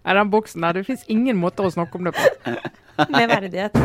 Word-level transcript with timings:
Nei, 0.00 0.14
den 0.16 0.30
boksen 0.32 0.64
der, 0.64 0.78
det 0.78 0.86
fins 0.88 1.02
ingen 1.12 1.36
måter 1.36 1.66
å 1.66 1.72
snakke 1.72 1.98
om 1.98 2.06
det 2.08 2.14
på. 2.16 2.54
Med 3.12 3.28
verdighet. 3.28 3.76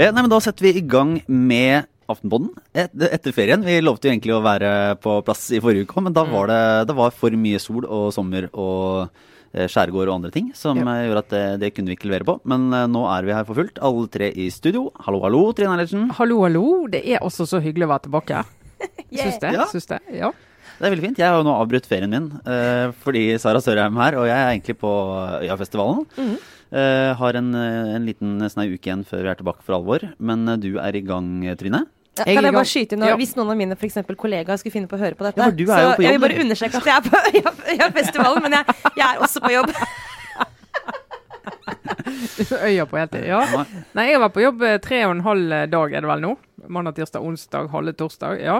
Eh, 0.00 0.10
nei, 0.10 0.22
men 0.22 0.30
Da 0.30 0.38
setter 0.42 0.68
vi 0.68 0.76
i 0.78 0.84
gang 0.86 1.18
med 1.26 1.88
Aftenpodden 2.10 2.50
et, 2.74 2.94
etter 3.10 3.34
ferien. 3.34 3.62
Vi 3.62 3.76
lovte 3.82 4.08
jo 4.08 4.14
egentlig 4.14 4.34
å 4.34 4.42
være 4.42 4.70
på 5.02 5.20
plass 5.26 5.44
i 5.54 5.60
forrige 5.62 5.86
uke, 5.86 6.02
men 6.02 6.14
da 6.14 6.24
var 6.26 6.50
det, 6.50 6.62
da 6.90 6.96
var 6.98 7.14
for 7.14 7.34
mye 7.38 7.60
sol 7.62 7.86
og 7.86 8.08
sommer 8.14 8.48
og 8.50 9.10
skjærgård 9.54 10.08
og 10.08 10.14
andre 10.20 10.30
ting 10.30 10.52
som 10.54 10.78
Ja. 10.78 10.84
eh, 10.94 11.06
gjorde 11.08 11.22
at 11.24 11.30
det, 11.34 11.60
det 11.60 11.70
kunne 11.74 11.90
vi 11.90 11.96
ikke 11.96 12.10
levere 12.10 12.24
på. 12.28 12.36
Men 12.44 12.68
eh, 12.72 12.86
nå 12.86 13.02
er 13.10 13.22
vi 13.26 13.32
her 13.34 13.44
for 13.48 13.54
fullt, 13.58 13.78
alle 13.82 14.06
tre 14.08 14.30
i 14.32 14.48
studio. 14.50 14.90
Hallo, 15.06 15.20
hallo, 15.24 15.40
Trine 15.52 15.74
Eilertsen. 15.74 16.10
Hallo, 16.18 16.42
hallo. 16.46 16.86
Det 16.92 17.02
er 17.06 17.18
også 17.26 17.46
så 17.50 17.60
hyggelig 17.64 17.88
å 17.88 17.92
være 17.94 18.06
tilbake. 18.06 18.44
Syns 19.10 19.40
det. 19.42 19.52
Ja. 19.58 19.66
Syns 19.72 19.86
det. 19.90 20.00
Ja. 20.14 20.30
Det 20.80 20.86
er 20.86 20.94
veldig 20.94 21.04
fint. 21.10 21.18
Jeg 21.20 21.28
har 21.28 21.36
jo 21.36 21.44
nå 21.44 21.52
avbrutt 21.60 21.84
ferien 21.90 22.08
min 22.08 22.30
eh, 22.48 22.92
fordi 23.02 23.26
Sara 23.42 23.60
Sørheim 23.60 23.98
er 23.98 24.06
her, 24.06 24.16
og 24.22 24.28
jeg 24.30 24.38
er 24.38 24.52
egentlig 24.54 24.78
på 24.80 24.92
Øyafestivalen. 25.44 26.06
Mm. 26.16 26.36
Eh, 26.70 27.10
har 27.18 27.36
en, 27.36 27.50
eh, 27.58 27.94
en 27.98 28.06
liten 28.06 28.38
snau 28.48 28.64
uke 28.70 28.86
igjen 28.88 29.02
før 29.04 29.26
vi 29.26 29.28
er 29.32 29.40
tilbake 29.42 29.66
for 29.66 29.76
alvor. 29.76 30.06
Men 30.22 30.46
eh, 30.48 30.56
du 30.62 30.78
er 30.80 30.96
i 30.96 31.02
gang, 31.04 31.28
Trine? 31.60 31.82
Ja, 32.18 32.24
kan 32.26 32.38
er 32.38 32.42
jeg 32.50 32.54
bare 32.56 32.68
skyte 32.68 32.92
inn, 32.96 33.02
Ja. 33.06 33.16
Hvis 33.16 33.36
noen 33.38 33.50
av 33.52 33.56
mine 33.56 33.76
for 33.78 33.86
eksempel, 33.86 34.16
kollegaer 34.18 34.58
skulle 34.58 34.72
finne 34.74 34.88
på 34.90 34.96
å 34.98 35.00
høre 35.00 35.14
på 35.16 35.24
dette 35.24 35.38
Ja, 35.40 35.44
for 35.46 35.56
du 35.56 35.62
er 35.62 35.66
jo 35.66 35.90
så 35.90 35.96
på 35.96 36.02
Jeg 36.04 36.12
vil 36.16 36.20
bare 36.26 36.40
understreke 36.42 36.76
at 36.76 36.84
jeg 36.84 36.96
er 36.96 37.02
på 37.06 37.16
Øya- 37.30 37.56
Øyafestivalen, 37.76 38.42
men 38.42 38.52
jeg, 38.58 38.64
jeg 38.98 39.06
er 39.06 39.18
også 39.24 39.40
på 39.44 39.52
jobb. 39.54 39.70
Øya 42.66 42.86
på 42.88 42.98
heltid. 42.98 43.24
Ja. 43.28 43.40
Nei. 43.94 44.06
Jeg 44.08 44.16
har 44.16 44.22
vært 44.24 44.34
på 44.36 44.42
jobb 44.44 44.62
eh, 44.66 44.78
tre 44.82 45.02
og 45.06 45.12
en 45.16 45.22
halv 45.24 45.52
dag, 45.72 45.92
er 45.94 46.04
det 46.04 46.10
vel 46.10 46.24
nå. 46.24 46.32
Mandag, 46.70 46.96
tirsdag, 46.98 47.24
onsdag, 47.24 47.68
halve 47.72 47.94
torsdag. 47.98 48.40
Ja. 48.42 48.58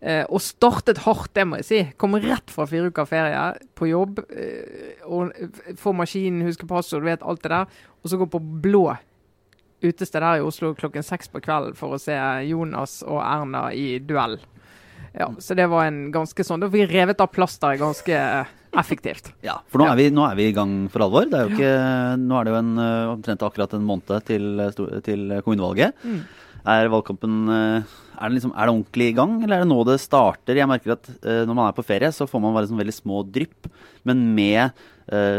Eh, 0.00 0.24
og 0.28 0.40
startet 0.44 0.98
hardt, 1.06 1.32
det 1.36 1.46
må 1.48 1.60
jeg 1.60 1.66
si. 1.68 1.80
Kom 2.00 2.16
rett 2.20 2.52
fra 2.52 2.66
fire 2.68 2.90
uker 2.92 3.08
ferie, 3.08 3.44
på 3.78 3.88
jobb. 3.90 4.20
Eh, 4.30 5.04
og 5.06 5.32
f- 5.36 5.76
få 5.80 5.94
maskinen, 5.96 6.44
huske 6.48 6.68
passord, 6.70 7.04
vet 7.06 7.22
alt 7.26 7.42
det 7.44 7.52
der. 7.54 7.66
Og 8.02 8.10
så 8.12 8.18
gå 8.20 8.28
på 8.30 8.40
blå 8.64 8.86
utested 9.88 10.24
her 10.24 10.40
i 10.40 10.44
Oslo 10.44 10.74
klokken 10.78 11.04
seks 11.06 11.30
på 11.32 11.42
kvelden 11.44 11.76
for 11.78 11.96
å 11.96 12.00
se 12.00 12.16
Jonas 12.48 13.00
og 13.06 13.20
Erna 13.22 13.68
i 13.74 13.96
duell. 14.02 14.38
Ja, 15.16 15.30
så 15.40 15.56
det 15.56 15.68
var 15.72 15.86
en 15.88 16.10
ganske 16.12 16.44
sånn 16.44 16.60
Da 16.60 16.68
fikk 16.68 16.90
vi 16.90 16.98
revet 16.98 17.22
av 17.24 17.30
plasteret 17.32 17.80
ganske 17.80 18.12
eh, 18.12 18.54
effektivt. 18.76 19.30
Ja, 19.46 19.58
for 19.72 19.80
nå 19.80 19.86
er, 19.88 19.96
vi, 19.96 20.10
nå 20.12 20.26
er 20.28 20.36
vi 20.36 20.50
i 20.50 20.56
gang 20.56 20.74
for 20.92 21.06
alvor. 21.06 21.28
Det 21.30 21.38
er 21.38 21.46
jo 21.46 21.56
ikke, 21.56 21.76
nå 22.20 22.36
er 22.36 22.48
det 22.48 22.52
jo 22.52 22.58
en, 22.60 22.74
eh, 22.82 23.12
omtrent 23.14 23.46
akkurat 23.46 23.78
en 23.78 23.86
måned 23.86 24.26
til, 24.28 24.50
eh, 24.60 24.82
til 25.06 25.38
kommunevalget. 25.46 25.96
Mm. 26.04 26.20
Er 26.66 26.90
valgkampen 26.90 27.38
eh, 27.54 27.96
er 28.16 28.30
det, 28.30 28.38
liksom, 28.38 28.52
er 28.56 28.66
det 28.66 28.72
ordentlig 28.72 29.06
i 29.10 29.16
gang, 29.16 29.36
eller 29.42 29.58
er 29.58 29.64
det 29.64 29.70
nå 29.70 29.78
det 29.86 29.98
starter? 30.00 30.56
Jeg 30.56 30.70
merker 30.70 30.94
at 30.94 31.08
eh, 31.14 31.42
når 31.48 31.54
man 31.54 31.68
er 31.68 31.76
på 31.76 31.84
ferie, 31.86 32.10
så 32.14 32.28
får 32.28 32.42
man 32.42 32.54
bare 32.56 32.68
sånn 32.70 32.80
veldig 32.80 32.96
små 32.96 33.22
drypp. 33.28 33.68
Men 34.08 34.22
med 34.36 34.62
eh, 34.64 34.70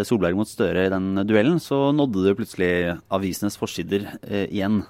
Solberg 0.07 0.35
mot 0.39 0.47
Støre 0.47 0.85
i 0.87 0.91
den 0.93 1.09
duellen, 1.27 1.59
så 1.59 1.89
nådde 1.95 2.23
det 2.23 2.35
plutselig 2.39 2.69
avisenes 3.11 3.57
forsider 3.59 4.05
eh, 4.23 4.45
igjen. 4.47 4.83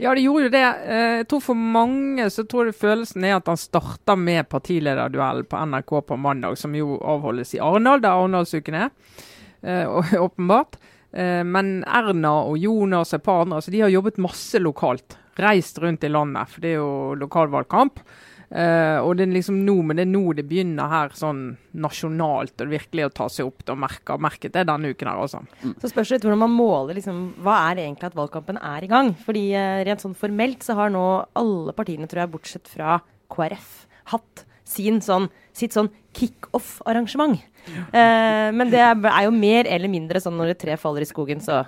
Ja, 0.00 0.14
det 0.16 0.22
gjorde 0.24 0.46
jo 0.46 0.52
det. 0.54 0.62
Eh, 0.88 1.16
Jeg 1.20 1.26
tror 1.28 1.42
For 1.44 1.54
mange 1.60 2.24
så 2.32 2.46
tror 2.48 2.70
jeg 2.70 2.78
følelsen 2.80 3.24
er 3.28 3.36
at 3.36 3.50
han 3.52 3.60
starta 3.60 4.16
med 4.16 4.48
partilederduell 4.48 5.42
på 5.44 5.60
NRK 5.68 5.92
på 6.08 6.16
mandag, 6.16 6.56
som 6.56 6.72
jo 6.74 6.96
avholdes 7.04 7.52
i 7.54 7.60
Arendal, 7.60 8.00
der 8.00 8.16
Arendalsuken 8.16 8.78
er. 8.86 8.88
Eh, 9.60 9.84
Åpenbart. 10.24 10.78
Eh, 11.12 11.42
Men 11.44 11.82
Erna 11.84 12.32
og 12.46 12.56
Jonas 12.56 13.12
og 13.12 13.20
et 13.20 13.26
par 13.28 13.42
andre 13.44 13.60
altså 13.60 13.74
de 13.74 13.84
har 13.84 13.92
jobbet 13.92 14.16
masse 14.24 14.56
lokalt. 14.64 15.18
Reist 15.40 15.78
rundt 15.84 16.04
i 16.04 16.08
landet, 16.08 16.48
for 16.48 16.60
det 16.64 16.72
er 16.72 16.80
jo 16.80 17.14
lokalvalgkamp. 17.20 18.00
Eh, 18.50 18.98
og 18.98 19.14
det 19.14 19.28
er 19.28 19.34
liksom 19.36 19.60
nå, 19.62 19.76
men 19.86 19.98
det 19.98 20.04
er 20.08 20.10
nå 20.10 20.22
det 20.34 20.44
begynner 20.50 20.90
her 20.90 21.12
sånn 21.14 21.42
nasjonalt 21.78 22.64
og 22.64 22.72
virkelig 22.72 23.06
å 23.06 23.12
ta 23.20 23.28
seg 23.30 23.50
opp. 23.50 23.62
Da 23.68 23.76
merker, 23.78 24.18
merket 24.22 24.56
det 24.56 24.66
denne 24.70 24.90
uken 24.90 25.10
her, 25.10 25.22
altså. 25.22 25.44
Så 25.78 25.92
spørs 25.92 26.10
det 26.10 26.18
litt 26.18 26.26
hvordan 26.26 26.42
man 26.42 26.56
måler 26.56 26.98
liksom, 26.98 27.22
hva 27.44 27.60
er 27.68 27.84
egentlig 27.84 28.10
at 28.10 28.18
valgkampen 28.18 28.58
er 28.58 28.86
i 28.86 28.90
gang. 28.90 29.12
Fordi 29.26 29.44
uh, 29.54 29.80
rent 29.86 30.02
sånn 30.02 30.18
formelt 30.18 30.66
så 30.66 30.76
har 30.80 30.90
nå 30.94 31.06
alle 31.38 31.76
partiene, 31.78 32.10
tror 32.10 32.24
jeg, 32.24 32.34
bortsett 32.34 32.70
fra 32.70 32.98
KrF, 33.30 33.70
hatt 34.14 34.44
sin 34.70 34.98
sånn, 35.02 35.28
sitt 35.56 35.74
sånn 35.74 35.90
kickoff-arrangement. 36.18 37.38
Uh, 37.94 38.50
men 38.56 38.70
det 38.72 38.82
er 38.82 39.24
jo 39.26 39.34
mer 39.34 39.68
eller 39.70 39.90
mindre 39.92 40.22
sånn 40.22 40.38
når 40.38 40.56
et 40.56 40.62
tre 40.66 40.78
faller 40.80 41.06
i 41.06 41.10
skogen, 41.10 41.42
så 41.44 41.62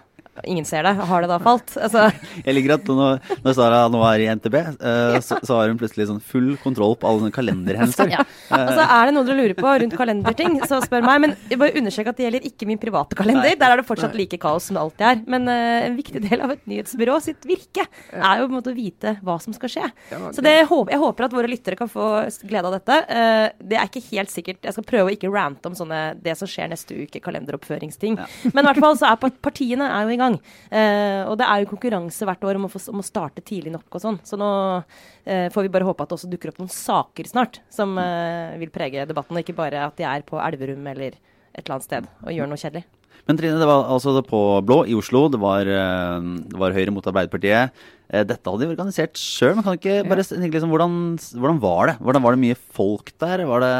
ingen 0.44 0.64
ser 0.64 0.86
det. 0.86 0.92
Har 1.08 1.24
det 1.24 1.28
da 1.30 1.38
falt? 1.42 1.74
Altså, 1.76 2.06
Jeg 2.46 2.56
liker 2.56 2.76
at 2.78 2.88
når, 2.88 3.20
når 3.44 3.56
Sara 3.56 3.80
nå 3.92 4.00
er 4.08 4.24
i 4.24 4.28
NTB, 4.38 4.56
eh, 4.58 5.16
så, 5.24 5.38
så 5.44 5.58
har 5.58 5.70
hun 5.70 5.80
plutselig 5.80 6.08
sånn 6.08 6.22
full 6.24 6.54
kontroll 6.62 6.96
på 7.00 7.08
alle 7.08 7.24
sånne 7.24 7.36
kalenderhendelser. 7.36 8.12
ja. 8.16 8.24
altså, 8.48 8.86
er 8.86 9.08
det 9.10 9.16
noe 9.16 9.28
dere 9.28 9.38
lurer 9.42 9.56
på 9.58 9.74
rundt 9.84 9.96
kalenderting, 9.98 10.56
så 10.68 10.80
spør 10.84 11.04
meg. 11.04 11.20
Men 11.26 11.36
jeg 11.50 11.60
bare 11.60 11.76
understreker 11.78 12.14
at 12.14 12.20
det 12.20 12.26
gjelder 12.26 12.48
ikke 12.48 12.68
min 12.70 12.80
private 12.82 13.18
kalender. 13.18 13.56
Der 13.60 13.74
er 13.74 13.82
det 13.82 13.88
fortsatt 13.88 14.16
like 14.18 14.40
kaos 14.40 14.70
som 14.70 14.78
det 14.78 14.84
alltid 14.86 15.08
er. 15.10 15.22
Men 15.36 15.50
uh, 15.50 15.88
en 15.88 15.98
viktig 15.98 16.24
del 16.24 16.44
av 16.44 16.54
et 16.56 16.64
nyhetsbyrå 16.70 17.18
sitt 17.24 17.44
virke 17.48 17.84
er 17.84 18.40
jo 18.40 18.48
på 18.48 18.50
en 18.50 18.56
måte 18.56 18.72
å 18.72 18.76
vite 18.76 19.16
hva 19.24 19.36
som 19.42 19.56
skal 19.56 19.74
skje. 19.74 19.92
Så 20.32 20.44
det, 20.44 20.56
jeg 20.62 20.70
håper 20.70 21.28
at 21.28 21.36
våre 21.36 21.50
lyttere 21.50 21.78
kan 21.78 21.90
få 21.92 22.08
glede 22.48 22.70
av 22.70 22.78
dette. 22.78 22.98
Uh, 23.10 23.46
det 23.72 23.78
er 23.78 23.90
ikke 23.90 24.04
helt 24.08 24.32
sikkert. 24.32 24.62
Jeg 24.64 24.78
skal 24.78 24.88
prøve 24.88 25.10
å 25.10 25.14
ikke 25.14 25.32
rante 25.32 25.68
om 25.68 25.76
sånne, 25.76 26.02
det 26.22 26.38
som 26.40 26.48
skjer 26.50 26.72
neste 26.72 26.96
uke, 27.04 27.20
kalenderoppføringsting. 27.22 28.18
Men 28.52 28.64
i 28.64 28.68
hvert 28.70 28.82
fall 28.82 28.98
så 29.00 29.12
er 29.12 29.20
partiene 29.42 29.88
er 29.92 30.06
jo 30.06 30.14
i 30.14 30.18
gang. 30.20 30.21
Eh, 30.22 31.22
og 31.26 31.36
det 31.40 31.48
er 31.48 31.62
jo 31.62 31.70
konkurranse 31.72 32.28
hvert 32.28 32.46
år 32.48 32.60
om 32.60 32.68
å, 32.68 32.72
få, 32.72 32.80
om 32.92 33.02
å 33.02 33.06
starte 33.06 33.44
tidlig 33.44 33.74
nok 33.74 33.98
og 33.98 34.04
sånn. 34.04 34.20
Så 34.26 34.38
nå 34.40 34.48
eh, 35.24 35.48
får 35.52 35.66
vi 35.66 35.74
bare 35.74 35.88
håpe 35.88 36.04
at 36.06 36.12
det 36.12 36.18
også 36.20 36.30
dukker 36.32 36.52
opp 36.52 36.62
noen 36.62 36.72
saker 36.72 37.30
snart 37.30 37.60
som 37.72 37.96
eh, 38.00 38.56
vil 38.62 38.72
prege 38.74 39.06
debatten, 39.08 39.36
og 39.36 39.44
ikke 39.44 39.58
bare 39.58 39.86
at 39.88 39.98
de 39.98 40.08
er 40.08 40.26
på 40.26 40.40
Elverum 40.42 40.86
eller 40.94 41.16
et 41.16 41.62
eller 41.64 41.76
annet 41.76 41.88
sted 41.88 42.10
og 42.22 42.32
gjør 42.32 42.48
noe 42.50 42.60
kjedelig. 42.60 42.86
Men 43.28 43.38
Trine, 43.38 43.58
det 43.60 43.68
var 43.68 43.86
altså 43.92 44.16
det 44.16 44.24
på 44.26 44.38
Blå 44.66 44.80
i 44.90 44.96
Oslo. 44.98 45.28
Det 45.30 45.38
var, 45.42 45.68
eh, 45.68 46.30
det 46.50 46.58
var 46.58 46.74
Høyre 46.74 46.94
mot 46.94 47.06
Arbeiderpartiet. 47.06 47.84
Eh, 48.10 48.24
Dette 48.26 48.42
hadde 48.50 48.64
de 48.66 48.72
organisert 48.74 49.20
sjøl, 49.20 49.54
men 49.54 49.66
kan 49.66 49.78
ikke 49.78 50.00
bare 50.08 50.24
tenke 50.26 50.56
liksom, 50.56 50.72
hvordan, 50.72 50.96
hvordan 51.38 51.60
var 51.62 51.92
det? 51.92 51.96
Hvordan 52.02 52.26
Var 52.26 52.36
det 52.36 52.42
mye 52.42 52.58
folk 52.80 53.12
der? 53.22 53.44
Var 53.46 53.62
det 53.62 53.76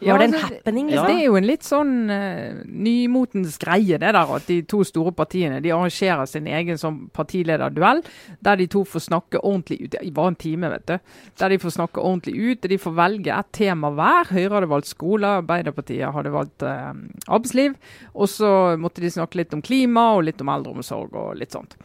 Var 0.00 0.18
det 0.18 0.24
en 0.26 0.34
altså, 0.34 0.46
happening, 0.54 0.88
Ja. 0.90 1.02
liksom? 1.02 1.06
Det 1.06 1.16
er 1.16 1.26
jo 1.26 1.36
en 1.36 1.46
litt 1.46 1.64
sånn 1.64 1.92
uh, 2.10 2.62
nymotens 2.68 3.56
greie, 3.58 3.96
det 3.98 4.12
der 4.12 4.32
at 4.36 4.46
de 4.46 4.58
to 4.68 4.82
store 4.84 5.12
partiene 5.16 5.62
de 5.64 5.72
arrangerer 5.72 6.26
sin 6.28 6.46
egen 6.46 6.76
sånn 6.76 6.98
partilederduell, 7.16 8.02
der 8.44 8.56
de 8.60 8.66
to 8.66 8.84
får 8.84 9.06
snakke 9.06 9.40
ordentlig 9.40 9.78
ut. 9.86 9.96
Det 9.96 10.12
var 10.16 10.28
en 10.28 10.36
time, 10.36 10.70
vet 10.74 10.86
du. 10.86 10.98
Der 11.40 11.54
de 11.54 11.58
får 11.62 11.76
snakke 11.78 12.04
ordentlig 12.04 12.36
ut. 12.36 12.64
og 12.64 12.70
De 12.70 12.78
får 12.78 12.96
velge 12.98 13.38
et 13.38 13.52
tema 13.52 13.90
hver. 13.90 14.32
Høyre 14.36 14.54
hadde 14.58 14.72
valgt 14.74 14.92
skole, 14.92 15.32
Arbeiderpartiet 15.40 16.12
hadde 16.12 16.34
valgt 16.34 16.62
uh, 16.62 16.92
arbeidsliv. 17.26 17.76
Og 18.14 18.28
så 18.28 18.52
måtte 18.76 19.00
de 19.00 19.10
snakke 19.10 19.40
litt 19.40 19.54
om 19.56 19.64
klima 19.64 20.10
og 20.16 20.26
litt 20.28 20.40
om 20.44 20.52
eldreomsorg 20.52 21.16
og 21.16 21.36
litt 21.40 21.56
sånt 21.56 21.76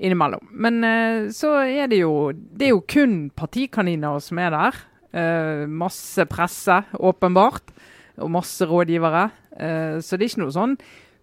innimellom. 0.00 0.48
Men 0.50 0.82
uh, 0.82 1.30
så 1.30 1.54
er 1.68 1.86
det 1.92 2.02
jo 2.02 2.32
Det 2.32 2.66
er 2.66 2.74
jo 2.74 2.82
kun 2.82 3.30
partikaniner 3.30 4.18
som 4.18 4.38
er 4.42 4.50
der. 4.50 4.86
Eh, 5.12 5.66
masse 5.66 6.24
presse, 6.30 6.80
åpenbart. 6.98 7.72
Og 8.20 8.30
masse 8.30 8.66
rådgivere. 8.68 9.30
Eh, 9.56 9.96
så 10.04 10.16
det 10.18 10.26
er 10.26 10.32
ikke 10.34 10.44
noe 10.44 10.54
sånn 10.54 10.76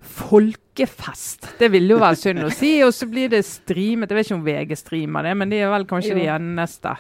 folkefest. 0.08 1.48
Det 1.60 1.70
ville 1.74 1.96
jo 1.96 2.00
være 2.02 2.20
synd 2.20 2.46
å 2.46 2.52
si. 2.54 2.72
Og 2.86 2.94
så 2.96 3.08
blir 3.10 3.32
det 3.34 3.44
streamet. 3.48 4.10
Jeg 4.12 4.18
vet 4.20 4.30
ikke 4.30 4.38
om 4.40 4.46
VG 4.48 4.78
streamer 4.80 5.28
det, 5.28 5.36
men 5.40 5.50
de 5.54 5.62
er 5.64 5.72
vel 5.74 5.88
kanskje 5.90 6.14
Jo. 6.14 6.20
de 6.20 6.28
eneste. 6.36 6.96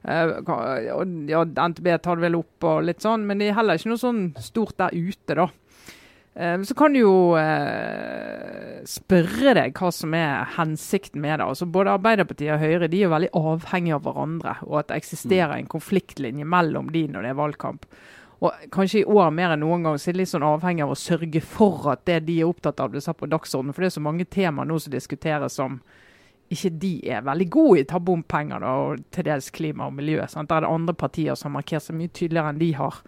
Eh, 0.00 0.30
og 0.48 1.28
ja, 1.28 1.42
NTB 1.44 1.88
tar 2.02 2.16
det 2.16 2.24
vel 2.24 2.38
opp 2.38 2.64
og 2.64 2.84
litt 2.88 3.02
sånn, 3.04 3.26
men 3.26 3.38
det 3.38 3.50
er 3.50 3.58
heller 3.58 3.76
ikke 3.76 3.90
noe 3.92 4.00
sånn 4.00 4.22
stort 4.40 4.76
der 4.80 4.94
ute, 4.96 5.34
da. 5.36 5.48
Eh, 6.34 6.62
Så 6.62 6.74
kan 6.74 6.92
du 6.92 7.00
jo 7.00 7.14
eh, 7.38 8.82
spørre 8.88 9.54
deg 9.58 9.74
hva 9.76 9.90
som 9.92 10.14
er 10.14 10.46
hensikten 10.56 11.20
med 11.20 11.40
det. 11.40 11.48
Altså 11.48 11.66
Både 11.66 11.96
Arbeiderpartiet 11.98 12.54
og 12.54 12.62
Høyre 12.62 12.88
de 12.90 13.02
er 13.04 13.12
veldig 13.12 13.32
avhengige 13.34 13.98
av 13.98 14.06
hverandre, 14.06 14.56
og 14.68 14.78
at 14.80 14.90
det 14.90 15.00
eksisterer 15.02 15.56
en 15.58 15.70
konfliktlinje 15.70 16.46
mellom 16.46 16.92
de 16.94 17.06
når 17.10 17.26
det 17.26 17.32
er 17.34 17.40
valgkamp. 17.42 17.86
Og 18.40 18.68
Kanskje 18.72 19.02
i 19.02 19.04
år 19.04 19.34
mer 19.36 19.52
enn 19.52 19.60
noen 19.60 19.82
gang 19.84 19.98
så 20.00 20.08
er 20.10 20.16
det 20.16 20.22
litt 20.22 20.32
sånn 20.32 20.46
avhengig 20.46 20.86
av 20.86 20.94
å 20.94 21.00
sørge 21.00 21.42
for 21.44 21.90
at 21.92 22.06
det 22.08 22.22
de 22.28 22.38
er 22.40 22.48
opptatt 22.48 22.80
av, 22.80 22.94
blir 22.94 23.04
satt 23.04 23.18
på 23.20 23.28
dagsordenen. 23.28 23.74
For 23.76 23.84
det 23.84 23.90
er 23.90 23.98
så 23.98 24.04
mange 24.06 24.24
temaer 24.24 24.68
nå 24.70 24.78
som 24.80 24.94
diskuteres 24.94 25.58
som 25.60 25.80
ikke 26.50 26.70
de 26.82 26.90
er 27.14 27.22
veldig 27.22 27.46
gode 27.54 27.78
i. 27.78 27.84
å 27.84 27.88
Ta 27.92 28.00
bompenger 28.02 28.62
da, 28.64 28.72
og 28.88 29.04
til 29.14 29.26
dels 29.28 29.50
klima 29.54 29.86
og 29.86 29.94
miljø. 29.94 30.24
Sant? 30.30 30.50
Der 30.50 30.60
er 30.60 30.66
det 30.66 30.72
andre 30.74 30.94
partier 30.98 31.38
som 31.38 31.50
har 31.50 31.60
markert 31.60 31.84
seg 31.84 31.98
mye 31.98 32.10
tydeligere 32.10 32.50
enn 32.54 32.58
de 32.60 32.72
har. 32.78 32.98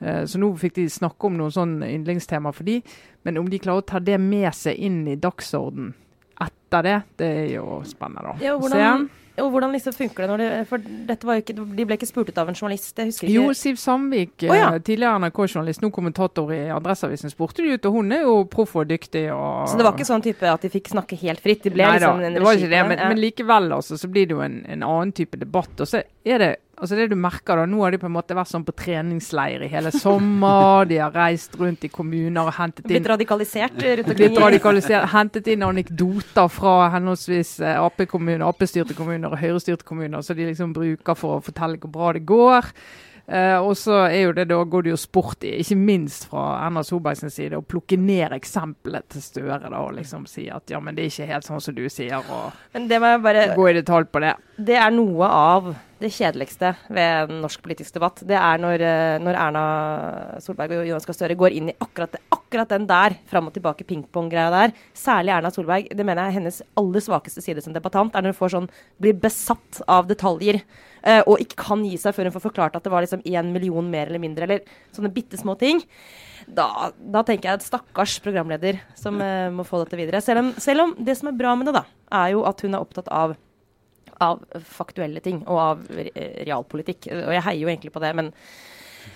Eh, 0.00 0.22
så 0.24 0.40
nå 0.40 0.48
fikk 0.60 0.78
de 0.78 0.88
snakke 0.92 1.28
om 1.28 1.36
noen 1.36 1.52
sånn 1.52 1.76
yndlingstema 1.84 2.54
for 2.56 2.68
de, 2.68 2.80
men 3.28 3.38
om 3.42 3.50
de 3.52 3.60
klarer 3.60 3.84
å 3.84 3.88
ta 3.92 4.00
det 4.00 4.16
med 4.22 4.48
seg 4.56 4.80
inn 4.80 5.02
i 5.12 5.18
dagsorden 5.20 5.92
etter 6.40 6.82
det, 6.84 6.96
det 7.20 7.30
er 7.42 7.52
jo 7.56 7.80
spennende, 7.88 8.32
da. 8.32 8.34
Ja, 8.44 8.56
hvordan. 8.60 9.08
Og 9.42 9.50
hvordan 9.52 9.74
liksom 9.76 9.92
funker 9.92 10.24
det 10.24 10.28
når 10.30 10.42
det 10.42 10.48
For 10.70 10.82
dette 11.08 11.28
var 11.28 11.38
jo 11.38 11.44
ikke 11.44 11.54
De 11.76 11.86
ble 11.88 11.98
ikke 11.98 12.08
spurt 12.08 12.30
ut 12.30 12.38
av 12.40 12.50
en 12.50 12.56
journalist, 12.56 12.92
jeg 12.96 13.10
husker 13.10 13.28
ikke. 13.28 13.34
Jo, 13.36 13.54
Siv 13.56 13.78
Sandvik, 13.80 14.34
oh, 14.46 14.56
ja. 14.56 14.70
eh, 14.72 14.80
tidligere 14.80 15.20
NRK-journalist, 15.24 15.82
nå 15.84 15.90
kommentator 15.94 16.52
i 16.56 16.60
Adresseavisen, 16.72 17.32
spurte 17.32 17.64
de 17.64 17.76
ut, 17.76 17.88
og 17.88 17.98
hun 17.98 18.16
er 18.16 18.24
jo 18.24 18.36
proff 18.52 18.76
og 18.80 18.88
dyktig. 18.90 19.26
Og, 19.34 19.66
Så 19.70 19.78
det 19.78 19.86
var 19.86 19.96
ikke 19.96 20.08
sånn 20.08 20.24
type 20.24 20.48
at 20.50 20.64
de 20.64 20.72
fikk 20.72 20.92
snakke 20.94 21.18
helt 21.20 21.42
fritt? 21.44 21.64
De 21.66 21.74
ble 21.74 21.84
Nei 21.84 21.98
liksom 21.98 22.22
da, 22.22 22.32
det 22.36 22.44
var 22.44 22.60
ikke 22.60 22.72
det, 22.72 22.84
men, 22.90 23.02
men 23.12 23.22
likevel 23.22 23.72
altså, 23.76 24.00
så 24.00 24.10
blir 24.12 24.30
det 24.30 24.36
jo 24.38 24.44
en, 24.44 24.60
en 24.72 24.86
annen 24.86 25.12
type 25.16 25.40
debatt. 25.40 25.74
Og 25.84 25.90
så 25.90 26.02
er 26.26 26.42
det 26.42 26.52
altså 26.76 26.98
det 26.98 27.08
du 27.12 27.16
merker 27.18 27.60
da, 27.60 27.66
Nå 27.68 27.80
har 27.82 27.94
de 27.94 28.00
på 28.02 28.08
en 28.08 28.14
måte 28.14 28.36
vært 28.36 28.50
sånn 28.50 28.66
på 28.66 28.74
treningsleir 28.76 29.64
i 29.64 29.70
hele 29.72 29.92
sommer. 29.94 30.86
de 30.90 31.00
har 31.02 31.14
reist 31.16 31.56
rundt 31.60 31.86
i 31.88 31.90
kommuner 31.92 32.50
og 32.50 32.54
hentet 32.58 32.84
inn 32.86 32.98
Blitt 32.98 33.10
radikalisert 33.14 33.80
rundt 33.80 34.04
omkring. 34.04 34.20
blitt 34.20 34.42
radikalisert, 34.42 35.08
hentet 35.14 35.50
inn 35.52 35.64
anekdoter 35.66 36.52
fra 36.52 36.76
henholdsvis 36.94 37.56
eh, 37.64 37.80
Ap-kommuner, 37.80 38.46
Ap-styrte 38.46 38.96
kommuner 38.98 39.32
og 39.32 39.40
Høyre-styrte 39.40 39.86
kommuner, 39.88 40.22
så 40.22 40.36
de 40.36 40.48
liksom 40.50 40.76
bruker 40.76 41.18
for 41.18 41.38
å 41.38 41.44
fortelle 41.44 41.80
hvor 41.80 41.92
bra 41.92 42.14
det 42.16 42.26
går. 42.28 42.72
Uh, 43.26 43.58
og 43.58 43.72
så 43.74 44.04
er 44.06 44.20
jo 44.28 44.34
det, 44.36 44.44
da 44.52 44.60
går 44.62 44.84
det 44.86 44.92
jo 44.92 44.98
sport 45.02 45.42
i, 45.42 45.56
ikke 45.58 45.74
minst 45.80 46.28
fra 46.30 46.44
Erna 46.62 46.84
Solberg 46.86 47.18
sin 47.18 47.32
side, 47.34 47.58
å 47.58 47.66
plukke 47.66 47.98
ned 47.98 48.30
eksempelet 48.36 49.08
til 49.10 49.24
Støre 49.24 49.64
da, 49.64 49.80
og 49.80 49.96
liksom 49.96 50.28
si 50.30 50.44
at 50.46 50.70
ja, 50.70 50.78
men 50.78 50.94
det 50.94 51.02
er 51.02 51.10
ikke 51.10 51.26
helt 51.32 51.48
sånn 51.48 51.64
som 51.64 51.74
du 51.74 51.82
sier, 51.90 52.22
og 52.22 52.54
Men 52.76 52.86
det 52.86 53.00
må 53.02 53.10
jeg 53.10 53.24
bare 53.24 53.48
gå 53.58 53.66
i 53.66 53.74
detalj 53.80 54.06
på 54.14 54.22
det. 54.22 54.36
Det 54.70 54.78
er 54.78 54.94
noe 54.94 55.26
av 55.26 55.72
det 55.96 56.10
kjedeligste 56.12 56.74
ved 56.92 57.30
en 57.30 57.38
norsk 57.40 57.62
politisk 57.64 57.94
debatt. 57.96 58.20
Det 58.28 58.36
er 58.36 58.60
når, 58.60 58.82
eh, 58.84 59.18
når 59.22 59.38
Erna 59.40 59.62
Solberg 60.44 60.74
og 60.76 60.88
Jonas 60.90 61.06
Gahr 61.08 61.16
Støre 61.16 61.36
går 61.38 61.56
inn 61.56 61.70
i 61.72 61.76
akkurat, 61.80 62.12
det, 62.12 62.20
akkurat 62.30 62.68
den 62.68 62.86
der 62.86 63.16
fram 63.30 63.48
og 63.48 63.54
tilbake 63.54 63.86
pingpong-greia 63.88 64.50
der. 64.52 64.74
Særlig 64.92 65.32
Erna 65.32 65.50
Solberg. 65.50 65.88
Det 65.88 66.04
mener 66.04 66.26
jeg 66.26 66.34
er 66.34 66.38
hennes 66.40 66.60
aller 66.76 67.00
svakeste 67.00 67.40
side 67.40 67.64
som 67.64 67.72
debattant. 67.72 68.14
Er 68.14 68.20
når 68.20 68.34
hun 68.34 68.40
får 68.42 68.54
sånn, 68.56 68.68
blir 69.00 69.16
besatt 69.16 69.80
av 69.88 70.06
detaljer. 70.06 70.60
eh, 71.06 71.22
og 71.26 71.38
ikke 71.38 71.56
kan 71.56 71.84
gi 71.84 71.96
seg 71.96 72.14
før 72.14 72.24
hun 72.24 72.34
får 72.34 72.42
forklart 72.48 72.76
at 72.76 72.82
det 72.82 72.90
var 72.90 73.00
liksom 73.00 73.22
én 73.22 73.52
million 73.52 73.88
mer 73.88 74.08
eller 74.08 74.18
mindre, 74.18 74.42
eller 74.42 74.60
sånne 74.92 75.12
bitte 75.14 75.38
små 75.38 75.56
ting. 75.56 75.80
Da, 76.48 76.90
da 76.98 77.22
tenker 77.22 77.48
jeg 77.48 77.60
at 77.60 77.62
stakkars 77.62 78.18
programleder 78.20 78.80
som 78.98 79.20
eh, 79.22 79.48
må 79.54 79.64
få 79.64 79.84
dette 79.84 79.96
videre. 79.96 80.20
Selv 80.20 80.42
om, 80.42 80.52
selv 80.58 80.82
om 80.82 80.96
det 80.98 81.16
som 81.16 81.30
er 81.30 81.38
bra 81.38 81.54
med 81.54 81.70
det, 81.70 81.76
da, 81.78 81.84
er 82.10 82.34
jo 82.34 82.44
at 82.44 82.60
hun 82.60 82.74
er 82.74 82.82
opptatt 82.82 83.08
av 83.08 83.36
av 84.24 84.42
faktuelle 84.64 85.20
ting 85.24 85.42
og 85.46 85.60
av 85.60 85.84
realpolitikk. 85.92 87.10
Og 87.12 87.34
jeg 87.36 87.44
heier 87.48 87.62
jo 87.62 87.70
egentlig 87.72 87.94
på 87.94 88.02
det, 88.04 88.14
men 88.16 88.32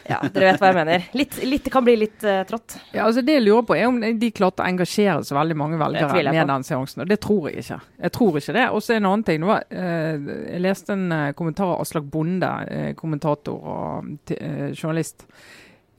ja, 0.08 0.19
dere 0.32 0.50
vet 0.50 0.61
hva 0.62 0.70
jeg 0.70 0.76
mener. 0.79 1.06
Litt, 1.17 1.37
litt, 1.47 1.69
kan 1.73 1.85
bli 1.87 1.94
litt 2.02 2.25
uh, 2.26 2.43
trått. 2.49 2.76
Ja, 2.94 3.05
altså 3.06 3.23
Det 3.26 3.37
jeg 3.37 3.44
lurer 3.44 3.64
på, 3.67 3.76
er 3.76 3.88
om 3.91 4.00
de 4.00 4.31
klarte 4.35 4.64
å 4.64 4.69
engasjere 4.69 5.23
så 5.26 5.37
veldig 5.37 5.56
mange 5.58 5.81
velgere 5.81 6.25
med 6.31 6.50
den 6.50 6.67
seansen. 6.67 7.05
og 7.05 7.11
Det 7.11 7.20
tror 7.23 7.50
jeg 7.50 7.64
ikke. 7.64 7.81
Jeg 8.06 8.14
tror 8.17 8.41
ikke 8.41 8.56
det. 8.56 8.67
Og 8.75 8.85
så 8.85 8.97
en 8.97 9.08
annen 9.11 9.26
ting. 9.26 9.47
Var, 9.50 9.67
uh, 9.70 10.31
jeg 10.50 10.64
leste 10.64 10.97
en 10.97 11.06
uh, 11.14 11.25
kommentar 11.38 11.75
av 11.75 11.85
Aslak 11.85 12.06
Bonde, 12.11 12.52
kommentator 12.99 13.73
og 13.75 14.31
journalist. 14.31 15.26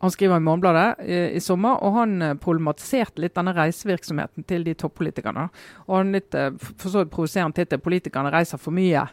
Han 0.02 0.12
skriver 0.12 0.38
i 0.38 0.44
Morgenbladet 0.44 1.04
i, 1.06 1.18
i 1.38 1.40
sommer, 1.44 1.78
og 1.86 1.94
han 2.00 2.16
eh, 2.26 2.34
problematiserte 2.42 3.22
litt 3.22 3.36
denne 3.38 3.54
reisevirksomheten 3.54 4.48
til 4.50 4.66
de 4.66 4.74
toppolitikerne. 4.74 5.46
Og 5.86 5.96
han 6.00 6.16
litt 6.16 6.34
eh, 6.38 6.50
for 6.58 6.90
så 6.90 7.04
vidt 7.04 7.14
provoserende 7.14 7.60
tittel 7.60 7.82
'Politikerne 7.84 8.34
reiser 8.34 8.58
for 8.58 8.74
mye'. 8.74 9.06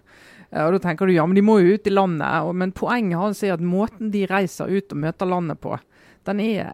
Eh, 0.50 0.64
Og 0.64 0.72
da 0.72 0.78
tenker 0.86 1.06
du 1.06 1.12
ja, 1.12 1.26
men 1.26 1.36
de 1.36 1.44
må 1.44 1.58
jo 1.60 1.76
ut 1.76 1.86
i 1.86 1.92
landet. 1.92 2.40
Og, 2.40 2.54
men 2.56 2.72
poenget 2.72 3.20
hans 3.20 3.42
er 3.44 3.52
at 3.58 3.60
måten 3.60 4.10
de 4.14 4.24
reiser 4.26 4.72
ut 4.72 4.92
og 4.92 5.02
møter 5.04 5.28
landet 5.28 5.60
på, 5.60 5.76
den 6.24 6.40
er 6.40 6.72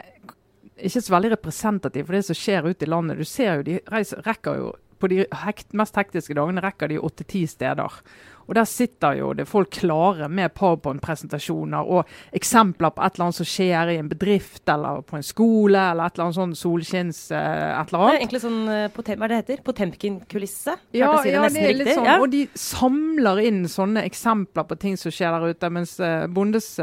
ikke 0.75 1.03
så 1.03 1.15
veldig 1.15 1.35
representativ 1.35 2.07
for 2.07 2.17
det 2.17 2.25
som 2.27 2.39
skjer 2.39 2.71
ute 2.71 2.87
i 2.87 2.91
landet. 2.91 3.19
Du 3.19 3.25
ser 3.25 3.59
jo, 3.59 3.67
de 3.67 3.81
reiser, 3.91 4.23
rekker 4.27 4.59
jo 4.59 4.73
på 5.05 5.13
de 5.13 5.25
hekt, 5.45 5.75
mest 5.77 5.99
hektiske 6.01 6.37
dagene 6.37 6.65
rekker 6.65 6.89
de 6.89 7.03
åtte-ti 7.05 7.45
steder. 7.51 8.01
Og 8.45 8.55
Der 8.55 8.67
sitter 8.69 9.17
jo 9.17 9.33
det 9.37 9.47
folk 9.49 9.71
klare 9.73 10.29
med 10.29 10.53
PowerPoint-presentasjoner 10.59 11.89
og 11.97 12.11
eksempler 12.37 12.93
på 12.93 13.05
et 13.05 13.17
eller 13.17 13.27
annet 13.27 13.39
som 13.39 13.49
skjer 13.49 13.93
i 13.95 13.97
en 14.01 14.11
bedrift 14.11 14.69
eller 14.69 15.01
på 15.09 15.17
en 15.19 15.25
skole 15.25 15.81
eller 15.81 16.05
et 16.05 16.19
eller 16.19 16.27
annet 16.27 16.39
sånn 16.39 16.57
solskinns 16.59 17.21
eh, 17.33 17.39
et 17.39 17.89
eller 17.89 18.03
annet. 18.03 18.11
Det 18.11 18.19
er 18.19 18.21
egentlig 18.21 18.43
sånn 18.45 18.61
eh, 18.69 19.17
Hva 19.17 19.29
det 19.31 19.41
heter? 19.41 19.63
Potemkin-kulisse? 19.65 20.77
Ja, 20.97 21.13
si 21.23 21.33
det 21.33 21.39
ja, 21.39 21.49
det 21.49 21.63
er 21.63 21.73
litt 21.73 21.87
riktig. 21.87 21.97
sånn. 21.97 22.11
Ja. 22.11 22.19
Og 22.21 22.29
de 22.35 22.43
samler 22.59 23.41
inn 23.49 23.63
sånne 23.71 24.05
eksempler 24.05 24.69
på 24.69 24.79
ting 24.83 24.99
som 25.01 25.15
skjer 25.15 25.39
der 25.39 25.55
ute. 25.55 25.73
Mens 25.73 25.97
eh, 26.05 26.27
Bondes 26.29 26.75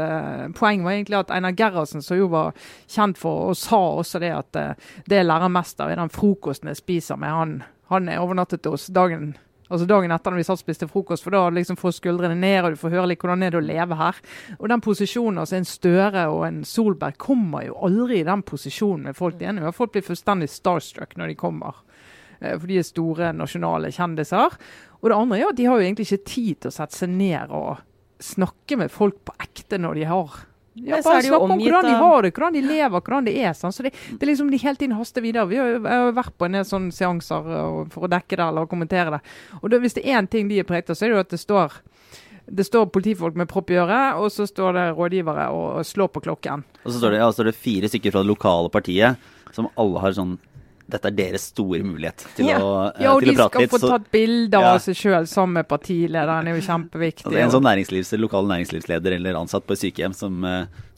poeng 0.58 0.82
var 0.82 0.96
egentlig 0.96 1.20
at 1.20 1.30
Einar 1.34 1.54
Gerhardsen, 1.56 2.02
som 2.02 2.18
jo 2.18 2.26
var 2.32 2.56
kjent 2.90 3.20
for, 3.20 3.52
og 3.52 3.58
sa 3.58 3.78
også 4.00 4.18
det 4.22 4.32
at 4.34 4.58
det 5.06 5.18
er 5.18 5.28
lærermester 5.28 5.92
i 5.92 5.98
den 5.98 6.10
frokosten 6.12 6.70
jeg 6.72 6.80
spiser 6.80 7.20
med 7.20 7.36
han. 7.36 7.54
Han 7.92 8.08
er 8.08 8.22
overnattet 8.22 8.66
hos 8.70 8.88
dagen 8.92 9.34
Altså 9.72 9.86
dagen 9.88 10.12
etter 10.12 10.34
når 10.34 10.42
vi 10.42 10.44
satt 10.44 10.58
og 10.58 10.64
spiste 10.66 10.86
frokost, 10.90 11.24
for 11.24 11.32
da 11.32 11.46
liksom 11.48 11.78
får 11.80 11.94
skuldrene 11.96 12.36
ned, 12.36 12.58
og 12.60 12.74
du 12.74 12.80
får 12.82 12.92
høre 12.92 13.08
litt 13.08 13.22
hvordan 13.22 13.40
det 13.40 13.48
er 13.48 13.56
å 13.56 13.62
leve 13.64 13.96
her. 13.96 14.18
Og 14.58 14.66
den 14.68 14.82
posisjonen, 14.84 15.40
altså 15.40 15.56
en 15.56 15.68
Støre 15.68 16.26
og 16.28 16.42
en 16.44 16.58
Solberg, 16.68 17.16
kommer 17.16 17.64
jo 17.64 17.78
aldri 17.88 18.18
i 18.20 18.26
den 18.28 18.42
posisjonen 18.44 19.08
med 19.08 19.16
folk. 19.16 19.38
igjen. 19.40 19.62
er 19.62 19.70
at 19.70 19.78
folk 19.78 19.94
blir 19.94 20.04
fullstendig 20.04 20.50
starstruck 20.52 21.16
når 21.16 21.32
de 21.32 21.38
kommer. 21.40 21.80
Eh, 22.42 22.58
For 22.58 22.68
de 22.68 22.82
er 22.82 22.84
store 22.84 23.32
nasjonale 23.32 23.88
kjendiser. 23.88 24.58
Og 25.00 25.08
det 25.08 25.16
andre 25.16 25.40
er 25.40 25.48
at 25.48 25.56
de 25.56 25.64
har 25.70 25.80
jo 25.80 25.86
egentlig 25.86 26.10
ikke 26.10 26.28
tid 26.28 26.60
til 26.60 26.68
å 26.68 26.76
sette 26.76 26.98
seg 26.98 27.16
ned 27.16 27.48
og 27.48 27.80
snakke 28.20 28.76
med 28.76 28.92
folk 28.92 29.24
på 29.24 29.38
ekte 29.40 29.80
når 29.80 29.94
de 29.94 30.04
har 30.12 30.36
ja, 30.74 30.98
bare 31.04 31.22
snakke 31.22 31.40
om 31.44 31.58
hvordan 31.60 31.86
de 31.86 31.94
har 32.00 32.24
det, 32.24 32.32
hvordan 32.32 32.56
de 32.56 32.62
lever, 32.64 32.98
hvordan 32.98 33.28
det 33.28 33.34
er. 33.36 33.52
Sånn. 33.56 33.74
Så 33.74 33.84
det, 33.86 33.92
det 33.92 34.24
er 34.24 34.32
liksom 34.32 34.50
de 34.52 34.60
hele 34.62 34.80
tiden 34.80 34.96
haster 34.96 35.24
videre. 35.24 35.48
Vi 35.50 35.60
har 35.60 35.70
jo 35.74 35.78
jeg 35.80 35.88
har 35.88 36.06
jo 36.08 36.16
vært 36.16 36.36
på 36.40 36.48
en 36.48 36.58
del 36.58 36.68
sånne 36.68 36.96
seanser 36.96 37.48
for 37.92 38.08
å 38.08 38.12
dekke 38.12 38.38
det 38.38 38.46
eller 38.46 38.70
kommentere 38.70 39.18
det. 39.18 39.22
Og 39.60 39.72
da, 39.72 39.80
hvis 39.82 39.98
det 39.98 40.06
er 40.06 40.20
én 40.20 40.30
ting 40.30 40.48
de 40.50 40.62
er 40.62 40.68
preget 40.68 40.92
av, 40.92 40.98
så 40.98 41.06
er 41.06 41.12
det 41.12 41.18
jo 41.18 41.24
at 41.26 41.34
det 41.34 41.42
står 41.42 41.80
det 42.52 42.64
står 42.66 42.88
politifolk 42.92 43.36
med 43.38 43.48
propp 43.48 43.70
i 43.70 43.76
øret, 43.78 44.18
og 44.18 44.32
så 44.34 44.44
står 44.48 44.74
det 44.76 44.86
rådgivere 44.98 45.44
og, 45.54 45.66
og 45.78 45.86
slår 45.86 46.10
på 46.12 46.24
klokken. 46.24 46.64
Og 46.82 46.88
så 46.90 46.98
står 46.98 47.14
det, 47.14 47.20
ja, 47.22 47.28
så 47.30 47.38
står 47.38 47.52
det 47.52 47.60
fire 47.60 47.90
stykker 47.92 48.14
fra 48.14 48.24
det 48.24 48.32
lokale 48.32 48.72
partiet 48.72 49.30
som 49.54 49.68
alle 49.78 50.02
har 50.02 50.16
sånn 50.16 50.34
Dette 50.92 51.08
er 51.08 51.16
deres 51.16 51.46
store 51.52 51.80
mulighet 51.88 52.24
til 52.36 52.46
Ja. 52.50 52.58
å, 52.60 52.72
eh, 52.92 53.02
Ja, 53.06 53.14
og 53.14 53.20
til 53.22 53.32
de 53.32 53.34
å 53.34 53.48
prate 53.48 53.66
skal 53.66 53.68
få 53.72 53.88
tatt 53.88 54.10
bilder 54.12 54.60
Ja. 54.60 54.74
av 54.74 54.80
seg 54.84 54.94
sjøl 54.94 55.26
sammen 55.26 55.54
med 55.62 55.68
partilederen, 55.68 56.44
det 56.44 56.52
er 56.52 56.60
jo 56.60 56.66
kjempeviktig. 56.72 57.24
altså, 57.32 57.38
en 57.42 57.50
sånn 57.56 57.66
næringslivs, 57.70 58.12
lokal 58.20 58.46
næringslivsleder 58.52 59.16
eller 59.16 59.34
ansatt 59.40 59.66
på 59.66 59.72
et 59.72 59.82
sykehjem 59.86 60.14
som 60.14 60.44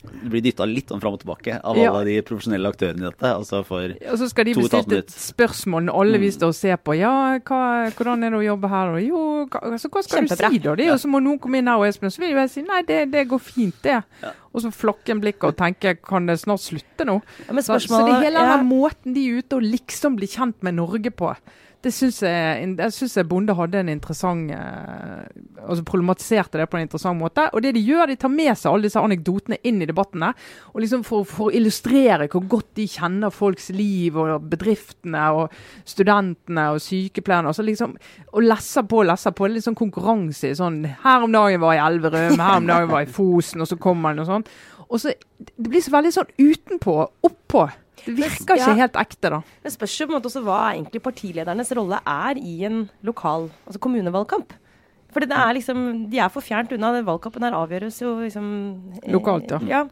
eh, 0.04 0.28
blir 0.28 0.42
dytta 0.44 0.66
litt 0.68 0.88
sånn 0.92 1.00
fram 1.02 1.14
og 1.16 1.20
tilbake 1.24 1.60
av 1.64 1.76
Ja. 1.76 1.90
alle 1.92 2.04
de 2.04 2.22
profesjonelle 2.22 2.70
aktørene 2.72 3.02
i 3.02 3.10
dette. 3.10 3.30
Og 3.36 3.44
så 3.44 3.62
Og 3.64 4.18
så 4.18 4.28
skal 4.28 4.44
de 4.44 4.54
bli 4.54 4.64
stilt 4.68 5.10
spørsmål 5.10 5.84
når 5.88 6.00
alle 6.00 6.18
vi 6.18 6.28
Mm. 6.28 6.36
står 6.38 6.48
og 6.48 6.54
ser 6.54 6.76
på. 6.76 6.96
Ja, 6.98 7.38
hva, 7.38 7.90
hvordan 7.94 8.24
er 8.24 8.30
det 8.30 8.38
å 8.38 8.46
jobbe 8.56 8.68
her? 8.68 8.88
Og 8.94 9.02
jo, 9.02 9.46
hva, 9.50 9.60
altså, 9.72 9.88
hva 9.90 10.02
skal 10.04 10.18
Kjempebra. 10.26 10.48
du 10.48 10.54
si 10.54 10.58
da? 10.58 10.74
Det 10.76 10.84
er 10.86 10.90
jo 10.92 10.98
som 10.98 11.14
om 11.14 11.22
noen 11.24 11.38
kommer 11.40 11.58
inn 11.58 11.66
her 11.66 11.76
og 11.78 11.86
Espen, 11.86 12.10
så 12.10 12.18
vil 12.18 12.30
jo 12.30 12.36
jeg 12.36 12.50
si 12.50 12.62
nei, 12.62 12.82
det, 12.82 13.10
det 13.10 13.28
går 13.28 13.40
fint, 13.40 13.74
det. 13.82 14.02
Ja. 14.22 14.30
Og 14.54 14.62
så 14.62 14.70
flokke 14.72 15.10
en 15.10 15.20
blikk 15.20 15.42
og 15.44 15.56
tenke 15.56 15.96
kan 16.00 16.26
det 16.26 16.38
snart 16.40 16.60
slutte 16.62 17.04
nå? 17.04 17.20
Ja, 17.48 17.52
men 17.52 17.62
Så, 17.62 17.74
så 17.80 18.04
det 18.06 18.22
hele 18.22 18.38
ja. 18.38 18.56
den 18.56 18.68
måten 18.68 19.12
de 19.14 19.28
er 19.28 19.38
ute 19.42 19.56
og 19.56 19.62
liksom 19.62 20.16
blir 20.16 20.28
kjent 20.28 20.62
med 20.62 20.74
Norge 20.76 21.10
på, 21.10 21.34
det 21.84 21.92
syns 21.92 22.22
jeg, 22.24 22.68
jeg, 22.78 22.92
synes 22.96 23.16
jeg 23.18 23.26
Bonde 23.28 23.54
hadde 23.56 23.80
en 23.82 23.90
interessant 23.92 24.50
eh, 24.54 25.24
altså 25.60 25.84
Problematiserte 25.86 26.60
det 26.60 26.66
på 26.70 26.78
en 26.78 26.86
interessant 26.86 27.18
måte. 27.20 27.44
Og 27.52 27.62
det 27.64 27.74
de 27.76 27.82
gjør, 27.84 28.08
de 28.08 28.16
tar 28.20 28.32
med 28.32 28.52
seg 28.56 28.70
alle 28.70 28.88
disse 28.88 29.00
anekdotene 29.00 29.58
inn 29.68 29.82
i 29.84 29.88
debattene. 29.88 30.32
og 30.72 30.80
liksom 30.84 31.04
For, 31.06 31.26
for 31.28 31.50
å 31.50 31.54
illustrere 31.58 32.28
hvor 32.32 32.46
godt 32.56 32.70
de 32.80 32.88
kjenner 32.88 33.34
folks 33.34 33.68
liv 33.76 34.16
og 34.20 34.48
bedriftene 34.52 35.26
og 35.36 35.54
studentene 35.88 36.70
og 36.74 36.82
sykepleierne. 36.84 37.52
og 37.52 37.68
liksom, 37.68 37.96
Og 38.32 38.48
lesser 38.48 38.88
på 38.88 39.02
og 39.02 39.08
lesser 39.12 39.36
på. 39.36 39.48
Det 39.48 39.58
litt 39.58 39.68
sånn 39.68 39.78
konkurranse 39.78 40.54
sånn 40.56 40.82
Her 41.04 41.28
om 41.28 41.32
dagen 41.34 41.62
var 41.62 41.76
jeg 41.76 41.82
i 41.82 41.86
Elverum, 41.90 42.40
her 42.40 42.58
om 42.62 42.68
dagen 42.70 42.92
var 42.92 43.04
jeg 43.04 43.12
i 43.12 43.16
Fosen, 43.18 43.64
og 43.64 43.70
så 43.70 43.80
kommer 43.80 44.14
den 44.14 44.24
og 44.24 44.30
sånn. 44.32 44.48
Og 44.88 45.00
så, 45.00 45.14
Det 45.44 45.68
blir 45.68 45.82
så 45.84 45.92
veldig 45.94 46.12
sånn 46.14 46.36
utenpå, 46.38 46.94
oppå. 47.28 47.68
Det 48.04 48.14
virker 48.16 48.56
Ja. 48.56 48.66
ikke 48.66 48.76
helt 48.82 48.98
ekte, 49.04 49.30
da. 49.30 49.42
Det 49.64 49.72
spørs 49.72 49.96
jo 50.00 50.06
på 50.06 50.12
en 50.14 50.18
måte 50.20 50.30
også 50.30 50.42
hva 50.44 50.58
egentlig 50.74 51.02
partiledernes 51.02 51.72
rolle 51.76 52.00
er 52.06 52.36
i 52.40 52.64
en 52.68 52.88
lokal 53.02 53.50
altså 53.66 53.80
kommunevalgkamp. 53.80 54.52
For 55.14 55.20
det 55.22 55.30
er 55.30 55.54
liksom, 55.54 56.10
De 56.10 56.18
er 56.18 56.28
for 56.28 56.42
fjernt 56.42 56.72
unna. 56.74 56.92
Den 56.92 57.06
valgkampen 57.06 57.42
her 57.46 57.54
avgjøres 57.54 58.00
jo 58.02 58.16
liksom 58.20 58.48
eh, 59.04 59.12
Lokalt, 59.14 59.50
ja. 59.50 59.60
ja. 59.70 59.82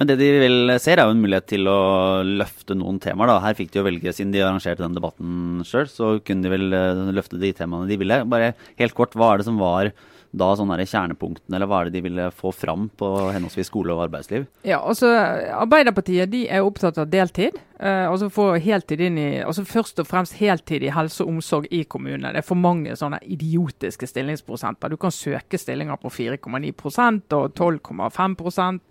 Men 0.00 0.08
det 0.08 0.16
de 0.18 0.28
vel 0.40 0.72
ser, 0.80 0.98
er 0.98 1.04
jo 1.06 1.12
en 1.14 1.20
mulighet 1.22 1.46
til 1.46 1.68
å 1.68 2.22
løfte 2.24 2.74
noen 2.74 2.98
temaer. 2.98 3.28
da. 3.28 3.40
Her 3.44 3.54
fikk 3.54 3.70
de 3.70 3.78
jo 3.78 3.84
velge, 3.84 4.14
siden 4.16 4.32
de 4.32 4.40
arrangerte 4.42 4.82
den 4.82 4.96
debatten 4.96 5.60
sjøl, 5.68 5.86
så 5.92 6.14
kunne 6.24 6.42
de 6.42 6.50
vel 6.50 6.72
eh, 6.72 7.12
løfte 7.12 7.38
de 7.38 7.52
temaene 7.52 7.86
de 7.86 7.98
ville. 8.00 8.22
Bare 8.32 8.54
helt 8.80 8.94
kort, 8.96 9.12
hva 9.14 9.34
er 9.34 9.42
det 9.42 9.46
som 9.46 9.60
var 9.60 9.92
da 10.32 10.48
sånne 10.56 10.78
der 10.80 10.88
kjernepunktene, 10.88 11.58
eller 11.58 11.68
hva 11.68 11.82
er 11.82 11.90
det 11.90 11.98
de 11.98 12.06
ville 12.06 12.30
få 12.32 12.52
fram 12.56 12.86
på 12.96 13.08
henholdsvis 13.34 13.68
skole 13.68 13.92
og 13.92 14.06
arbeidsliv? 14.06 14.46
Ja, 14.64 14.78
altså 14.80 15.10
Arbeiderpartiet 15.58 16.32
de 16.32 16.46
er 16.48 16.64
opptatt 16.64 16.96
av 17.00 17.10
deltid. 17.12 17.58
Eh, 17.82 18.06
altså 18.08 18.30
få 18.32 18.46
heltid 18.62 19.00
inn 19.04 19.18
i, 19.20 19.28
altså 19.44 19.64
Først 19.68 20.00
og 20.00 20.08
fremst 20.08 20.38
heltid 20.40 20.86
i 20.86 20.92
helse 20.94 21.24
og 21.24 21.34
omsorg 21.34 21.68
i 21.74 21.82
kommunene. 21.84 22.32
Det 22.32 22.40
er 22.40 22.48
for 22.48 22.60
mange 22.60 22.96
sånne 22.96 23.20
idiotiske 23.28 24.08
stillingsprosenter. 24.08 24.92
Du 24.92 25.00
kan 25.00 25.12
søke 25.12 25.60
stillinger 25.60 26.00
på 26.00 26.12
4,9% 26.12 27.36
og 27.36 27.52
12,5 27.52 28.38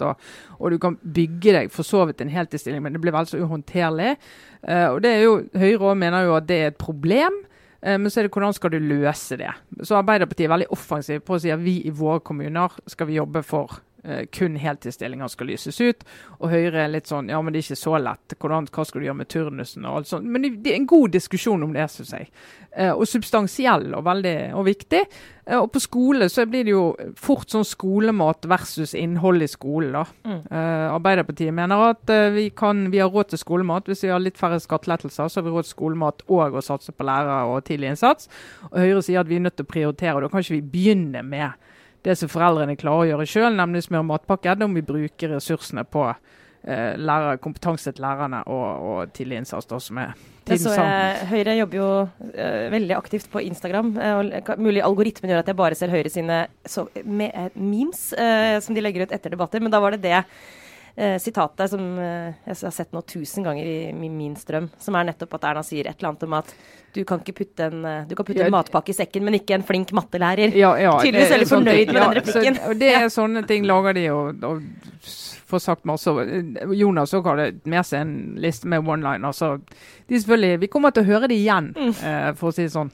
og, 0.05 0.25
og 0.59 0.71
du 0.71 0.77
kan 0.81 0.97
bygge 1.01 1.55
deg 1.57 1.73
for 1.73 1.87
så 1.87 2.05
vidt 2.05 2.21
en 2.21 2.33
heltidsstilling, 2.33 2.83
men 2.85 2.93
det 2.93 3.01
blir 3.01 3.15
vel 3.15 3.29
så 3.29 3.41
uhåndterlig. 3.41 4.13
Eh, 4.61 4.89
og 4.91 5.01
det 5.01 5.15
er 5.15 5.23
jo, 5.25 5.39
Høyre 5.57 5.79
også 5.79 6.01
mener 6.03 6.27
jo 6.27 6.35
at 6.37 6.51
det 6.51 6.59
er 6.61 6.75
et 6.75 6.81
problem. 6.81 7.47
Eh, 7.81 7.97
men 7.97 8.11
så 8.11 8.21
er 8.21 8.27
det 8.27 8.33
hvordan 8.35 8.55
skal 8.55 8.73
du 8.73 8.79
løse 8.79 9.37
det. 9.41 9.51
Så 9.83 9.97
Arbeiderpartiet 9.99 10.47
er 10.47 10.53
veldig 10.53 10.71
offensiv 10.75 11.23
på 11.25 11.37
å 11.37 11.41
si 11.41 11.53
at 11.53 11.61
vi 11.61 11.79
i 11.87 11.93
våre 11.95 12.21
kommuner 12.25 12.77
skal 12.89 13.09
vi 13.09 13.19
jobbe 13.19 13.43
for 13.45 13.81
kun 14.33 14.55
heltidsstillinger 14.57 15.29
skal 15.29 15.51
lyses 15.51 15.77
ut. 15.81 16.05
Og 16.39 16.49
Høyre 16.49 16.85
er 16.85 16.93
litt 16.93 17.09
sånn 17.11 17.29
ja, 17.29 17.37
men 17.41 17.53
det 17.53 17.61
er 17.61 17.67
ikke 17.67 17.83
så 17.83 17.97
lett. 18.01 18.35
Hvordan, 18.37 18.69
hva 18.73 18.85
skal 18.87 19.01
du 19.01 19.07
gjøre 19.07 19.19
med 19.19 19.29
turnusen 19.29 19.85
og 19.85 19.99
alt 19.99 20.09
sånt. 20.09 20.25
Men 20.25 20.45
det, 20.45 20.55
det 20.65 20.73
er 20.73 20.79
en 20.79 20.89
god 20.89 21.13
diskusjon 21.13 21.67
om 21.67 21.75
det, 21.75 21.85
syns 21.93 22.15
jeg. 22.15 22.31
Eh, 22.71 22.91
og 22.91 23.03
substansiell 23.09 23.89
og 23.97 24.05
veldig 24.07 24.35
og 24.55 24.63
viktig. 24.63 25.01
Eh, 25.45 25.57
og 25.57 25.67
på 25.73 25.81
skole 25.83 26.29
så 26.31 26.45
blir 26.47 26.63
det 26.67 26.71
jo 26.71 26.85
fort 27.19 27.51
sånn 27.51 27.67
skolemat 27.67 28.47
versus 28.47 28.95
innhold 28.95 29.43
i 29.43 29.49
skolen. 29.51 29.97
da. 29.97 30.05
Mm. 30.23 30.39
Uh, 30.47 30.87
Arbeiderpartiet 30.95 31.55
mener 31.55 31.83
at 31.89 32.13
uh, 32.13 32.29
vi, 32.31 32.47
kan, 32.55 32.85
vi 32.93 33.01
har 33.03 33.11
råd 33.11 33.33
til 33.33 33.41
skolemat. 33.41 33.91
Hvis 33.91 34.05
vi 34.05 34.13
har 34.13 34.23
litt 34.23 34.39
færre 34.39 34.61
skattelettelser, 34.63 35.27
så 35.27 35.41
har 35.41 35.47
vi 35.47 35.55
råd 35.55 35.67
til 35.67 35.75
skolemat 35.75 36.23
og 36.29 36.55
å 36.55 36.63
satse 36.63 36.95
på 36.95 37.07
lærere 37.07 37.43
og 37.51 37.65
tidlig 37.67 37.91
innsats. 37.91 38.31
Og 38.71 38.79
Høyre 38.79 39.03
sier 39.03 39.19
at 39.23 39.31
vi 39.31 39.41
er 39.41 39.45
nødt 39.49 39.59
til 39.59 39.67
å 39.67 39.73
prioritere, 39.73 40.15
og 40.15 40.25
da 40.25 40.31
kan 40.31 40.45
ikke 40.45 40.59
vi 40.61 40.71
begynne 40.77 41.25
med 41.27 41.70
det 42.05 42.17
som 42.17 42.31
foreldrene 42.31 42.77
klarer 42.79 43.05
å 43.05 43.09
gjøre 43.11 43.29
sjøl, 43.29 43.55
nemlig 43.57 43.85
smøre 43.85 44.07
matpakke. 44.07 44.57
om 44.63 44.73
vi 44.73 44.81
bruker 44.85 45.35
ressursene 45.35 45.83
på 45.85 46.07
eh, 46.09 46.97
lærer, 46.97 47.37
kompetanse 47.41 47.93
til 47.93 48.03
lærerne 48.03 48.43
og, 48.47 48.67
og 48.91 49.13
tidlig 49.13 49.41
innsats, 49.41 49.69
da, 49.69 49.79
som 49.79 50.01
er 50.01 50.13
Det 50.47 50.57
sammen. 50.61 51.27
Høyre 51.29 51.55
jobber 51.59 51.77
jo 51.77 51.89
eh, 52.33 52.69
veldig 52.73 52.97
aktivt 52.97 53.29
på 53.31 53.43
Instagram. 53.45 53.93
eh, 53.97 54.41
og 54.41 54.57
mulig 54.57 54.81
algoritmen 54.85 55.31
gjør 55.31 55.43
at 55.43 55.53
jeg 55.53 55.61
bare 55.61 55.77
ser 55.77 55.93
Høyre 55.93 56.09
sine 56.13 56.41
så, 56.65 56.87
me, 57.05 57.29
eh, 57.29 57.53
memes 57.55 58.11
eh, 58.13 58.57
som 58.61 58.75
de 58.75 58.81
legger 58.83 59.05
ut 59.05 59.13
etter 59.13 59.35
debatter. 59.35 59.61
Men 59.61 59.73
da 59.73 59.81
var 59.83 59.95
det 59.95 60.03
det 60.07 60.23
eh, 60.95 61.17
sitatet 61.21 61.71
som 61.71 61.81
eh, 61.99 62.33
jeg 62.45 62.59
har 62.63 62.75
sett 62.75 62.93
nå 62.95 63.01
tusen 63.07 63.45
ganger 63.47 63.65
i 63.65 63.79
min, 63.95 64.13
min 64.17 64.35
strøm, 64.39 64.69
som 64.79 64.97
er 64.97 65.09
nettopp 65.11 65.39
at 65.39 65.49
Erna 65.51 65.63
sier 65.65 65.89
et 65.89 65.97
eller 65.97 66.13
annet 66.13 66.27
om 66.27 66.37
at 66.39 66.53
du 66.91 67.03
kan 67.07 67.21
ikke 67.23 67.37
putte 67.43 67.67
en, 67.69 67.85
eh, 67.85 68.03
du 68.07 68.15
kan 68.15 68.27
putte 68.27 68.41
Ja, 68.43 68.49
en 68.49 68.55
matpakke 68.55 68.91
i 68.91 68.97
sekken, 68.97 69.23
men 69.23 69.39
ikke 69.39 69.55
en 69.55 69.65
flink 69.67 69.93
mattelærer. 69.95 70.55
Ja, 70.57 70.73
ja, 70.79 70.97
Tydeligvis 70.99 71.35
veldig 71.35 71.49
fornøyd 71.51 71.85
med 71.85 71.93
med 71.93 72.01
den 72.01 72.17
replikken. 72.19 72.59
Så, 72.59 72.77
det 72.81 72.93
er 72.97 73.07
sånne 73.19 73.45
ting 73.47 73.67
lager 73.69 73.95
de 73.97 74.07
og, 74.11 74.43
og 74.43 74.61
får 75.51 75.63
sagt 75.63 75.87
masse. 75.87 76.11
Jonas 76.75 77.15
hadde 77.15 77.49
med 77.69 77.87
seg 77.87 78.05
en 78.05 78.13
liste 78.43 78.69
med 78.71 78.87
one-liner. 78.87 79.35
Så 79.35 79.57
de 80.07 80.19
selvfølgelig, 80.19 80.61
vi 80.61 80.71
kommer 80.71 80.95
til 80.95 81.05
å 81.05 81.11
høre 81.11 81.31
det 81.31 81.39
igjen, 81.39 81.73
eh, 81.77 82.31
for 82.39 82.51
å 82.51 82.55
si 82.55 82.67
det 82.67 82.75
sånn. 82.75 82.91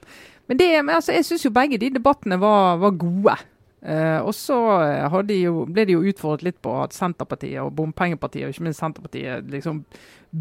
Men, 0.48 0.60
det, 0.62 0.70
men 0.84 0.96
altså, 0.96 1.14
jeg 1.16 1.28
syns 1.28 1.46
jo 1.46 1.54
begge 1.56 1.80
de 1.82 1.92
debattene 1.98 2.40
var, 2.40 2.78
var 2.82 2.96
gode. 3.00 3.36
Eh, 3.82 4.20
og 4.26 4.34
så 4.34 4.58
eh, 4.82 5.18
de 5.28 5.42
jo, 5.44 5.66
ble 5.70 5.86
de 5.86 5.94
jo 5.98 6.06
utfordret 6.10 6.48
litt 6.48 6.58
på 6.66 6.74
at 6.82 6.96
Senterpartiet 6.98 7.62
og 7.62 7.76
bompengepartiet, 7.78 8.48
og 8.48 8.56
ikke 8.56 8.66
minst 8.66 8.82
Senterpartiet, 8.82 9.46
liksom 9.54 9.84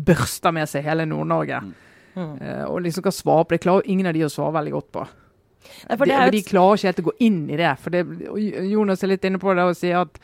børster 0.06 0.54
med 0.56 0.70
seg 0.70 0.86
hele 0.86 1.06
Nord-Norge. 1.08 1.60
Mm. 2.16 2.32
Eh, 2.40 2.64
og 2.64 2.80
liksom 2.86 3.04
kan 3.04 3.14
svare 3.14 3.44
på 3.44 3.54
det. 3.54 3.62
klarer 3.66 3.84
jo 3.84 3.92
ingen 3.92 4.08
av 4.08 4.16
de 4.16 4.24
å 4.24 4.32
svare 4.32 4.56
veldig 4.56 4.74
godt 4.78 4.90
på. 4.96 5.04
Nei, 5.66 5.98
for 5.98 6.06
de, 6.06 6.10
det 6.10 6.16
er 6.16 6.30
jo 6.30 6.36
de 6.36 6.42
klarer 6.46 6.78
ikke 6.78 6.88
helt 6.88 7.02
å 7.02 7.06
gå 7.10 7.16
inn 7.28 7.38
i 7.50 7.60
det. 7.60 7.76
For 7.82 7.94
det, 7.94 8.02
Jonas 8.70 9.04
er 9.04 9.12
litt 9.12 9.28
inne 9.28 9.42
på 9.42 9.54
det 9.58 9.68
og 9.68 9.76
sier 9.76 10.04
at 10.06 10.20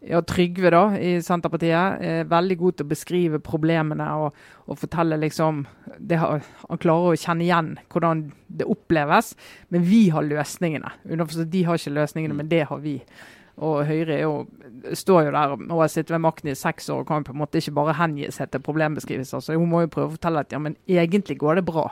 ja, 0.00 0.20
Trygve 0.24 0.70
da, 0.72 0.82
i 0.96 1.18
Senterpartiet 1.24 2.00
er 2.04 2.28
veldig 2.30 2.56
god 2.62 2.76
til 2.78 2.86
å 2.86 2.90
beskrive 2.92 3.40
problemene 3.44 4.06
og, 4.22 4.38
og 4.66 4.78
fortelle 4.80 5.18
liksom 5.20 5.66
det 5.98 6.16
har, 6.22 6.40
Han 6.70 6.80
klarer 6.80 7.12
å 7.12 7.18
kjenne 7.20 7.44
igjen 7.44 7.74
hvordan 7.92 8.22
det 8.48 8.68
oppleves, 8.70 9.34
men 9.68 9.84
vi 9.84 10.06
har 10.14 10.24
løsningene. 10.24 10.94
Underforstått, 11.04 11.50
De 11.52 11.66
har 11.68 11.76
ikke 11.76 11.92
løsningene, 11.98 12.38
men 12.38 12.48
det 12.48 12.64
har 12.70 12.80
vi. 12.80 12.96
Og 13.60 13.82
Høyre 13.84 14.14
er 14.16 14.22
jo, 14.24 14.34
står 14.96 15.26
jo 15.26 15.32
der 15.36 15.52
og 15.58 15.80
har 15.82 15.90
sittet 15.92 16.14
ved 16.14 16.22
makten 16.24 16.48
i 16.48 16.56
seks 16.56 16.88
år 16.88 17.02
og 17.02 17.10
kan 17.10 17.26
på 17.26 17.34
en 17.34 17.42
måte 17.42 17.60
ikke 17.60 17.76
bare 17.76 17.98
hengi 17.98 18.30
seg 18.32 18.48
til 18.54 18.62
problembeskrivelser. 18.64 19.42
Så 19.44 19.58
hun 19.58 19.68
må 19.68 19.82
jo 19.84 19.90
prøve 19.92 20.08
å 20.08 20.14
fortelle 20.14 20.46
at 20.46 20.54
ja, 20.54 20.60
men 20.62 20.78
egentlig 20.88 21.36
går 21.42 21.60
det 21.60 21.66
bra. 21.68 21.90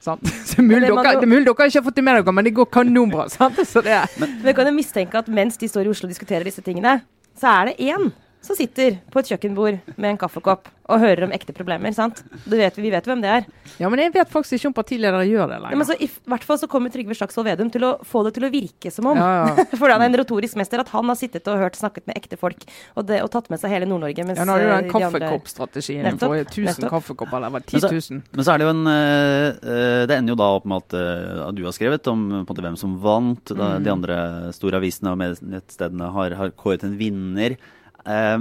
Sant? 0.00 0.24
Så 0.48 0.62
det, 0.62 0.64
er 0.64 0.68
mulig 0.70 0.80
dere, 0.88 0.94
jo- 0.94 1.20
det 1.20 1.28
er 1.28 1.32
mulig 1.34 1.44
dere 1.50 1.68
ikke 1.68 1.80
har 1.82 1.86
fått 1.90 1.98
det 2.00 2.06
med 2.08 2.18
dere, 2.22 2.36
men 2.38 2.48
det 2.48 2.54
går 2.56 2.70
kanonbra. 2.72 3.28
Sant? 3.36 3.60
Så 3.68 3.84
det, 3.84 4.00
Men 4.20 4.48
jeg 4.48 4.56
kan 4.56 4.70
jo 4.70 4.76
mistenke 4.76 5.20
at 5.20 5.28
mens 5.28 5.60
de 5.60 5.68
står 5.68 5.84
i 5.84 5.92
Oslo 5.92 6.08
og 6.08 6.14
diskuterer 6.14 6.48
disse 6.48 6.64
tingene, 6.64 7.02
så 7.40 7.46
er 7.46 7.70
det 7.70 7.74
én 7.78 8.10
som 8.44 8.56
sitter 8.58 8.98
på 9.10 9.18
et 9.22 9.30
kjøkkenbord 9.32 9.78
med 9.96 10.10
en 10.10 10.18
kaffekopp 10.20 10.68
og 10.92 11.00
hører 11.00 11.24
om 11.24 11.32
ekte 11.32 11.54
problemer. 11.56 11.94
sant? 11.96 12.18
Du 12.44 12.56
vet, 12.60 12.76
vi 12.76 12.90
vet 12.92 13.06
hvem 13.08 13.22
det 13.24 13.30
er. 13.32 13.44
ja, 13.80 13.88
men 13.88 13.98
jeg 14.02 14.12
vet 14.12 14.28
faktisk 14.28 14.58
ikke 14.58 14.68
om 14.68 14.74
partiledere 14.76 15.22
gjør 15.24 15.48
det 15.48 15.60
Ja, 15.72 15.76
men 15.80 15.86
så 15.88 15.94
I 15.96 16.10
hvert 16.28 16.44
fall 16.44 16.58
så 16.60 16.68
kommer 16.68 16.92
Trygve 16.92 17.16
Slagsvold 17.16 17.46
Vedum 17.48 17.70
til 17.72 17.86
å 17.88 17.94
få 18.04 18.20
det 18.26 18.34
til 18.36 18.44
å 18.44 18.50
virke 18.52 18.92
som 18.92 19.06
om. 19.08 19.16
Ja, 19.16 19.46
ja. 19.56 19.64
Fordi 19.80 19.92
han 19.96 20.02
er 20.04 20.10
en 20.12 20.18
retorisk 20.20 20.56
mester. 20.60 20.82
At 20.84 20.90
han 20.92 21.08
har 21.08 21.16
sittet 21.16 21.48
og 21.48 21.56
hørt 21.62 21.78
snakket 21.80 22.04
med 22.06 22.18
ekte 22.20 22.36
folk 22.36 22.66
og, 22.96 23.06
det, 23.08 23.22
og 23.24 23.30
tatt 23.32 23.48
med 23.48 23.62
seg 23.62 23.72
hele 23.72 23.88
Nord-Norge. 23.88 24.26
Ja, 24.36 24.44
nå 24.44 24.52
har 24.52 24.60
du 24.60 24.66
eh, 24.68 24.74
den 24.76 24.90
de 24.90 24.92
andre- 24.92 25.30
kaffekoppstrategien 25.30 26.04
Nettopp, 26.04 26.34
for 26.34 26.36
1000 26.44 26.88
kaffekopper, 26.92 27.36
eller 27.40 27.54
var 27.56 27.64
det 27.64 27.72
Men 27.72 27.80
så- 27.86 27.88
10 27.88 28.12
000? 28.12 28.22
Men 28.36 28.44
så 28.44 28.52
er 28.54 28.58
det 28.60 28.66
jo 28.68 28.74
en 28.74 28.86
eh, 28.92 29.46
eh, 29.72 30.02
Det 30.10 30.18
ender 30.18 30.34
jo 30.36 30.40
da 30.42 30.50
opp 30.58 30.66
med 30.68 30.84
at, 30.84 30.98
øh, 31.00 31.52
du 31.56 31.64
har 31.64 31.72
skrevet 31.72 32.06
om 32.12 32.26
på 32.28 32.42
en 32.42 32.44
måte, 32.44 32.62
hvem 32.68 32.76
som 32.76 32.98
vant. 33.00 33.44
Da, 33.56 33.70
Mm. 33.74 33.84
De 33.84 33.90
andre 33.90 34.16
store 34.52 34.76
avisene 34.76 35.10
og 35.14 35.18
nettstedene 35.48 36.12
har, 36.12 36.34
har 36.36 36.50
kåret 36.50 36.84
en 36.84 36.98
vinner. 37.00 37.56
Eh, 38.04 38.38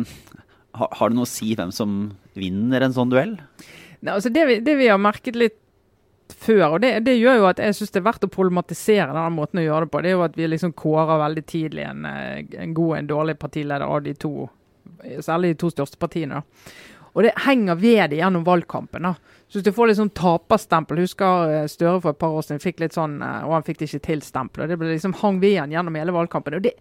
har, 0.74 0.94
har 1.00 1.12
det 1.12 1.18
noe 1.18 1.28
å 1.28 1.34
si 1.34 1.54
hvem 1.58 1.74
som 1.76 1.98
vinner 2.38 2.86
en 2.86 2.96
sånn 2.96 3.12
duell? 3.14 3.36
Ne, 4.00 4.16
altså 4.16 4.32
det, 4.34 4.46
vi, 4.50 4.62
det 4.66 4.78
vi 4.80 4.90
har 4.90 5.02
merket 5.02 5.38
litt 5.38 5.60
før, 6.34 6.76
og 6.76 6.82
det, 6.84 6.96
det 7.06 7.18
gjør 7.18 7.42
jo 7.42 7.50
at 7.52 7.60
jeg 7.62 7.76
syns 7.78 7.94
det 7.94 8.02
er 8.02 8.08
verdt 8.08 8.26
å 8.26 8.32
problematisere 8.32 9.12
denne 9.12 9.36
måten 9.36 9.62
å 9.62 9.66
gjøre 9.66 9.86
det 9.86 9.94
på, 9.94 10.02
det 10.02 10.10
er 10.10 10.18
jo 10.18 10.26
at 10.26 10.40
vi 10.40 10.50
liksom 10.50 10.74
kårer 10.80 11.22
veldig 11.22 11.44
tidlig 11.48 11.86
en, 11.86 12.08
eh, 12.10 12.42
en 12.64 12.74
god 12.76 12.90
og 12.90 12.98
en 12.98 13.12
dårlig 13.12 13.38
partileder 13.42 13.86
av 13.86 14.02
de 14.08 14.16
to, 14.18 14.34
særlig 15.24 15.54
de 15.54 15.62
to 15.62 15.72
største 15.72 16.00
partiene. 16.02 16.42
Og 17.14 17.28
det 17.28 17.36
henger 17.46 17.78
ved 17.78 18.10
det 18.10 18.20
gjennom 18.24 18.46
valgkampen. 18.48 19.06
da. 19.06 19.14
Så 19.54 19.60
hvis 19.60 19.68
du 19.68 19.76
får 19.78 19.92
litt 19.92 20.00
sånn 20.00 20.10
taperstempel 20.18 20.98
Husker 21.04 21.52
eh, 21.54 21.66
Støre 21.70 22.00
for 22.02 22.16
et 22.16 22.20
par 22.24 22.34
år 22.34 22.42
siden 22.42 22.62
fikk 22.64 22.80
litt 22.82 22.96
sånn, 22.96 23.20
eh, 23.22 23.44
og 23.46 23.52
han 23.54 23.66
fikk 23.68 23.84
det 23.84 23.86
ikke 23.92 24.08
til 24.08 24.24
stempel. 24.26 24.64
og 24.64 24.72
Det 24.72 24.78
ble 24.82 24.88
liksom 24.96 25.14
hang 25.20 25.38
ved 25.44 25.60
han 25.60 25.76
gjennom 25.76 26.00
hele 26.00 26.16
valgkampen. 26.16 26.56
og 26.58 26.64
det 26.66 26.74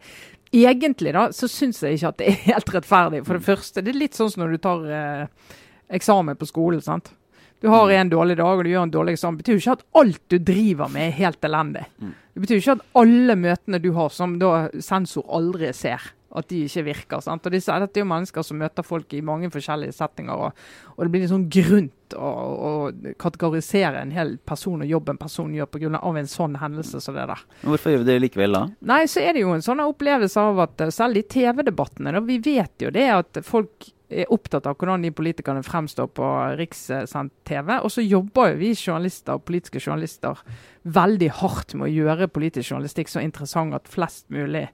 Egentlig 0.56 1.12
da, 1.12 1.26
så 1.36 1.50
syns 1.52 1.82
jeg 1.84 1.98
ikke 1.98 2.14
at 2.14 2.22
det 2.22 2.30
er 2.30 2.38
helt 2.54 2.72
rettferdig. 2.72 3.20
For 3.28 3.36
det 3.36 3.44
første, 3.44 3.84
det 3.84 3.92
er 3.92 3.98
litt 4.00 4.16
sånn 4.16 4.32
som 4.32 4.46
når 4.46 4.54
du 4.56 4.62
tar 4.64 4.88
eh, 4.88 5.52
eksamen 6.00 6.40
på 6.40 6.48
skolen. 6.48 6.80
sant? 6.80 7.12
Du 7.60 7.68
har 7.68 7.92
en 7.92 8.08
dårlig 8.10 8.38
dag 8.40 8.56
og 8.56 8.64
du 8.64 8.72
gjør 8.72 8.88
en 8.88 8.96
dårlig 8.96 9.18
eksamen. 9.18 9.36
Det 9.36 9.44
betyr 9.44 9.58
jo 9.58 9.62
ikke 9.66 9.76
at 9.76 9.84
alt 10.00 10.22
du 10.32 10.38
driver 10.40 10.88
med 10.96 11.10
er 11.10 11.18
helt 11.20 11.44
elendig. 11.44 11.84
Det 12.32 12.40
betyr 12.46 12.56
jo 12.56 12.62
ikke 12.64 12.78
at 12.80 12.88
alle 13.04 13.36
møtene 13.38 13.82
du 13.84 13.92
har 14.00 14.08
som 14.16 14.38
da 14.40 14.54
sensor 14.80 15.28
aldri 15.28 15.74
ser, 15.76 16.08
at 16.38 16.48
de 16.48 16.62
ikke 16.66 16.84
virker. 16.86 17.20
sant? 17.20 17.46
Og 17.46 17.52
disse, 17.52 17.74
Dette 17.82 18.00
er 18.00 18.04
jo 18.04 18.08
mennesker 18.08 18.46
som 18.46 18.60
møter 18.60 18.86
folk 18.86 19.12
i 19.14 19.20
mange 19.24 19.50
forskjellige 19.52 19.94
settinger. 19.96 20.46
Og, 20.46 20.64
og 20.96 21.04
det 21.04 21.12
blir 21.12 21.24
litt 21.24 21.32
sånn 21.32 21.48
grunt 21.52 22.16
å, 22.16 22.32
å 22.32 22.72
kategorisere 23.20 24.02
en 24.02 24.12
hel 24.14 24.36
person 24.48 24.84
og 24.84 24.88
jobb 24.88 25.12
en 25.12 25.20
person 25.20 25.54
gjør 25.54 25.70
pga. 25.72 26.00
en 26.00 26.30
sånn 26.30 26.58
hendelse 26.60 27.00
som 27.04 27.16
det 27.16 27.28
der. 27.30 27.46
Men 27.62 27.74
hvorfor 27.74 27.94
gjør 27.94 28.04
vi 28.04 28.10
det 28.10 28.20
likevel 28.26 28.58
da? 28.58 28.66
Nei, 28.92 29.02
så 29.10 29.24
er 29.24 29.36
det 29.36 29.44
jo 29.44 29.56
en 29.56 29.64
sånn 29.64 29.84
opplevelse 29.84 30.40
av 30.40 30.62
at 30.66 30.86
eh, 30.86 30.94
selv 30.94 31.20
i 31.20 31.26
TV-debattene, 31.26 32.20
vi 32.28 32.38
vet 32.42 32.86
jo 32.86 32.92
det 32.94 33.08
at 33.12 33.42
folk 33.44 33.92
er 34.12 34.32
opptatt 34.32 34.66
av 34.68 34.76
hvordan 34.76 35.04
de 35.04 35.12
politikerne 35.14 35.64
fremstår 35.64 36.10
på 36.16 36.28
rikssendt 36.60 37.32
TV. 37.48 37.78
Og 37.80 37.92
så 37.92 38.04
jobber 38.04 38.52
jo 38.52 38.60
vi 38.60 38.72
journalister, 38.76 39.40
politiske 39.40 39.80
journalister 39.80 40.42
veldig 40.82 41.30
hardt 41.40 41.76
med 41.78 41.88
å 41.88 41.92
gjøre 41.92 42.28
politisk 42.32 42.72
journalistikk 42.74 43.12
så 43.12 43.22
interessant 43.24 43.76
at 43.76 43.88
flest 43.90 44.28
mulig 44.32 44.66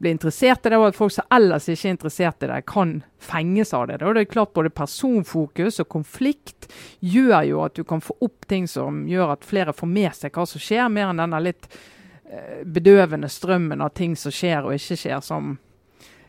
blir 0.00 0.14
interessert 0.16 0.64
i 0.66 0.72
det, 0.72 0.78
og 0.80 0.88
at 0.88 0.96
folk 0.96 1.12
som 1.12 1.28
ellers 1.36 1.68
ikke 1.68 1.90
er 1.90 1.94
interessert 1.94 2.44
i 2.44 2.48
det, 2.48 2.58
kan 2.68 2.94
fenges 3.20 3.74
av 3.76 3.86
det. 3.90 4.00
Og 4.00 4.16
det 4.16 4.24
er 4.24 4.32
klart 4.32 4.54
Både 4.56 4.72
personfokus 4.72 5.78
og 5.82 5.88
konflikt 5.92 6.70
gjør 7.04 7.44
jo 7.46 7.62
at 7.66 7.76
du 7.76 7.84
kan 7.86 8.00
få 8.02 8.16
opp 8.24 8.48
ting 8.48 8.66
som 8.68 9.04
gjør 9.08 9.36
at 9.36 9.46
flere 9.46 9.76
får 9.76 9.90
med 9.92 10.16
seg 10.16 10.34
hva 10.34 10.46
som 10.48 10.62
skjer, 10.62 10.88
mer 10.88 11.12
enn 11.12 11.20
denne 11.20 11.42
litt 11.44 11.68
eh, 11.70 12.62
bedøvende 12.64 13.28
strømmen 13.30 13.84
av 13.84 13.92
ting 13.96 14.16
som 14.18 14.32
skjer 14.34 14.66
og 14.66 14.74
ikke 14.76 14.98
skjer, 14.98 15.20
som 15.24 15.58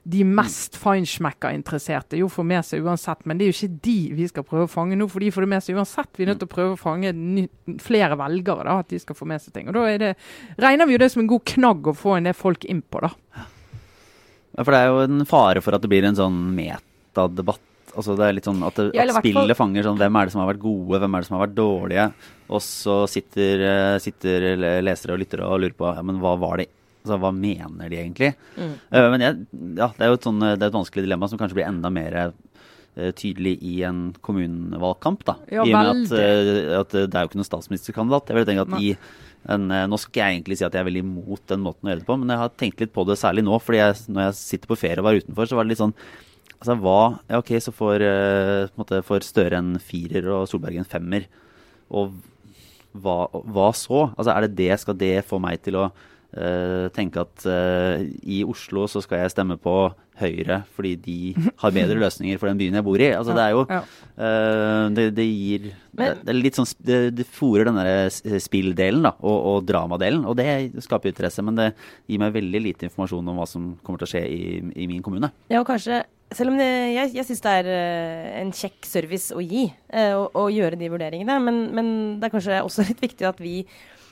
de 0.03 0.23
mest 0.25 0.77
feinschmecker-interesserte 0.81 2.17
jo 2.17 2.29
får 2.31 2.45
med 2.51 2.65
seg 2.65 2.85
uansett. 2.85 3.21
Men 3.29 3.37
det 3.37 3.45
er 3.45 3.51
jo 3.51 3.57
ikke 3.57 3.81
de 3.85 3.97
vi 4.17 4.27
skal 4.31 4.45
prøve 4.47 4.65
å 4.65 4.71
fange 4.71 4.97
nå, 4.97 5.07
for 5.11 5.21
de 5.21 5.31
får 5.33 5.45
det 5.45 5.51
med 5.53 5.65
seg 5.65 5.77
uansett. 5.77 6.11
Vi 6.17 6.25
er 6.25 6.31
nødt 6.31 6.41
til 6.41 6.49
å 6.49 6.55
prøve 6.55 6.75
å 6.75 6.81
fange 6.81 7.13
flere 7.83 8.17
velgere, 8.19 8.65
da, 8.67 8.79
at 8.81 8.89
de 8.91 9.01
skal 9.01 9.17
få 9.17 9.29
med 9.29 9.43
seg 9.43 9.55
ting. 9.55 9.69
Og 9.69 9.77
da 9.77 9.87
det, 10.01 10.13
regner 10.61 10.89
vi 10.89 10.97
jo 10.97 11.03
det 11.03 11.11
som 11.13 11.23
en 11.23 11.31
god 11.31 11.45
knagg 11.53 11.91
å 11.91 11.97
få 11.97 12.17
en 12.17 12.29
del 12.29 12.37
folk 12.37 12.65
inn 12.65 12.81
på, 12.81 13.03
da. 13.05 13.13
Ja, 14.61 14.65
for 14.67 14.75
det 14.75 14.79
er 14.83 14.91
jo 14.91 14.99
en 15.07 15.25
fare 15.25 15.61
for 15.65 15.73
at 15.73 15.81
det 15.81 15.89
blir 15.89 16.05
en 16.05 16.17
sånn 16.17 16.35
metadebatt. 16.53 17.63
Altså 17.97 18.13
det 18.15 18.27
er 18.27 18.35
litt 18.37 18.45
sånn 18.45 18.61
at, 18.63 18.77
det, 18.77 18.93
at 19.01 19.17
spillet 19.17 19.57
fanger 19.57 19.83
sånn 19.83 19.97
Hvem 19.99 20.15
er 20.15 20.27
det 20.27 20.31
som 20.31 20.39
har 20.39 20.47
vært 20.53 20.61
gode, 20.61 20.99
hvem 21.01 21.15
er 21.17 21.23
det 21.23 21.27
som 21.27 21.35
har 21.35 21.41
vært 21.43 21.55
dårlige? 21.57 22.05
Og 22.53 22.61
så 22.63 22.99
sitter, 23.11 23.63
eh, 23.67 23.95
sitter 24.03 24.45
lesere 24.85 25.17
og 25.17 25.19
lyttere 25.19 25.49
og 25.49 25.59
lurer 25.63 25.75
på 25.75 25.89
ja, 25.97 26.05
men 26.05 26.21
hva 26.21 26.37
var 26.39 26.61
det 26.61 26.69
Altså, 27.01 27.17
hva 27.17 27.31
mener 27.33 27.89
de 27.89 27.97
egentlig? 27.97 28.27
Mm. 28.53 28.73
Uh, 28.93 29.07
men 29.09 29.23
jeg, 29.25 29.37
ja, 29.79 29.87
det 29.97 30.05
er 30.05 30.11
jo 30.11 30.17
et, 30.19 30.25
sånn, 30.27 30.43
det 30.43 30.59
er 30.59 30.67
et 30.67 30.75
vanskelig 30.75 31.07
dilemma 31.07 31.29
som 31.31 31.39
kanskje 31.41 31.57
blir 31.57 31.65
enda 31.65 31.89
mer 31.89 32.17
eh, 32.19 32.35
tydelig 32.95 33.55
i 33.63 33.81
en 33.87 34.13
kommunevalgkamp. 34.21 35.23
da. 35.25 35.35
Ja, 35.51 35.63
I 35.63 35.71
og 35.71 35.77
med 35.77 36.11
at, 36.11 36.15
eh, 36.19 36.79
at 36.79 36.89
det 36.91 37.15
er 37.15 37.23
jo 37.23 37.29
ikke 37.31 37.39
noen 37.39 37.47
statsministerkandidat. 37.47 38.27
Jeg 38.27 38.35
vil 38.35 38.49
tenke 38.49 38.65
at 38.67 38.73
Nei. 38.75 38.81
i 38.81 38.97
en, 39.49 39.71
eh, 39.71 39.87
Nå 39.87 39.97
skal 39.97 40.21
jeg 40.21 40.41
egentlig 40.41 40.57
si 40.59 40.65
at 40.65 40.73
jeg 40.75 40.81
er 40.81 40.89
veldig 40.89 41.05
imot 41.05 41.45
den 41.47 41.63
måten 41.63 41.87
å 41.87 41.91
gjøre 41.91 42.03
det 42.03 42.09
på, 42.09 42.19
men 42.19 42.29
jeg 42.29 42.41
har 42.41 42.51
tenkt 42.59 42.83
litt 42.83 42.93
på 42.93 43.05
det 43.07 43.17
særlig 43.17 43.43
nå. 43.47 43.59
fordi 43.61 43.79
jeg, 43.79 43.95
når 44.09 44.27
jeg 44.27 44.39
sitter 44.41 44.67
på 44.67 44.77
ferie 44.77 44.99
og 44.99 45.07
var 45.07 45.21
utenfor, 45.21 45.47
så 45.47 45.55
var 45.57 45.63
det 45.65 45.73
litt 45.73 45.83
sånn 45.83 45.95
Altså 46.61 46.75
hva 46.77 47.19
Ja, 47.27 47.39
ok, 47.39 47.57
så 47.57 47.71
får, 47.73 48.03
eh, 48.05 48.67
måte, 48.77 49.01
får 49.01 49.25
Støre 49.25 49.57
en 49.57 49.79
firer 49.79 50.27
og 50.29 50.47
Solberg 50.47 50.77
en 50.77 50.85
femmer. 50.85 51.25
Og 51.89 52.13
hva, 52.93 53.25
hva 53.31 53.71
så? 53.73 54.13
Altså 54.15 54.35
er 54.35 54.41
det 54.45 54.55
det, 54.59 54.79
Skal 54.79 54.93
det 54.93 55.25
få 55.25 55.39
meg 55.41 55.61
til 55.63 55.79
å 55.79 55.87
eh, 55.87 56.10
tenke 56.95 57.25
at 57.25 57.43
eh, 57.49 58.05
i 58.23 58.41
Oslo 58.47 58.85
så 58.87 59.01
skal 59.03 59.25
jeg 59.25 59.33
stemme 59.33 59.57
på 59.59 59.75
Høyre 60.21 60.61
fordi 60.75 60.93
de 61.01 61.17
har 61.59 61.73
bedre 61.75 61.97
løsninger 62.03 62.39
for 62.39 62.51
den 62.51 62.59
byen 62.59 62.77
jeg 62.77 62.85
bor 62.85 63.01
i? 63.01 63.09
Altså 63.15 63.35
det 63.35 63.43
er 63.43 63.55
jo 63.55 63.63
eh, 63.67 64.85
det, 64.95 65.07
det 65.17 65.27
gir 65.27 65.67
det, 65.71 66.07
det 66.21 66.31
er 66.31 66.37
litt 66.37 66.59
sånn 66.59 66.69
Det, 66.77 66.99
det 67.15 67.27
fòrer 67.27 67.67
den 67.67 67.79
derre 67.79 68.39
spilldelen 68.43 69.03
da, 69.05 69.13
og, 69.19 69.37
og 69.51 69.67
dramadelen, 69.67 70.23
og 70.27 70.37
det 70.39 70.83
skaper 70.85 71.11
interesse. 71.11 71.43
Men 71.43 71.57
det 71.57 71.67
gir 72.07 72.21
meg 72.21 72.33
veldig 72.35 72.61
lite 72.63 72.87
informasjon 72.87 73.27
om 73.27 73.41
hva 73.41 73.47
som 73.49 73.73
kommer 73.83 74.01
til 74.01 74.07
å 74.07 74.11
skje 74.13 74.23
i, 74.31 74.41
i 74.71 74.87
min 74.89 75.03
kommune. 75.03 75.31
Ja, 75.51 75.61
og 75.61 75.69
kanskje 75.69 76.03
Selv 76.31 76.53
om 76.53 76.55
det, 76.55 76.69
jeg, 76.95 77.09
jeg 77.17 77.27
syns 77.27 77.41
det 77.43 77.53
er 77.59 77.69
eh, 77.75 78.27
en 78.39 78.53
kjekk 78.55 78.87
service 78.87 79.35
å 79.35 79.41
gi, 79.43 79.65
eh, 79.91 80.13
å, 80.15 80.29
å 80.39 80.45
gjøre 80.47 80.79
de 80.79 80.87
vurderingene, 80.93 81.35
men, 81.43 81.57
men 81.75 81.89
det 82.21 82.29
er 82.29 82.31
kanskje 82.37 82.61
også 82.63 82.85
litt 82.87 83.03
viktig 83.03 83.27
at 83.27 83.41
vi 83.43 83.65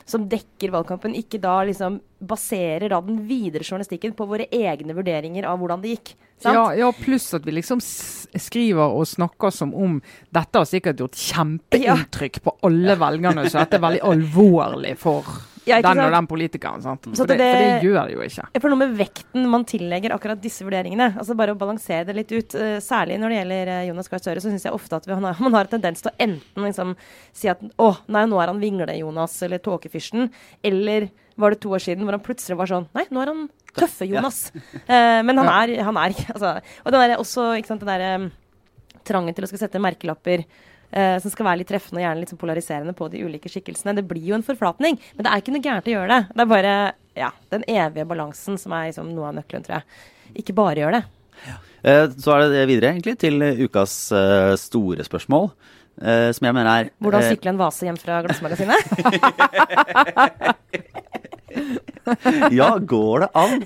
som 0.10 0.26
dekker 0.30 0.74
valgkampen, 0.74 1.16
ikke 1.18 1.40
da 1.42 1.60
liksom 1.68 2.00
baserer 2.20 2.90
da 2.92 3.00
den 3.06 3.22
videre 3.30 3.64
journalistikken 3.64 4.16
på 4.18 4.28
våre 4.28 4.50
egne 4.52 4.96
vurderinger 4.98 5.48
av 5.48 5.62
hvordan 5.62 5.84
det 5.84 5.94
gikk. 5.96 6.14
Sant? 6.40 6.56
Ja, 6.56 6.66
ja, 6.76 6.90
pluss 6.96 7.28
at 7.36 7.46
vi 7.48 7.56
liksom 7.58 7.82
skriver 7.84 8.96
og 8.96 9.08
snakker 9.08 9.54
som 9.54 9.74
om 9.76 10.00
dette 10.36 10.62
har 10.62 10.68
sikkert 10.68 11.02
gjort 11.04 11.20
kjempeinntrykk 11.20 12.42
på 12.46 12.56
alle 12.68 12.96
velgerne, 13.00 13.48
så 13.48 13.62
dette 13.62 13.80
er 13.80 13.86
veldig 13.88 14.04
alvorlig 14.12 14.96
for 15.00 15.28
Ja, 15.70 15.78
ikke 15.80 15.94
den 15.96 16.04
og 16.08 16.16
den 16.18 16.28
politikeren. 16.32 16.82
Sant? 16.84 17.06
Så 17.14 17.24
For, 17.24 17.30
det, 17.30 17.38
det- 17.40 17.50
for 17.54 17.62
det 17.64 17.88
gjør 17.88 18.10
det 18.10 18.16
jo 18.18 18.24
ikke. 18.26 18.62
For 18.64 18.74
noe 18.74 18.80
med 18.82 18.96
vekten 19.00 19.46
man 19.54 19.66
tillegger 19.70 20.16
akkurat 20.16 20.42
disse 20.44 20.66
vurderingene. 20.68 21.12
altså 21.18 21.38
Bare 21.40 21.54
å 21.56 21.60
balansere 21.62 22.06
det 22.10 22.16
litt 22.18 22.32
ut. 22.34 22.56
eh, 22.56 22.80
særlig 22.84 23.20
når 23.22 23.30
det 23.36 23.40
gjelder 23.40 23.72
eh, 23.76 23.86
Jonas 23.90 24.10
Gahr 24.12 24.20
Støre, 24.24 24.42
så 24.44 24.50
syns 24.52 24.66
jeg 24.68 24.74
ofte 24.76 24.96
at 25.00 25.06
vi, 25.08 25.14
har, 25.14 25.22
man 25.40 25.54
har 25.58 25.68
en 25.70 25.74
tendens 25.78 26.02
til 26.02 26.12
å 26.12 26.16
enten 26.26 26.66
liksom 26.68 26.96
si 27.34 27.48
at 27.54 27.62
å, 27.78 27.92
nei, 28.10 28.26
nå 28.26 28.42
er 28.42 28.52
han 28.52 28.60
vingle-Jonas 28.62 29.38
eller 29.48 29.62
tåkefyrsten. 29.64 30.30
Eller 30.64 31.10
var 31.40 31.52
det 31.56 31.62
to 31.64 31.70
år 31.72 31.80
siden 31.80 32.04
hvor 32.04 32.18
han 32.18 32.24
plutselig 32.26 32.58
var 32.60 32.68
sånn 32.68 32.90
Nei, 32.98 33.06
nå 33.16 33.22
er 33.24 33.30
han 33.32 33.46
tøffe-Jonas. 33.78 34.40
Eh, 34.90 35.22
men 35.24 35.38
han 35.40 35.48
er, 35.48 35.76
han 35.86 35.98
er 36.02 36.16
altså, 36.34 36.56
Og 36.84 36.92
den 36.92 37.04
der, 37.06 37.18
også 37.22 37.52
ikke 37.60 37.72
sant, 37.72 37.86
den 37.86 37.92
derre 37.94 38.10
eh, 38.18 38.30
trangen 39.08 39.34
til 39.38 39.46
å 39.46 39.50
skal 39.50 39.62
sette 39.64 39.80
merkelapper 39.82 40.44
eh, 40.92 41.18
som 41.24 41.34
skal 41.34 41.48
være 41.50 41.62
litt 41.62 41.70
treffende 41.72 42.02
og 42.02 42.06
gjerne 42.06 42.24
litt 42.24 42.34
sånn 42.34 42.42
polariserende 42.42 42.96
på 42.98 43.10
de 43.14 43.24
ulike 43.26 43.52
skikkelsene. 43.52 43.96
Det 43.98 44.06
blir 44.10 44.32
jo 44.32 44.38
en 44.38 44.46
forflatning, 44.46 45.00
men 45.16 45.26
det 45.26 45.32
er 45.32 45.44
ikke 45.44 45.56
noe 45.56 45.66
gærent 45.66 45.90
å 45.90 45.96
gjøre 45.96 46.12
det. 46.14 46.22
Det 46.34 46.46
er 46.46 46.52
bare 46.54 46.76
ja, 47.20 47.32
den 47.56 47.66
evige 47.68 48.08
balansen 48.10 48.60
som 48.62 48.76
er 48.78 48.90
liksom 48.90 49.12
noe 49.16 49.32
av 49.32 49.40
nøkkelen, 49.40 49.66
tror 49.66 49.80
jeg. 49.80 49.86
Ikke 50.44 50.58
bare 50.58 50.84
gjør 50.84 51.00
det. 51.00 51.04
Eh, 51.82 52.06
så 52.20 52.36
er 52.36 52.48
det 52.52 52.70
videre 52.70 52.94
egentlig 52.94 53.16
til 53.22 53.36
ukas 53.66 54.00
eh, 54.16 54.54
store 54.60 55.08
spørsmål, 55.08 55.52
som 56.00 56.46
jeg 56.48 56.56
mener 56.56 56.70
er 56.72 56.90
Hvordan 57.04 57.26
sykle 57.28 57.52
en 57.52 57.58
vase 57.60 57.84
hjem 57.84 57.98
fra 58.00 58.22
Glassmagasinet? 58.24 58.88
Ja, 62.60 62.70
går 62.78 63.26
det 63.26 63.30
an? 63.38 63.64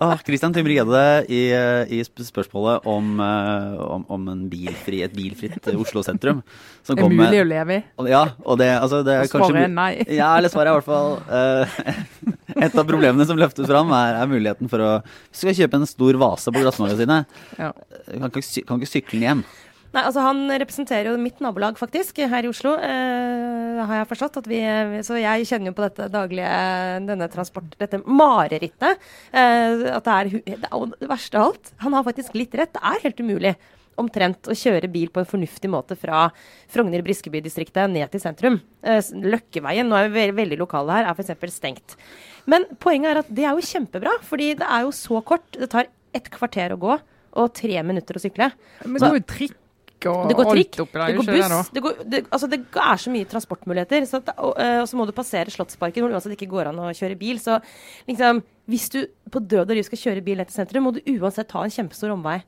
Ah, 0.00 0.16
Christian 0.24 0.52
Tybring-Gjedde 0.54 1.02
i, 1.32 1.40
eh, 1.54 1.92
i 1.96 2.00
spørsmålet 2.04 2.86
om, 2.88 3.12
eh, 3.24 3.80
om, 3.96 4.04
om 4.08 4.28
en 4.32 4.42
bilfri, 4.52 5.02
et 5.06 5.14
bilfritt 5.16 5.70
Oslo 5.74 6.02
sentrum. 6.06 6.42
Som 6.86 6.96
Det 6.96 7.04
er 7.04 7.08
mulig 7.08 7.30
med- 7.30 7.44
å 7.44 7.48
leve 7.48 7.78
i. 7.78 8.10
Ja, 8.10 8.22
og 8.44 8.58
det, 8.60 8.68
altså, 8.80 9.02
det 9.06 9.16
er 9.16 9.30
kanskje 9.32 9.64
er 9.64 9.72
nei. 9.72 9.90
Ja, 10.20 10.32
eller 10.38 10.52
svaret 10.52 10.70
er 10.70 10.76
i 10.76 10.80
hvert 10.80 10.90
fall 10.90 11.16
uh, 11.30 12.36
Et 12.66 12.74
av 12.76 12.84
problemene 12.88 13.26
som 13.28 13.38
løftes 13.38 13.68
fram, 13.70 13.92
er, 13.94 14.18
er 14.20 14.30
muligheten 14.30 14.68
for 14.70 14.82
å 14.84 14.92
skal 15.32 15.54
kjøpe 15.56 15.80
en 15.80 15.88
stor 15.88 16.18
vase 16.20 16.52
på 16.52 16.62
Glassmagasinet, 16.64 17.26
Ja. 17.58 17.72
kan 18.10 18.30
ikke, 18.30 18.64
kan 18.66 18.80
ikke 18.80 18.90
sykle 18.90 19.18
den 19.20 19.26
hjem. 19.28 19.44
Nei, 19.90 20.04
altså 20.06 20.22
Han 20.22 20.44
representerer 20.62 21.08
jo 21.10 21.16
mitt 21.18 21.40
nabolag, 21.42 21.74
faktisk, 21.80 22.20
her 22.30 22.46
i 22.46 22.50
Oslo. 22.52 22.76
Eh, 22.78 23.80
har 23.88 23.96
jeg 24.04 24.08
forstått. 24.12 24.36
At 24.38 24.46
vi, 24.46 24.60
så 25.02 25.16
jeg 25.18 25.48
kjenner 25.50 25.72
jo 25.72 25.76
på 25.80 25.82
dette 25.88 26.06
daglige 26.12 26.52
denne 27.08 27.26
transport, 27.32 27.72
dette 27.80 27.98
marerittet. 28.06 29.00
Eh, 29.34 29.82
at 29.96 30.06
det 30.06 30.14
er, 30.14 30.30
hu- 30.30 30.44
det 30.46 30.70
er 30.70 31.10
verste 31.10 31.40
av 31.40 31.48
alt. 31.50 31.72
Han 31.82 31.96
har 31.98 32.06
faktisk 32.06 32.38
litt 32.38 32.54
rett. 32.54 32.72
Det 32.76 32.82
er 32.86 33.02
helt 33.08 33.20
umulig 33.24 33.54
omtrent 34.00 34.46
å 34.48 34.54
kjøre 34.56 34.88
bil 34.88 35.10
på 35.12 35.20
en 35.20 35.28
fornuftig 35.28 35.68
måte 35.68 35.96
fra 35.98 36.28
Frogner-Briskeby-distriktet 36.72 37.90
ned 37.92 38.10
til 38.14 38.22
sentrum. 38.22 38.60
Eh, 38.86 39.00
Løkkeveien, 39.26 39.88
nå 39.90 39.98
er 39.98 40.08
vi 40.14 40.28
veldig, 40.38 40.58
lokale 40.62 41.00
her, 41.00 41.10
er 41.10 41.18
f.eks. 41.18 41.56
stengt. 41.58 41.96
Men 42.48 42.64
poenget 42.80 43.10
er 43.12 43.20
at 43.24 43.32
det 43.34 43.44
er 43.44 43.58
jo 43.58 43.66
kjempebra, 43.66 44.14
fordi 44.26 44.52
det 44.60 44.66
er 44.70 44.86
jo 44.86 44.94
så 44.96 45.20
kort. 45.26 45.50
Det 45.58 45.68
tar 45.72 45.90
et 46.16 46.30
kvarter 46.32 46.72
å 46.74 46.80
gå 46.80 46.94
og 47.40 47.52
tre 47.54 47.82
minutter 47.86 48.16
å 48.18 48.22
sykle. 48.22 48.50
Men 48.84 48.94
det 48.94 49.02
Så- 49.02 49.10
går 49.10 49.18
jo 49.20 49.26
trikk 49.34 49.56
og 50.08 50.30
Det 50.30 50.36
går 50.38 50.48
trikk, 50.50 50.78
alt 50.80 50.94
det 50.94 51.16
går 51.18 51.28
buss, 51.28 51.70
det, 51.74 51.82
går, 51.84 51.98
det, 52.12 52.20
altså 52.30 52.48
det 52.50 52.60
er 52.62 53.02
så 53.02 53.12
mye 53.12 53.28
transportmuligheter. 53.28 54.06
Så 54.08 54.20
at, 54.22 54.30
og, 54.38 54.54
eh, 54.60 54.78
og 54.80 54.88
så 54.88 54.98
må 54.98 55.06
du 55.08 55.12
passere 55.16 55.52
Slottsparken, 55.52 56.02
hvor 56.02 56.12
det 56.12 56.16
uansett 56.18 56.36
ikke 56.36 56.50
går 56.52 56.70
an 56.70 56.80
å 56.80 56.88
kjøre 56.96 57.18
bil. 57.20 57.40
Så 57.42 57.58
liksom, 58.08 58.42
hvis 58.70 58.88
du 58.94 59.02
på 59.32 59.42
død 59.42 59.66
og 59.66 59.76
liv 59.78 59.86
skal 59.88 60.02
kjøre 60.04 60.24
bil 60.24 60.40
ned 60.40 60.50
til 60.50 60.60
sentrum, 60.60 60.88
må 60.88 60.94
du 60.96 61.02
uansett 61.18 61.50
ta 61.50 61.64
en 61.66 61.74
kjempestor 61.74 62.14
omvei. 62.14 62.38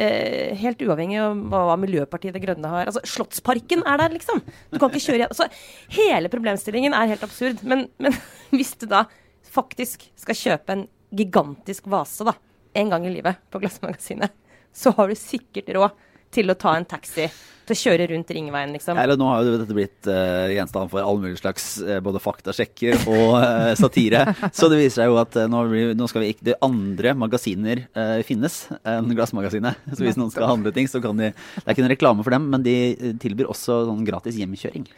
Eh, 0.00 0.54
helt 0.56 0.80
uavhengig 0.80 1.18
av 1.20 1.36
hva, 1.52 1.74
Miljøpartiet 1.80 2.32
De 2.32 2.40
Grønne 2.40 2.70
har. 2.72 2.88
Altså, 2.88 3.02
Slottsparken 3.04 3.84
er 3.84 4.00
der, 4.00 4.14
liksom. 4.16 4.40
Du 4.72 4.78
kan 4.78 4.88
ikke 4.88 5.04
kjøre. 5.10 5.28
Altså, 5.28 5.50
hele 5.98 6.32
problemstillingen 6.32 6.96
er 6.96 7.12
helt 7.12 7.26
absurd. 7.26 7.60
Men, 7.68 7.88
men 8.00 8.16
hvis 8.56 8.72
du 8.80 8.88
da 8.88 9.04
faktisk 9.52 10.08
skal 10.16 10.38
kjøpe 10.38 10.76
en 10.78 10.86
gigantisk 11.12 11.90
vase 11.92 12.24
da, 12.24 12.32
en 12.80 12.94
gang 12.94 13.04
i 13.04 13.12
livet 13.12 13.42
på 13.52 13.60
Glassmagasinet, 13.60 14.32
så 14.72 14.94
har 14.96 15.10
du 15.10 15.18
sikkert 15.18 15.68
råd 15.76 16.00
til 16.32 16.52
å 16.52 16.58
ta 16.58 16.76
en 16.78 16.88
taxi 16.88 17.28
til 17.62 17.76
å 17.76 17.78
kjøre 17.78 18.08
rundt 18.10 18.30
Ringveien, 18.34 18.72
liksom. 18.74 18.98
Eller 18.98 19.18
nå 19.18 19.28
har 19.30 19.46
jo 19.46 19.54
dette 19.60 19.76
blitt 19.76 20.08
uh, 20.10 20.50
gjenstand 20.50 20.90
for 20.90 21.04
all 21.04 21.20
mulig 21.22 21.38
slags 21.38 21.76
uh, 21.84 21.98
både 22.04 22.22
faktasjekker 22.22 23.06
og 23.06 23.36
uh, 23.38 23.72
satire. 23.78 24.24
Så 24.56 24.68
det 24.72 24.80
viser 24.80 25.02
seg 25.02 25.12
jo 25.12 25.18
at 25.22 25.38
nå, 25.50 25.62
blir, 25.70 25.92
nå 25.98 26.08
skal 26.10 26.24
vi 26.24 26.32
ikke 26.34 26.48
Det 26.50 26.58
andre 26.64 27.14
magasiner 27.18 27.84
finnes 28.26 28.64
enn 28.82 29.12
Glassmagasinet. 29.14 29.78
Så 29.94 30.02
hvis 30.02 30.18
noen 30.18 30.32
skal 30.34 30.50
handle 30.50 30.74
ting, 30.74 30.90
så 30.90 31.00
kan 31.02 31.18
de 31.18 31.30
Det 31.32 31.64
er 31.64 31.76
ikke 31.76 31.86
en 31.86 31.92
reklame 31.94 32.26
for 32.26 32.34
dem, 32.34 32.48
men 32.52 32.66
de 32.66 32.76
tilbyr 33.22 33.50
også 33.52 33.84
sånn 33.88 34.06
gratis 34.08 34.38
hjemkjøring. 34.40 34.88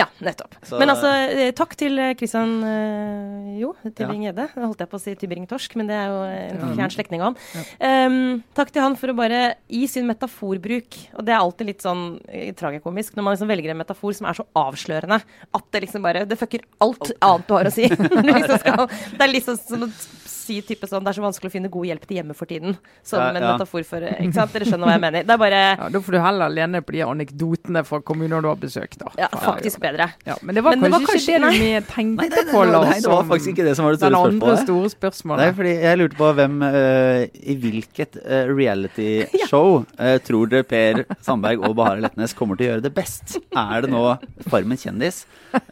Ja, 0.00 0.08
nettopp. 0.24 0.56
Så- 0.64 0.78
Men 0.80 0.88
altså, 0.94 1.12
eh, 1.30 1.52
takk 1.52 1.76
til 1.76 1.94
Kristian 2.16 2.40
Christian 2.40 2.64
eh, 2.64 3.60
Jo, 3.60 3.74
Tybring-Gjedde. 3.84 4.46
Ja. 4.56 4.66
holdt 4.66 4.78
jeg 4.80 4.88
på 4.90 4.96
å 4.98 5.02
si 5.02 5.14
Tybring-Torsk, 5.18 5.74
men 5.76 5.88
det 5.90 5.96
er 5.98 6.06
jo 6.08 6.20
en 6.24 6.74
fjern 6.78 6.92
slektning 6.94 7.20
av 7.24 7.34
han. 7.34 7.66
Um, 7.80 8.44
takk 8.56 8.70
til 8.72 8.82
han 8.84 8.96
for 8.96 9.12
å 9.12 9.16
bare 9.18 9.40
i 9.68 9.82
sin 9.90 10.06
metaforbruk. 10.08 10.96
Og 11.18 11.24
det 11.26 11.34
er 11.34 11.40
alltid 11.42 11.66
litt 11.72 11.82
sånn 11.84 12.20
eh, 12.28 12.52
tragikomisk 12.56 13.16
når 13.18 13.26
man 13.26 13.34
liksom 13.36 13.50
velger 13.50 13.74
en 13.74 13.80
metafor 13.82 14.14
som 14.16 14.28
er 14.30 14.38
så 14.38 14.46
avslørende 14.56 15.20
at 15.20 15.64
det 15.74 15.82
liksom 15.84 16.02
bare 16.06 16.24
Det 16.30 16.38
fucker 16.38 16.62
alt 16.80 17.10
annet 17.20 17.46
du 17.50 17.54
har 17.54 17.68
å 17.68 17.72
si. 17.74 17.88
Liksom 17.90 18.58
skal, 18.62 18.86
det 19.18 19.26
er 19.26 19.32
liksom 19.34 19.58
som 19.58 19.82
å 19.88 19.90
si 20.30 20.60
type 20.66 20.86
sånn 20.88 21.04
Det 21.04 21.12
er 21.12 21.18
så 21.20 21.24
vanskelig 21.26 21.50
å 21.50 21.54
finne 21.58 21.68
god 21.70 21.86
hjelp 21.90 22.06
til 22.06 22.16
hjemme 22.20 22.34
for 22.38 22.46
tiden. 22.50 22.76
Som 23.02 23.20
Ja, 23.20 23.28
en 23.34 23.42
ja. 23.42 23.52
metafor 23.58 23.84
for 23.84 24.02
eh, 24.06 24.22
Ikke 24.24 24.34
sant? 24.38 24.52
Dere 24.54 24.64
skjønner 24.70 24.86
hva 24.88 24.96
jeg 24.96 25.04
mener. 25.04 25.26
Det 25.26 25.34
er 25.36 25.42
bare 25.44 25.60
Ja, 25.76 25.88
Da 25.90 25.98
får 26.00 26.12
du 26.16 26.20
heller 26.24 26.48
lene 26.48 26.80
deg 26.80 26.86
på 26.88 26.92
de 26.96 27.04
anekdotene 27.06 27.84
fra 27.84 28.00
kommuner 28.00 28.40
du 28.40 28.48
har 28.48 28.56
besøkt. 28.56 28.98
da. 29.02 29.10
Ja, 29.18 29.28
faktisk 29.34 29.80
bedre. 29.80 29.89
Ja, 30.26 30.36
men 30.42 30.54
det 30.54 30.62
var 30.64 30.76
Men 30.76 30.84
det 30.84 30.90
var 30.92 31.06
kanskje 31.06 31.34
ikke 31.34 31.40
kanskje- 31.40 31.50
det 31.50 31.58
du 31.58 31.64
med 31.64 31.86
tenkte 31.88 32.22
Nei, 32.22 32.28
nei, 32.28 32.44
nei, 32.44 32.52
på, 32.52 32.64
nei, 32.64 32.72
Lars. 32.72 33.02
det 33.02 33.10
var 33.10 33.24
faktisk 33.30 33.50
ikke 33.54 33.66
det 33.66 33.74
som 33.76 33.84
var 33.84 33.96
det 33.96 34.00
store 34.00 34.20
andre 34.30 34.88
spørsmålet. 34.94 35.42
Nei, 35.42 35.52
fordi 35.58 35.74
jeg 35.82 36.00
lurte 36.00 36.18
på 36.20 36.30
hvem 36.38 36.56
uh, 36.62 37.22
I 37.30 37.56
hvilket 37.64 38.20
uh, 38.20 38.44
reality-show 38.50 39.68
eh, 40.06 40.18
tror 40.26 40.52
dere 40.52 40.68
Per 40.70 41.04
Sandberg 41.20 41.64
og 41.66 41.76
Bahare 41.78 42.04
Letnes 42.04 42.34
kommer 42.36 42.56
til 42.58 42.68
å 42.68 42.72
gjøre 42.74 42.86
det 42.86 42.94
best? 42.94 43.38
Er 43.50 43.86
det 43.86 43.90
nå 43.92 44.04
Farmen 44.50 44.78
kjendis, 44.80 45.24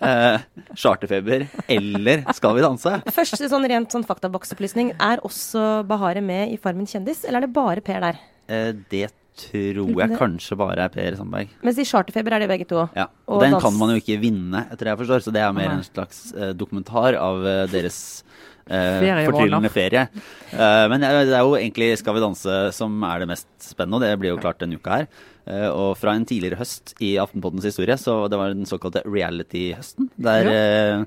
uh, 0.02 0.38
Charterfeber 0.74 1.46
eller 1.68 2.24
Skal 2.36 2.56
vi 2.58 2.64
danse? 2.64 2.98
Først 3.14 3.38
sånn 3.48 3.68
rent 3.70 3.94
sånn 3.94 4.06
faktaboksopplysning. 4.06 4.94
Er 4.98 5.22
også 5.26 5.84
Bahare 5.88 6.22
med 6.24 6.52
i 6.52 6.58
Farmen 6.60 6.88
kjendis, 6.88 7.24
eller 7.24 7.42
er 7.42 7.48
det 7.48 7.54
bare 7.54 7.84
Per 7.84 8.02
der? 8.02 8.20
Eh, 8.48 8.72
det 8.90 9.10
tror 9.38 10.02
jeg 10.02 10.18
kanskje 10.18 10.58
bare 10.58 10.84
er 10.86 10.92
Per 10.92 11.16
Sandberg. 11.18 11.54
Mens 11.64 11.80
i 11.80 11.86
Charterfeber 11.88 12.36
er 12.36 12.44
de 12.44 12.50
begge 12.50 12.66
to. 12.68 12.84
Ja, 12.98 13.08
Og 13.28 13.38
og 13.38 13.46
den 13.46 13.58
kan 13.62 13.76
man 13.78 13.94
jo 13.94 14.02
ikke 14.02 14.18
vinne, 14.22 14.66
etter 14.66 14.88
det 14.88 14.94
jeg 14.94 15.00
forstår. 15.04 15.24
Så 15.26 15.34
det 15.34 15.42
er 15.44 15.56
mer 15.56 15.70
en 15.76 15.86
slags 15.86 16.28
uh, 16.34 16.50
dokumentar 16.56 17.18
av 17.20 17.42
uh, 17.44 17.64
deres 17.70 18.22
uh, 18.68 19.24
fortryllende 19.28 19.70
ferie. 19.72 20.06
Eh, 20.52 20.84
men 20.92 21.02
eh, 21.04 21.22
det 21.28 21.34
er 21.36 21.44
jo 21.44 21.56
egentlig 21.58 21.90
Skal 22.00 22.16
vi 22.16 22.22
danse 22.24 22.58
som 22.76 23.02
er 23.04 23.22
det 23.22 23.30
mest 23.32 23.48
spennende, 23.64 23.98
og 23.98 24.04
det 24.04 24.20
blir 24.20 24.34
jo 24.34 24.40
klart 24.40 24.60
denne 24.62 24.78
uka 24.78 25.00
her. 25.02 25.08
Eh, 25.48 25.68
og 25.72 25.94
fra 25.96 26.12
en 26.18 26.26
tidligere 26.28 26.58
høst 26.60 26.92
i 27.00 27.14
Aftenpoddens 27.20 27.64
historie, 27.64 27.96
så 27.96 28.20
det 28.28 28.36
var 28.36 28.52
den 28.52 28.68
såkalte 28.68 29.00
reality-høsten. 29.08 30.10
Der, 30.20 30.48
ja. 30.52 30.98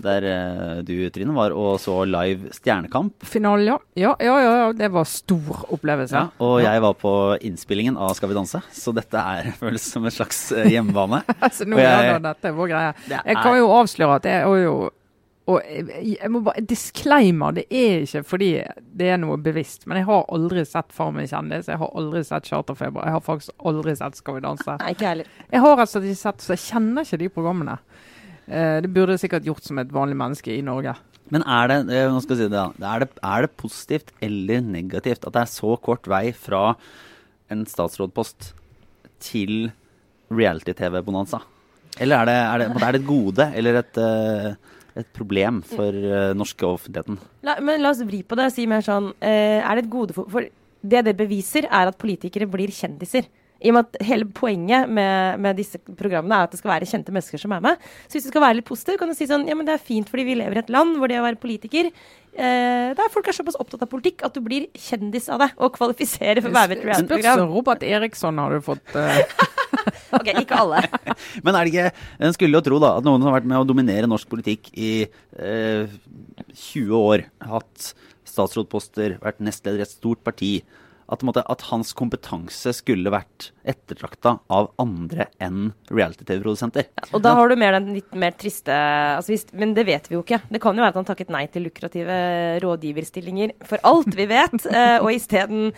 der 0.00 0.26
eh, 0.30 0.78
du, 0.88 0.94
Trine, 1.12 1.34
var 1.36 1.52
og 1.52 1.74
så 1.82 1.98
live 2.08 2.48
Stjernekamp. 2.56 3.26
Finalen, 3.28 3.66
ja. 3.68 3.76
Ja, 4.00 4.14
ja, 4.24 4.36
ja, 4.40 4.54
ja. 4.62 4.70
Det 4.78 4.88
var 4.94 5.04
stor 5.10 5.66
opplevelse. 5.76 6.16
Ja, 6.16 6.30
og 6.40 6.62
jeg 6.64 6.84
var 6.86 6.96
på 7.00 7.12
innspillingen 7.44 7.98
av 8.00 8.14
Skal 8.16 8.32
vi 8.32 8.38
danse, 8.38 8.62
så 8.72 8.94
dette 8.96 9.20
er, 9.20 9.52
føles 9.60 9.84
som 9.92 10.06
en 10.08 10.14
slags 10.16 10.46
eh, 10.56 10.70
hjemmebane. 10.76 11.20
Altså, 11.40 11.66
nå 11.68 11.76
jeg- 11.80 12.14
er 12.14 12.24
dette 12.24 12.54
vår 12.56 12.68
greie. 12.72 12.96
Det 13.08 13.20
Jeg 13.26 13.36
kan 13.42 13.56
jo 13.58 13.68
avsløre 13.74 14.16
at 14.20 14.26
jeg 14.28 14.42
er 14.46 14.64
jo 14.64 14.74
og 15.50 15.64
jeg, 15.66 16.14
jeg 16.14 16.30
må 16.32 16.42
bare, 16.46 16.62
Disclaimer, 16.68 17.54
det 17.56 17.64
er 17.74 18.04
ikke 18.04 18.22
fordi 18.26 18.50
det 19.00 19.10
er 19.10 19.18
noe 19.20 19.38
bevisst. 19.42 19.86
Men 19.90 20.00
jeg 20.00 20.08
har 20.10 20.28
aldri 20.36 20.64
sett 20.68 20.94
Farmen 20.94 21.28
kjendis, 21.30 21.70
jeg 21.72 21.80
har 21.80 21.92
aldri 21.98 22.22
sett 22.26 22.48
Charterfeber. 22.50 23.06
Jeg 23.06 23.16
har 23.16 23.24
faktisk 23.26 23.66
aldri 23.70 23.96
sett 23.98 24.18
Skal 24.20 24.38
vi 24.38 24.44
danse. 24.44 24.78
Nei, 24.82 24.94
ikke 24.94 25.08
heller. 25.08 25.30
Jeg 25.50 25.64
har 25.64 25.84
altså 25.84 26.02
ikke 26.04 26.22
sett, 26.22 26.44
så 26.44 26.54
jeg 26.54 26.64
kjenner 26.68 27.06
ikke 27.06 27.20
de 27.22 27.30
programmene. 27.34 27.76
Eh, 28.46 28.78
det 28.84 28.90
burde 28.94 29.16
jeg 29.16 29.24
sikkert 29.24 29.46
gjort 29.48 29.66
som 29.66 29.80
et 29.82 29.94
vanlig 29.94 30.18
menneske 30.18 30.54
i 30.54 30.64
Norge. 30.66 30.94
Men 31.30 31.44
er 31.46 31.70
det, 31.70 31.78
eh, 31.94 32.08
nå 32.10 32.22
skal 32.22 32.36
jeg 32.36 32.48
si 32.48 32.50
det, 32.50 32.58
da. 32.58 32.94
er 32.94 33.04
det, 33.04 33.10
er 33.22 33.46
det 33.46 33.52
positivt 33.60 34.10
eller 34.24 34.64
negativt 34.66 35.26
at 35.26 35.36
det 35.36 35.44
er 35.44 35.52
så 35.52 35.76
kort 35.78 36.10
vei 36.10 36.30
fra 36.34 36.74
en 37.50 37.62
statsrådpost 37.70 38.52
til 39.22 39.70
reality-TV-bonanza? 40.30 41.42
Eller 42.00 42.22
er 42.22 42.28
det, 42.28 42.34
er, 42.34 42.58
det, 42.62 42.82
er 42.82 42.92
det, 42.94 43.00
et 43.00 43.06
gode 43.08 43.46
eller 43.60 43.80
et, 43.80 44.00
eh, 44.02 44.76
et 44.98 45.08
problem 45.16 45.60
for 45.66 45.94
uh, 45.94 46.32
norske 46.36 46.66
offentligheten? 46.66 47.18
La, 47.46 47.58
men 47.62 47.82
la 47.82 47.92
oss 47.92 48.02
vri 48.06 48.22
på 48.26 48.38
det 48.38 48.48
og 48.50 48.54
si 48.54 48.66
mer 48.70 48.84
sånn 48.84 49.12
uh, 49.12 49.58
Er 49.60 49.78
det 49.78 49.84
et 49.86 49.92
gode 49.92 50.16
for, 50.16 50.30
for 50.32 50.46
det 50.80 51.04
det 51.06 51.16
beviser, 51.18 51.68
er 51.68 51.90
at 51.90 51.98
politikere 52.00 52.48
blir 52.48 52.72
kjendiser. 52.72 53.28
I 53.60 53.72
og 53.72 53.76
med 53.76 53.88
at 53.88 54.00
Hele 54.08 54.26
poenget 54.34 54.88
med, 54.88 55.40
med, 55.42 55.58
disse 55.58 55.80
programmene 55.84 56.38
er 56.38 56.48
at 56.48 56.54
det 56.54 56.60
skal 56.60 56.72
være 56.72 56.88
kjente 56.88 57.12
mennesker 57.14 57.42
som 57.42 57.54
er 57.56 57.64
med. 57.64 57.84
Så 58.06 58.16
hvis 58.16 58.26
du 58.28 58.32
skal 58.32 58.44
være 58.46 58.58
litt 58.60 58.68
positiv, 58.68 58.96
kan 59.00 59.10
du 59.10 59.16
si 59.16 59.28
sånn 59.28 59.46
Ja, 59.50 59.56
men 59.58 59.68
det 59.68 59.76
er 59.76 59.84
fint 59.84 60.10
fordi 60.10 60.26
vi 60.28 60.38
lever 60.40 60.60
i 60.60 60.64
et 60.64 60.72
land 60.72 60.96
hvor 61.00 61.10
det 61.10 61.20
å 61.20 61.26
være 61.26 61.40
politiker 61.40 61.90
eh, 61.90 62.90
Der 62.96 63.12
folk 63.12 63.28
er 63.28 63.36
såpass 63.36 63.58
opptatt 63.60 63.84
av 63.84 63.90
politikk 63.92 64.24
at 64.26 64.36
du 64.36 64.42
blir 64.44 64.68
kjendis 64.78 65.28
av 65.32 65.44
det 65.44 65.52
og 65.60 65.74
kvalifiserer 65.76 66.42
for 66.42 66.52
å 66.52 66.56
være 66.56 66.72
med 66.72 66.76
i 66.76 66.80
et 66.80 66.88
reality-program. 66.90 67.46
Robert 67.52 67.86
Eriksson 67.86 68.40
har 68.40 68.56
du 68.56 68.68
fått 68.70 68.98
eh. 68.98 69.24
Ok, 70.18 70.30
ikke 70.42 70.58
alle. 70.58 70.82
men 71.44 71.56
er 71.56 71.66
det 71.66 71.72
ikke 71.72 72.26
En 72.26 72.36
skulle 72.36 72.58
jo 72.58 72.64
tro 72.66 72.80
da 72.82 72.96
at 72.98 73.06
noen 73.06 73.22
som 73.22 73.30
har 73.30 73.38
vært 73.38 73.50
med 73.50 73.60
å 73.60 73.68
dominere 73.68 74.10
norsk 74.10 74.30
politikk 74.30 74.70
i 74.74 74.92
eh, 75.06 75.98
20 76.50 76.94
år, 76.96 77.26
hatt 77.52 77.90
statsrådposter, 78.28 79.18
vært 79.22 79.42
nestleder 79.42 79.82
i 79.82 79.86
et 79.86 79.92
stort 79.92 80.22
parti 80.26 80.60
at, 81.10 81.24
at, 81.42 81.64
hans 81.70 81.92
kompetanse 81.96 82.72
skulle 82.76 83.12
vært 83.12 83.50
ettertrakta 83.68 84.36
av 84.52 84.70
andre 84.80 85.26
enn 85.42 85.72
reality-TV-produsenter. 85.90 86.86
Ja, 86.86 87.06
og 87.16 87.24
da 87.24 87.34
har 87.38 87.50
du 87.50 87.56
mer 87.60 87.76
den 87.76 87.92
litt 87.96 88.14
mer 88.18 88.36
triste 88.38 88.74
altså 88.74 89.34
hvis, 89.34 89.48
Men 89.56 89.74
det 89.76 89.86
vet 89.88 90.06
vi 90.10 90.16
jo 90.16 90.24
ikke. 90.24 90.40
Det 90.50 90.62
kan 90.62 90.76
jo 90.76 90.84
være 90.84 90.94
at 90.94 91.00
han 91.00 91.08
takket 91.08 91.32
nei 91.34 91.44
til 91.50 91.66
lukrative 91.66 92.20
rådgiverstillinger 92.62 93.56
for 93.66 93.82
alt 93.90 94.14
vi 94.18 94.28
vet, 94.30 94.58
eh, 94.76 94.98
og 95.00 95.10
isteden 95.14 95.72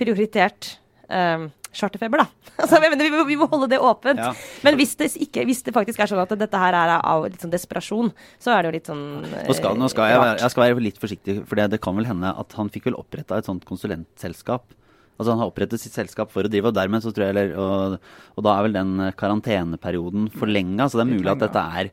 prioritert 0.00 0.76
eh, 1.12 1.50
charterfeber, 1.76 2.22
da. 2.22 2.26
Altså, 2.62 2.78
mener, 2.82 3.00
vi, 3.00 3.10
må, 3.12 3.24
vi, 3.28 3.38
må, 3.40 3.48
holde 3.50 3.70
det 3.72 3.80
åpent. 3.82 4.20
Ja. 4.20 4.32
Men 4.66 4.76
hvis 4.78 4.94
det, 5.00 5.10
ikke, 5.24 5.46
hvis 5.48 5.64
det, 5.66 5.74
faktisk 5.74 6.02
er 6.02 6.10
sånn 6.10 6.22
at 6.22 6.34
dette 6.38 6.60
her 6.60 6.76
er 6.76 6.94
av 6.98 7.26
litt 7.26 7.42
sånn 7.42 7.52
desperasjon, 7.52 8.12
så 8.42 8.54
er 8.54 8.62
det 8.62 8.70
jo 8.70 8.76
litt 8.76 8.92
sånn 8.92 9.02
Nå 9.22 9.56
skal, 9.56 9.80
nå 9.80 9.88
skal 9.92 10.12
jeg, 10.12 10.22
jeg, 10.42 10.52
skal 10.54 10.64
være 10.66 10.84
litt 10.84 11.00
forsiktig, 11.02 11.40
for 11.48 11.58
det, 11.58 11.70
det 11.74 11.82
kan 11.82 11.98
vel 11.98 12.08
hende 12.10 12.30
at 12.44 12.56
han 12.58 12.70
fikk 12.72 12.90
vel 12.90 13.00
oppretta 13.00 13.40
et 13.40 13.48
sånt 13.48 13.66
konsulentselskap. 13.68 14.70
Altså 15.18 15.34
Han 15.34 15.42
har 15.42 15.50
opprettet 15.52 15.82
sitt 15.82 15.94
selskap 15.94 16.32
for 16.32 16.46
å 16.46 16.50
drive, 16.50 16.70
og 16.70 16.76
dermed 16.76 17.04
så 17.04 17.12
tror 17.14 17.28
jeg, 17.28 17.36
eller, 17.36 17.52
og, 17.60 17.98
og 18.36 18.46
da 18.46 18.56
er 18.56 18.66
vel 18.66 18.78
den 18.78 18.94
karanteneperioden 19.18 20.30
forlenga. 20.34 20.88
Så 20.88 20.98
det 20.98 21.06
er 21.06 21.12
mulig 21.12 21.32
at 21.32 21.44
dette 21.44 21.62
er 21.82 21.92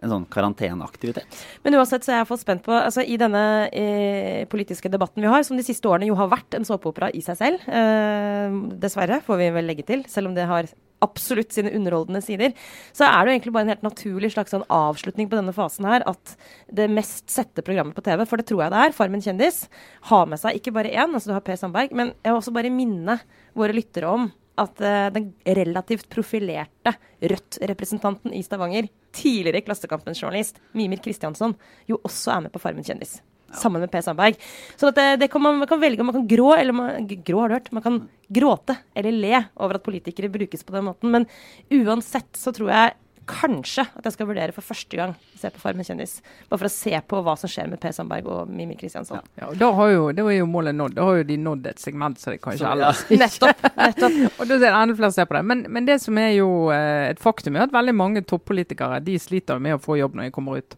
en 0.00 0.12
sånn 0.14 0.26
karanteneaktivitet. 0.32 1.40
Men 1.64 1.76
uansett 1.78 2.04
så 2.04 2.12
er 2.12 2.18
jeg 2.18 2.24
iallfall 2.24 2.40
spent 2.40 2.64
på 2.66 2.74
altså 2.76 3.04
I 3.04 3.18
denne 3.20 3.44
eh, 3.68 4.44
politiske 4.50 4.92
debatten 4.92 5.24
vi 5.24 5.32
har, 5.32 5.44
som 5.46 5.58
de 5.60 5.66
siste 5.66 5.88
årene 5.90 6.08
jo 6.08 6.18
har 6.18 6.30
vært 6.32 6.56
en 6.56 6.66
såpeopera 6.68 7.10
i 7.16 7.22
seg 7.24 7.38
selv, 7.40 7.66
eh, 7.68 8.60
dessverre, 8.80 9.20
får 9.26 9.42
vi 9.42 9.50
vel 9.58 9.68
legge 9.68 9.86
til, 9.88 10.06
selv 10.10 10.30
om 10.30 10.38
det 10.38 10.48
har 10.48 10.70
absolutt 11.00 11.54
sine 11.54 11.72
underholdende 11.76 12.20
sider, 12.24 12.52
så 12.92 13.06
er 13.06 13.24
det 13.24 13.30
jo 13.30 13.36
egentlig 13.38 13.54
bare 13.54 13.66
en 13.68 13.72
helt 13.72 13.86
naturlig 13.86 14.32
slags 14.34 14.52
sånn 14.54 14.66
avslutning 14.68 15.30
på 15.30 15.38
denne 15.38 15.54
fasen 15.56 15.88
her 15.88 16.04
at 16.08 16.34
det 16.76 16.90
mest 16.92 17.30
sette 17.32 17.64
programmet 17.64 17.96
på 17.96 18.04
TV, 18.04 18.26
for 18.28 18.40
det 18.40 18.48
tror 18.50 18.66
jeg 18.66 18.74
det 18.74 18.82
er, 18.84 18.96
Farmen 18.96 19.24
kjendis, 19.24 19.62
har 20.10 20.28
med 20.28 20.40
seg 20.42 20.58
ikke 20.58 20.74
bare 20.76 20.92
én, 20.92 21.08
altså 21.08 21.32
du 21.32 21.36
har 21.36 21.46
Per 21.46 21.56
Sandberg, 21.56 21.94
men 21.96 22.12
jeg 22.20 22.32
vil 22.32 22.40
også 22.42 22.54
bare 22.56 22.74
minne 22.74 23.16
våre 23.56 23.76
lyttere 23.76 24.12
om 24.12 24.28
at 24.58 24.82
uh, 24.82 25.08
den 25.14 25.30
relativt 25.46 26.08
profilerte 26.12 26.94
Rødt-representanten 27.20 28.32
i 28.34 28.42
Stavanger, 28.42 28.88
tidligere 29.12 29.62
Klassekampen-journalist 29.66 30.60
Mimir 30.76 31.02
Kristiansson, 31.04 31.54
jo 31.88 32.00
også 32.04 32.34
er 32.34 32.46
med 32.46 32.54
på 32.54 32.62
Farmen 32.62 32.86
kjendis. 32.86 33.18
Ja. 33.50 33.58
Sammen 33.58 33.82
med 33.82 33.90
Per 33.90 34.02
Sandberg. 34.06 34.38
Så 34.78 34.92
det, 34.94 35.08
det 35.20 35.28
kan 35.32 35.42
man, 35.42 35.58
man, 35.58 35.68
kan 35.68 35.80
velge 35.82 36.00
om 36.02 36.10
man 36.12 36.20
kan 36.20 36.28
grå 36.30 36.52
eller 36.54 36.76
man, 36.76 37.08
grå 37.26 37.42
har 37.42 37.50
du 37.50 37.56
hørt, 37.58 37.72
man 37.74 37.84
kan 37.84 38.00
gråte 38.30 38.76
eller 38.94 39.16
le 39.16 39.40
over 39.58 39.80
at 39.80 39.86
politikere 39.86 40.30
brukes 40.30 40.62
på 40.64 40.76
den 40.76 40.86
måten. 40.86 41.10
Men 41.10 41.26
uansett 41.74 42.30
så 42.38 42.54
tror 42.54 42.70
jeg 42.70 42.94
kanskje 43.30 43.84
at 43.86 44.06
jeg 44.06 44.14
skal 44.16 44.28
vurdere 44.28 44.54
for 44.56 44.66
første 44.66 44.98
gang 44.98 45.14
å 45.14 45.40
se 45.40 45.50
på 45.52 45.62
Farmen 45.62 45.86
kjendis. 45.86 46.18
Bare 46.50 46.62
for 46.62 46.68
å 46.68 46.72
se 46.72 46.92
på 47.12 47.22
hva 47.26 47.34
som 47.40 47.50
skjer 47.50 47.70
med 47.70 47.80
Per 47.82 47.94
Sandberg 47.96 48.28
og 48.30 48.52
Mimi 48.52 48.76
Kristiansson. 48.78 49.20
Ja, 49.20 49.46
ja 49.46 49.50
da, 49.62 49.70
har 49.78 49.92
jo, 49.92 50.06
da 50.16 50.26
er 50.26 50.38
jo 50.40 50.48
målet 50.50 50.76
nådd. 50.78 50.96
Da 50.98 51.08
har 51.08 51.20
jo 51.20 51.26
de 51.28 51.36
nådd 51.40 51.68
et 51.72 51.82
segment 51.82 52.20
som 52.20 52.34
de 52.34 52.40
kanskje 52.42 52.64
så, 52.64 52.72
ellers 52.74 53.04
ja. 53.08 53.20
Nettopp. 53.24 53.68
nettopp. 53.76 54.18
og 54.38 54.42
da 54.46 54.56
er 54.56 54.64
det 54.64 54.72
enda 54.72 54.98
flere 54.98 55.12
som 55.12 55.18
ser 55.18 55.30
på 55.30 55.38
det. 55.38 55.44
Men, 55.52 55.66
men, 55.68 55.86
det 55.88 56.00
som 56.04 56.18
er 56.20 56.32
jo 56.36 56.50
eh, 56.74 57.10
et 57.10 57.22
faktum, 57.22 57.58
er 57.58 57.68
at 57.68 57.76
veldig 57.76 57.96
mange 57.96 58.24
toppolitikere 58.26 59.02
de 59.04 59.18
sliter 59.20 59.62
med 59.62 59.78
å 59.78 59.82
få 59.82 60.00
jobb 60.00 60.18
når 60.18 60.28
de 60.28 60.34
kommer 60.36 60.60
ut. 60.62 60.76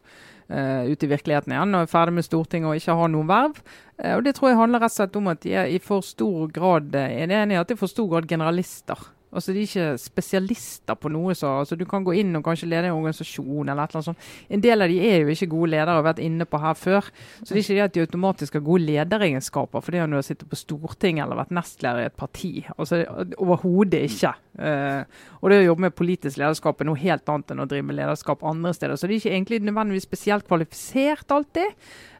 Uh, 0.52 0.84
ut 0.90 1.00
i 1.00 1.08
virkeligheten 1.08 1.52
igjen 1.54 1.70
og 1.78 1.86
er 1.86 1.88
ferdig 1.88 2.12
med 2.12 2.26
Stortinget 2.26 2.68
og 2.68 2.76
ikke 2.76 2.96
har 2.98 3.08
noen 3.08 3.28
verv. 3.30 3.60
Uh, 3.96 4.18
og 4.18 4.24
Det 4.26 4.34
tror 4.36 4.50
jeg 4.50 4.58
handler 4.58 4.82
rett 4.82 4.92
og 4.92 4.98
slett 4.98 5.14
om 5.16 5.30
at 5.32 5.40
de 5.40 5.54
er 5.56 5.70
i 5.72 5.78
for 5.80 6.04
stor 6.04 6.50
grad 6.52 6.90
uh, 6.92 7.06
er 7.06 7.32
enig 7.38 7.56
i 7.56 7.60
at 7.60 7.70
de 7.70 7.76
er 7.76 7.80
for 7.80 7.88
stor 7.88 8.10
grad 8.10 8.28
generalister. 8.28 9.06
Altså, 9.32 9.52
De 9.52 9.62
er 9.62 9.68
ikke 9.68 9.98
spesialister 9.98 10.98
på 11.00 11.10
noe. 11.12 11.34
så 11.34 11.58
altså, 11.62 11.76
Du 11.76 11.84
kan 11.88 12.04
gå 12.04 12.14
inn 12.20 12.36
og 12.36 12.44
kanskje 12.44 12.68
lede 12.68 12.90
en 12.90 12.98
organisasjon. 12.98 13.68
eller 13.68 13.82
et 13.82 13.90
eller 13.90 14.00
annet 14.00 14.10
sånt. 14.10 14.18
En 14.50 14.60
del 14.60 14.82
av 14.82 14.88
de 14.88 14.98
er 15.00 15.20
jo 15.22 15.28
ikke 15.28 15.50
gode 15.50 15.70
ledere, 15.70 15.96
har 15.96 16.02
vært 16.02 16.22
inne 16.22 16.44
på 16.44 16.60
her 16.60 16.74
før. 16.74 17.10
Så 17.42 17.54
det 17.54 17.56
er 17.56 17.64
ikke 17.64 17.74
det 17.74 17.88
at 17.88 17.94
de 17.94 18.06
automatisk 18.06 18.54
har 18.54 18.66
gode 18.66 18.86
lederegenskaper 18.86 19.80
fordi 19.82 19.98
du 19.98 20.16
har 20.16 20.22
sittet 20.22 20.48
på 20.48 20.56
Stortinget 20.56 21.24
eller 21.24 21.36
vært 21.36 21.50
nestleder 21.50 22.02
i 22.02 22.10
et 22.10 22.16
parti. 22.16 22.66
Altså, 22.76 23.04
Overhodet 23.38 24.04
ikke. 24.10 24.34
Uh, 24.52 25.04
og 25.40 25.48
det 25.48 25.62
å 25.62 25.68
jobbe 25.70 25.86
med 25.86 25.96
politisk 25.96 26.36
lederskap 26.36 26.80
er 26.80 26.90
noe 26.90 27.00
helt 27.00 27.28
annet 27.32 27.54
enn 27.54 27.62
å 27.64 27.68
drive 27.68 27.86
med 27.88 27.96
lederskap 27.96 28.42
andre 28.44 28.74
steder. 28.76 28.98
Så 29.00 29.08
de 29.08 29.16
er 29.16 29.22
ikke 29.22 29.32
egentlig 29.32 29.60
nødvendigvis 29.64 30.04
spesielt 30.04 30.48
kvalifisert 30.48 31.32
alltid. 31.32 31.72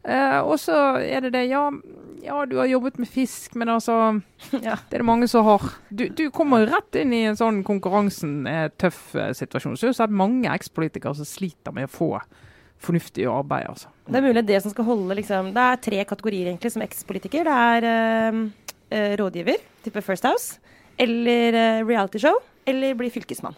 Uh, 0.03 0.41
og 0.43 0.57
så 0.59 0.75
er 0.99 1.23
det 1.23 1.35
det 1.37 1.45
ja, 1.47 1.69
ja, 2.25 2.41
du 2.51 2.57
har 2.59 2.67
jobbet 2.67 2.99
med 2.99 3.07
fisk, 3.07 3.55
men 3.55 3.71
altså 3.71 3.95
ja. 4.67 4.75
Det 4.89 4.97
er 4.97 5.05
det 5.05 5.07
mange 5.07 5.29
som 5.31 5.47
har. 5.47 5.69
Du, 5.91 6.09
du 6.09 6.25
kommer 6.35 6.67
rett 6.67 6.99
inn 7.03 7.15
i 7.17 7.25
en 7.29 7.39
sånn 7.39 7.61
konkurransen 7.67 8.47
er 8.51 8.73
tøff 8.81 9.13
uh, 9.19 9.31
situasjon. 9.37 9.79
Så 9.79 9.93
er 9.93 10.11
det 10.11 10.21
mange 10.23 10.51
ekspolitikere 10.53 11.17
som 11.19 11.29
sliter 11.29 11.75
med 11.77 11.91
å 11.91 11.93
få 11.93 12.11
fornuftig 12.83 13.29
arbeid. 13.31 13.69
Altså. 13.71 13.93
Det 14.09 14.19
er 14.19 14.27
mulig 14.27 14.45
det 14.49 14.59
som 14.65 14.73
skal 14.73 14.89
holde 14.89 15.15
liksom, 15.21 15.53
Det 15.55 15.67
er 15.71 15.83
tre 15.85 16.01
kategorier 16.11 16.51
egentlig 16.51 16.73
som 16.75 16.83
ekspolitiker. 16.83 17.47
Det 17.47 17.59
er 17.69 17.89
uh, 18.35 19.13
rådgiver, 19.21 19.63
type 19.85 20.03
First 20.05 20.27
House, 20.29 20.59
eller 21.01 21.85
realityshow, 21.89 22.43
eller 22.69 22.99
bli 22.99 23.09
fylkesmann. 23.11 23.57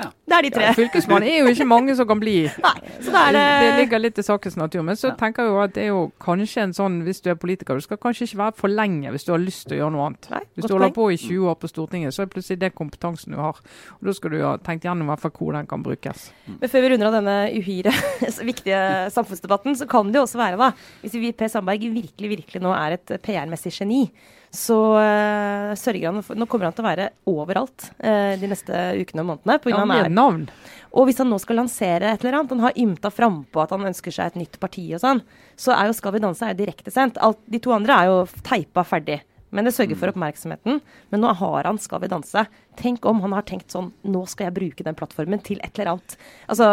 Ja. 0.00 0.10
Det 0.30 0.36
er 0.36 0.46
de 0.46 0.50
tre. 0.54 0.66
Ja, 0.68 0.74
fylkesmann 0.78 1.24
er 1.26 1.40
jo 1.42 1.50
ikke 1.50 1.66
mange 1.68 1.94
som 1.98 2.08
kan 2.08 2.20
bli. 2.22 2.36
Nei, 2.66 2.74
så 3.02 3.12
det, 3.12 3.32
det... 3.36 3.44
det 3.62 3.70
ligger 3.80 4.02
litt 4.02 4.20
i 4.20 4.24
sakens 4.24 4.56
natur. 4.60 4.84
Men 4.86 4.98
så 4.98 5.10
ja. 5.10 5.16
tenker 5.20 5.46
jeg 5.46 5.52
jo 5.52 5.60
at 5.62 5.74
det 5.76 5.84
er 5.84 5.90
jo 5.90 6.02
kanskje 6.22 6.64
en 6.66 6.74
sånn, 6.76 7.00
hvis 7.06 7.22
du 7.24 7.30
er 7.32 7.38
politiker, 7.40 7.78
du 7.78 7.84
skal 7.84 8.00
kanskje 8.00 8.28
ikke 8.28 8.40
være 8.44 8.56
for 8.62 8.72
lenge 8.72 9.12
hvis 9.14 9.26
du 9.26 9.34
har 9.34 9.42
lyst 9.42 9.66
til 9.68 9.78
å 9.78 9.80
gjøre 9.82 9.94
noe 9.96 10.08
annet. 10.10 10.30
Nei, 10.32 10.42
hvis 10.56 10.70
du 10.70 10.74
holder 10.76 10.94
på 10.96 11.06
i 11.12 11.20
20 11.20 11.52
år 11.52 11.60
på 11.60 11.70
Stortinget, 11.72 12.16
så 12.16 12.24
er 12.24 12.32
plutselig 12.32 12.62
det 12.62 12.72
kompetansen 12.78 13.36
du 13.36 13.40
har. 13.42 13.60
Og 13.98 14.10
Da 14.10 14.16
skal 14.16 14.34
du 14.34 14.40
ha 14.44 14.56
tenkt 14.64 14.88
gjennom 14.88 15.10
hvert 15.12 15.24
fall 15.24 15.34
hvor 15.36 15.56
den 15.58 15.70
kan 15.70 15.84
brukes. 15.86 16.28
Men 16.50 16.72
før 16.72 16.84
vi 16.84 16.92
runder 16.94 17.10
av 17.10 17.18
denne 17.20 17.38
uhyre 17.56 17.94
viktige 18.50 18.82
samfunnsdebatten, 19.14 19.78
så 19.78 19.88
kan 19.90 20.10
det 20.10 20.20
jo 20.20 20.26
også 20.26 20.40
være, 20.40 20.60
da, 20.60 20.72
hvis 21.04 21.16
vi 21.20 21.34
Per 21.36 21.50
Sandberg 21.52 21.90
virkelig, 21.90 22.34
virkelig 22.36 22.62
nå 22.62 22.74
er 22.76 22.98
et 22.98 23.16
PR-messig 23.24 23.74
geni, 23.80 24.04
så 24.50 24.76
uh, 24.98 25.72
sørger 25.78 26.08
han 26.10 26.24
for 26.26 26.38
Nå 26.38 26.46
kommer 26.50 26.66
han 26.66 26.74
til 26.74 26.82
å 26.82 26.88
være 26.88 27.06
overalt 27.30 27.86
uh, 28.02 28.34
de 28.40 28.50
neste 28.50 28.74
ukene 28.98 29.22
og 29.22 29.28
månedene. 29.28 29.58
På 29.62 29.70
ja, 29.70 29.78
han 29.84 29.94
er 29.94 30.10
navn. 30.10 30.48
Og 30.90 31.06
hvis 31.06 31.20
han 31.22 31.30
nå 31.30 31.38
skal 31.38 31.60
lansere 31.60 32.10
et 32.10 32.24
eller 32.24 32.40
annet, 32.40 32.56
han 32.56 32.64
har 32.66 32.80
ymta 32.82 33.12
frampå 33.14 33.62
at 33.62 33.70
han 33.76 33.86
ønsker 33.92 34.14
seg 34.14 34.32
et 34.32 34.40
nytt 34.42 34.58
parti 34.62 34.88
og 34.96 35.02
sånn, 35.04 35.22
så 35.54 35.76
er 35.76 35.86
jo 35.86 35.94
Skal 36.00 36.16
vi 36.16 36.24
danse 36.24 36.50
direktesendt. 36.58 37.20
De 37.46 37.62
to 37.62 37.74
andre 37.76 38.00
er 38.00 38.10
jo 38.10 38.24
teipa 38.46 38.82
ferdig. 38.86 39.20
Men 39.50 39.66
det 39.66 39.74
sørger 39.74 39.98
for 39.98 40.10
mm. 40.10 40.14
oppmerksomheten. 40.14 40.80
Men 41.10 41.24
nå 41.24 41.32
har 41.40 41.66
han 41.66 41.78
Skal 41.82 42.02
vi 42.04 42.10
danse. 42.10 42.44
Tenk 42.80 43.04
om 43.08 43.20
han 43.24 43.34
har 43.34 43.44
tenkt 43.48 43.72
sånn 43.74 43.90
Nå 44.06 44.22
skal 44.30 44.48
jeg 44.48 44.56
bruke 44.56 44.86
den 44.86 44.96
plattformen 44.98 45.42
til 45.44 45.60
et 45.64 45.74
eller 45.78 45.96
annet. 45.96 46.16
Altså 46.50 46.70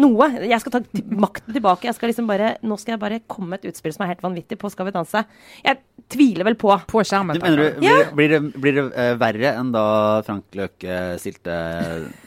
noe. 0.00 0.30
Jeg 0.46 0.62
skal 0.62 0.76
ta 0.76 0.82
makten 1.10 1.56
tilbake. 1.56 1.88
Jeg 1.90 1.98
skal 1.98 2.12
liksom 2.12 2.30
bare 2.30 2.54
Nå 2.62 2.78
skal 2.80 2.96
jeg 2.96 3.02
bare 3.02 3.22
komme 3.30 3.54
med 3.54 3.64
et 3.64 3.74
utspill 3.74 3.94
som 3.96 4.06
er 4.06 4.14
helt 4.14 4.24
vanvittig 4.24 4.60
på 4.60 4.70
Skal 4.72 4.88
vi 4.88 4.94
danse. 4.94 5.24
Jeg 5.64 5.82
tviler 6.10 6.46
vel 6.48 6.58
på. 6.58 6.72
På 6.90 7.04
skjermen. 7.06 7.38
Du 7.38 7.44
mener 7.44 7.60
du, 7.60 7.80
blir, 7.82 8.14
blir, 8.16 8.34
det, 8.34 8.40
blir 8.62 8.78
det 8.78 8.86
uh, 8.94 9.12
verre 9.20 9.54
enn 9.58 9.74
da 9.74 9.84
Frank 10.26 10.58
Løke 10.58 11.02
stilte 11.22 11.54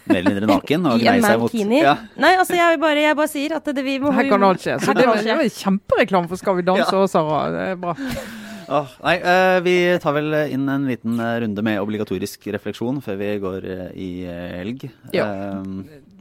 mer 0.07 0.19
eller 0.19 0.29
mindre 0.29 0.51
naken 0.53 0.91
og 0.91 0.99
gnei 1.03 1.17
seg 1.23 1.41
mot 1.41 1.57
ja. 1.73 1.97
Nei, 2.19 2.33
altså 2.37 2.57
jeg 2.57 2.79
bare, 2.81 3.03
jeg 3.03 3.17
bare 3.17 3.31
sier 3.31 3.57
at 3.57 3.67
det, 3.71 3.83
vi 3.85 3.97
må 4.03 4.13
Her 4.15 4.29
kan 4.31 4.47
alt 4.51 4.63
skje. 4.63 4.79
Så 4.83 4.95
det, 4.95 5.07
det 5.23 5.35
var 5.39 5.51
kjempereklame 5.57 6.31
for 6.31 6.39
Skal 6.39 6.59
vi 6.59 6.67
danse 6.67 6.91
òg, 6.91 7.05
ja. 7.07 7.11
Sara. 7.13 7.43
Det 7.53 7.67
er 7.73 7.77
bra. 7.79 7.97
Oh, 8.67 8.89
nei, 9.03 9.15
uh, 9.23 9.57
vi 9.65 9.75
tar 10.03 10.15
vel 10.15 10.35
inn 10.53 10.67
en 10.71 10.87
liten 10.87 11.19
uh, 11.19 11.35
runde 11.43 11.63
med 11.65 11.81
obligatorisk 11.81 12.47
refleksjon 12.55 13.01
før 13.03 13.17
vi 13.19 13.31
går 13.43 13.67
uh, 13.67 13.87
i 13.95 14.09
helg. 14.27 14.85
Ja. 15.13 15.27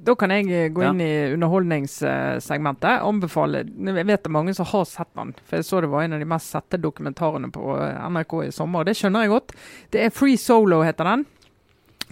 da 0.03 0.15
kan 0.19 0.35
jeg 0.35 0.73
gå 0.75 0.85
inn 0.87 1.03
ja. 1.03 1.09
i 1.09 1.35
underholdningssegmentet. 1.37 3.05
Anbefale 3.07 3.65
Jeg 3.67 4.07
vet 4.09 4.25
det 4.25 4.31
er 4.31 4.35
mange 4.39 4.57
som 4.57 4.69
har 4.73 4.89
sett 4.89 5.13
den, 5.19 5.35
for 5.47 5.61
jeg 5.61 5.69
så 5.69 5.83
det 5.85 5.93
var 5.93 6.07
en 6.07 6.17
av 6.19 6.25
de 6.25 6.31
mest 6.33 6.57
sette 6.57 6.81
dokumentarene 6.83 7.53
på 7.55 7.77
NRK 8.17 8.39
i 8.47 8.51
sommer. 8.55 8.89
Det 8.89 8.97
skjønner 8.99 9.27
jeg 9.27 9.35
godt. 9.37 9.55
Det 9.95 10.07
er 10.07 10.15
Free 10.15 10.41
Solo, 10.41 10.83
heter 10.87 11.11
den. 11.13 11.27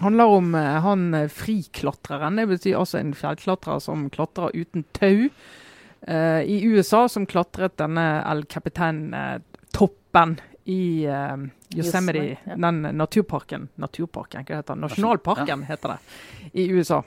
handler 0.01 0.25
om 0.25 0.55
uh, 0.55 0.79
han 0.81 1.13
eh, 1.13 1.27
friklatreren. 1.29 2.39
Det 2.39 2.47
betyr 2.49 2.79
altså 2.79 3.01
en 3.01 3.13
fjellklatrer 3.17 3.81
som 3.83 4.09
klatrer 4.09 4.55
uten 4.55 4.85
tau. 4.97 5.29
Uh, 6.07 6.41
I 6.41 6.63
USA, 6.65 7.05
som 7.09 7.27
klatret 7.29 7.77
denne 7.77 8.05
El 8.25 8.45
Capitan-toppen 10.11 10.41
i 10.63 11.07
uh, 11.07 11.37
Yosemite, 11.75 12.37
ja. 12.45 12.55
den 12.55 12.81
naturparken. 12.81 13.69
Naturparken, 13.75 14.45
hva 14.45 14.55
heter 14.59 14.75
det? 14.75 14.81
Nasjonalparken 14.81 15.63
heter 15.63 15.95
det 15.95 15.97
i 16.53 16.69
USA. 16.71 17.03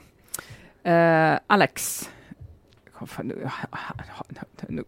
Uh, 0.84 1.38
Alex 1.48 2.10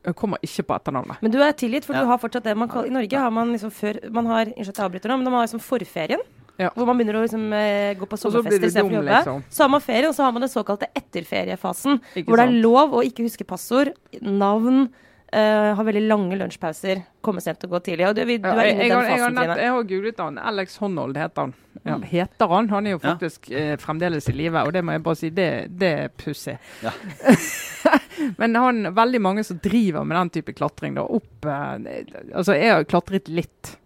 Jeg 0.04 0.14
kommer 0.14 0.38
ikke 0.42 0.62
på 0.62 0.74
etternavnet. 0.76 1.20
Men 1.22 1.32
du 1.32 1.38
er 1.42 1.52
tilgitt, 1.56 1.86
for 1.86 1.96
du 1.96 2.06
har 2.06 2.18
fortsatt 2.20 2.44
det 2.44 2.56
man 2.56 2.68
kaller 2.68 2.90
I 2.90 2.94
Norge 2.94 3.20
har 3.20 3.32
man 3.32 3.52
liksom 3.52 3.72
før 3.72 3.98
Man 4.12 4.28
har 4.28 4.50
Unnskyld 4.50 4.74
at 4.74 4.78
jeg 4.78 4.84
avbryter 4.84 5.10
nå, 5.10 5.16
men 5.20 5.30
man 5.30 5.40
har 5.40 5.48
liksom 5.48 5.64
forferien. 5.64 6.22
Ja. 6.56 6.70
Hvor 6.72 6.88
man 6.88 6.96
begynner 6.96 7.18
å 7.18 7.24
liksom, 7.24 7.48
eh, 7.52 7.92
gå 7.98 8.06
på 8.08 8.16
sommerfester 8.16 8.68
istedenfor 8.68 8.94
å 8.94 9.00
jobbe. 9.00 9.16
liksom. 9.16 9.42
Så 9.52 9.64
har 9.64 9.68
man 9.68 9.82
ferie, 9.84 10.08
og 10.08 10.14
så 10.16 10.24
har 10.24 10.32
man 10.32 10.46
den 10.46 10.52
såkalte 10.52 10.88
etterferiefasen. 10.96 12.00
Ikke 12.14 12.30
Hvor 12.30 12.40
det 12.40 12.46
er 12.46 12.62
lov 12.62 12.96
å 12.96 13.02
ikke 13.04 13.26
huske 13.26 13.44
passord, 13.44 13.92
navn, 14.22 14.88
eh, 15.32 15.74
har 15.74 15.84
veldig 15.84 16.02
lange 16.08 16.36
lunsjpauser, 16.38 17.02
Kommer 17.26 17.40
sent 17.42 17.64
og 17.66 17.70
gå 17.70 17.80
tidlig. 17.82 18.06
Og 18.08 18.14
du, 18.14 18.20
vi, 18.24 18.36
du 18.38 18.46
Ja, 18.48 18.54
er 18.54 18.66
jeg, 18.68 18.74
inne 18.74 18.84
i 18.84 18.86
jeg, 18.86 18.90
den 18.90 18.96
har- 18.96 19.04
jeg, 19.04 19.10
har 19.10 19.18
fasen, 19.18 19.34
nett, 19.34 19.48
Trine. 19.50 19.62
jeg 19.64 19.70
har 19.74 19.82
googlet 19.90 20.20
han. 20.22 20.38
Alex 20.38 20.76
Honnold 20.78 21.16
heter 21.18 21.40
han. 21.42 21.54
Ja, 21.86 21.96
heter 21.98 22.48
han? 22.54 22.68
Han 22.70 22.86
er 22.86 22.90
jo 22.94 23.00
Ja. 23.02 23.08
faktisk 23.16 23.50
eh, 23.50 23.76
fremdeles 23.76 24.28
i 24.28 24.32
live, 24.32 24.62
og 24.62 24.72
det 24.72 24.84
må 24.84 24.92
jeg 24.92 25.02
bare 25.02 25.16
si, 25.16 25.30
det, 25.30 25.48
det 25.78 25.90
er 26.04 26.08
pussig. 26.08 26.56
Ja. 26.82 26.92
Men 28.38 28.54
han, 28.54 28.94
veldig 28.94 29.20
mange 29.20 29.44
som 29.44 29.58
driver 29.62 30.04
med 30.04 30.16
den 30.16 30.30
type 30.38 30.54
klatring, 30.56 30.94
da, 30.96 31.02
opp 31.02 31.44
eh, 31.44 32.04
Altså, 32.34 32.54
jeg 32.56 32.72
har 32.72 32.84
klatret 32.88 33.28
litt. 33.28 33.76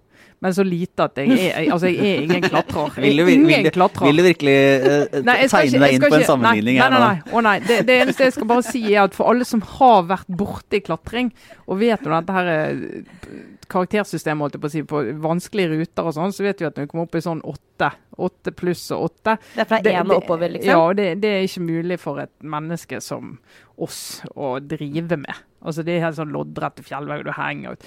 Men 0.40 0.55
så 0.57 0.64
lite 0.64 1.05
at 1.05 1.18
jeg 1.20 1.29
er 1.35 1.37
jeg, 1.61 1.70
Altså, 1.74 1.90
jeg 1.92 2.11
er 2.16 2.22
ingen 2.24 2.44
klatrer. 2.48 2.94
Jeg 2.96 3.03
Vil 3.05 3.18
du, 3.20 3.24
vil, 3.26 3.35
ingen 3.35 3.64
vil, 3.66 3.70
klatrer. 3.74 4.07
vil 4.09 4.16
du 4.16 4.22
virkelig 4.24 4.57
uh, 4.81 5.18
Nei, 5.26 5.35
tegne 5.53 5.66
ikke- 5.68 5.81
deg 5.85 5.94
inn 5.98 6.05
på 6.07 6.14
en 6.16 6.24
sammenligning 6.31 6.79
nei, 6.81 6.88
nå? 6.88 6.98
nei, 6.98 7.00
nei. 7.00 7.14
nei, 7.26 7.35
Å 7.37 7.42
nei. 7.44 7.55
Det, 7.66 7.79
det 7.90 7.96
eneste 8.07 8.24
jeg 8.29 8.37
skal 8.38 8.48
bare 8.48 8.64
si, 8.64 8.83
er 8.94 9.03
at 9.05 9.14
for 9.18 9.29
alle 9.35 9.44
som 9.44 9.61
har 9.76 10.07
vært 10.09 10.31
borti 10.40 10.81
klatring, 10.87 11.29
og 11.68 11.83
vet 11.83 12.00
jo 12.07 12.12
dette 12.14 12.37
her 12.38 12.48
eh, 12.55 13.35
karaktersystemet 13.70 14.42
holdt 14.46 14.57
jeg 14.57 14.62
på 14.64 14.70
å 14.70 14.72
si, 14.72 14.83
på 14.90 15.03
vanskelige 15.22 15.70
ruter 15.76 16.09
og 16.09 16.16
sånn, 16.16 16.33
så 16.35 16.46
vet 16.46 16.62
vi 16.62 16.66
at 16.70 16.79
når 16.81 16.87
vi 16.87 16.90
kommer 16.94 17.07
opp 17.07 17.18
i 17.20 17.22
sånn 17.24 17.42
åtte, 17.46 17.90
åtte 18.18 18.55
pluss 18.57 18.87
og 18.96 19.05
åtte 19.11 19.37
Det 19.55 19.62
er 19.64 19.68
fra 19.70 19.81
én 19.92 20.00
og 20.11 20.16
oppover, 20.22 20.50
liksom? 20.57 20.72
Ja, 20.72 20.81
det, 20.96 21.11
det 21.22 21.35
er 21.37 21.44
ikke 21.46 21.66
mulig 21.68 22.00
for 22.03 22.18
et 22.24 22.33
menneske 22.42 23.00
som 23.05 23.37
oss 23.81 24.00
å 24.35 24.57
drive 24.61 25.16
med. 25.20 25.44
Altså 25.64 25.85
Det 25.87 25.94
er 25.98 26.07
helt 26.09 26.18
sånn 26.18 26.33
loddrette 26.35 26.85
fjellvegger 26.85 27.29
du 27.31 27.33
henger 27.37 27.76
ut. 27.79 27.87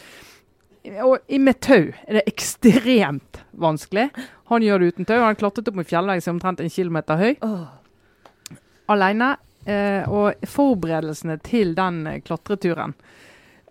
Og 1.04 1.18
i- 1.32 1.38
med 1.40 1.60
tau 1.64 1.94
er 2.08 2.14
det 2.20 2.26
ekstremt 2.28 3.40
vanskelig. 3.56 4.10
Han 4.52 4.62
gjør 4.62 4.80
det 4.84 4.88
uten 4.94 5.06
tau. 5.08 5.22
Han 5.24 5.36
klatret 5.40 5.68
opp 5.72 5.78
en 5.80 5.88
fjellvegg 5.88 6.22
som 6.22 6.36
er 6.36 6.40
omtrent 6.42 6.60
en 6.66 6.70
kilometer 6.70 7.16
høy 7.18 7.36
Oh. 7.42 7.68
alene. 8.92 9.38
Eh, 9.66 10.04
og 10.12 10.34
forberedelsene 10.44 11.38
til 11.42 11.70
den 11.74 12.02
klatreturen 12.28 12.94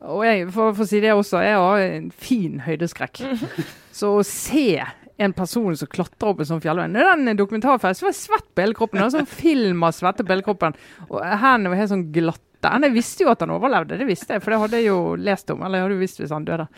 Og 0.01 0.23
jeg, 0.25 0.47
for, 0.51 0.73
for 0.73 0.87
å 0.87 0.89
si 0.89 1.01
det 1.05 1.11
også, 1.13 1.43
jeg 1.45 1.55
har 1.61 1.83
en 1.85 2.07
fin 2.11 2.55
høydeskrekk. 2.65 3.21
Så 3.93 4.09
å 4.17 4.25
se 4.25 4.81
en 5.21 5.35
person 5.37 5.77
som 5.77 5.87
klatrer 5.93 6.31
opp 6.33 6.41
en 6.41 6.49
sånn 6.49 6.63
fjellvegg 6.65 6.97
den 6.97 7.37
dokumentarfilmen 7.37 8.01
var 8.09 8.17
svett 8.17 8.49
på 8.57 8.65
hele 8.65 8.75
kroppen. 8.75 8.99
Det 8.99 9.05
var 9.05 9.13
sånn 9.21 9.29
film 9.29 9.85
av 9.85 9.93
svette 9.93 10.25
på 10.25 10.33
hele 10.33 10.43
kroppen. 10.43 10.75
Og 11.11 11.21
hendene 11.23 11.69
var 11.75 11.77
helt 11.85 11.93
sånn 11.93 12.09
glatte. 12.11 12.41
Men 12.71 12.87
jeg 12.89 12.95
visste 12.95 13.25
jo 13.25 13.33
at 13.33 13.43
han 13.43 13.55
overlevde, 13.55 13.99
det 13.99 14.07
visste 14.07 14.37
jeg, 14.37 14.43
for 14.45 14.55
det 14.55 14.61
hadde 14.63 14.81
jeg 14.81 14.91
jo 14.91 14.99
lest 15.19 15.51
om. 15.51 15.65
Eller 15.67 15.81
jeg 15.81 15.87
hadde 15.89 15.97
jo 15.97 16.03
visst 16.05 16.23
hvis 16.23 16.35
han 16.35 16.47
døde. 16.47 16.69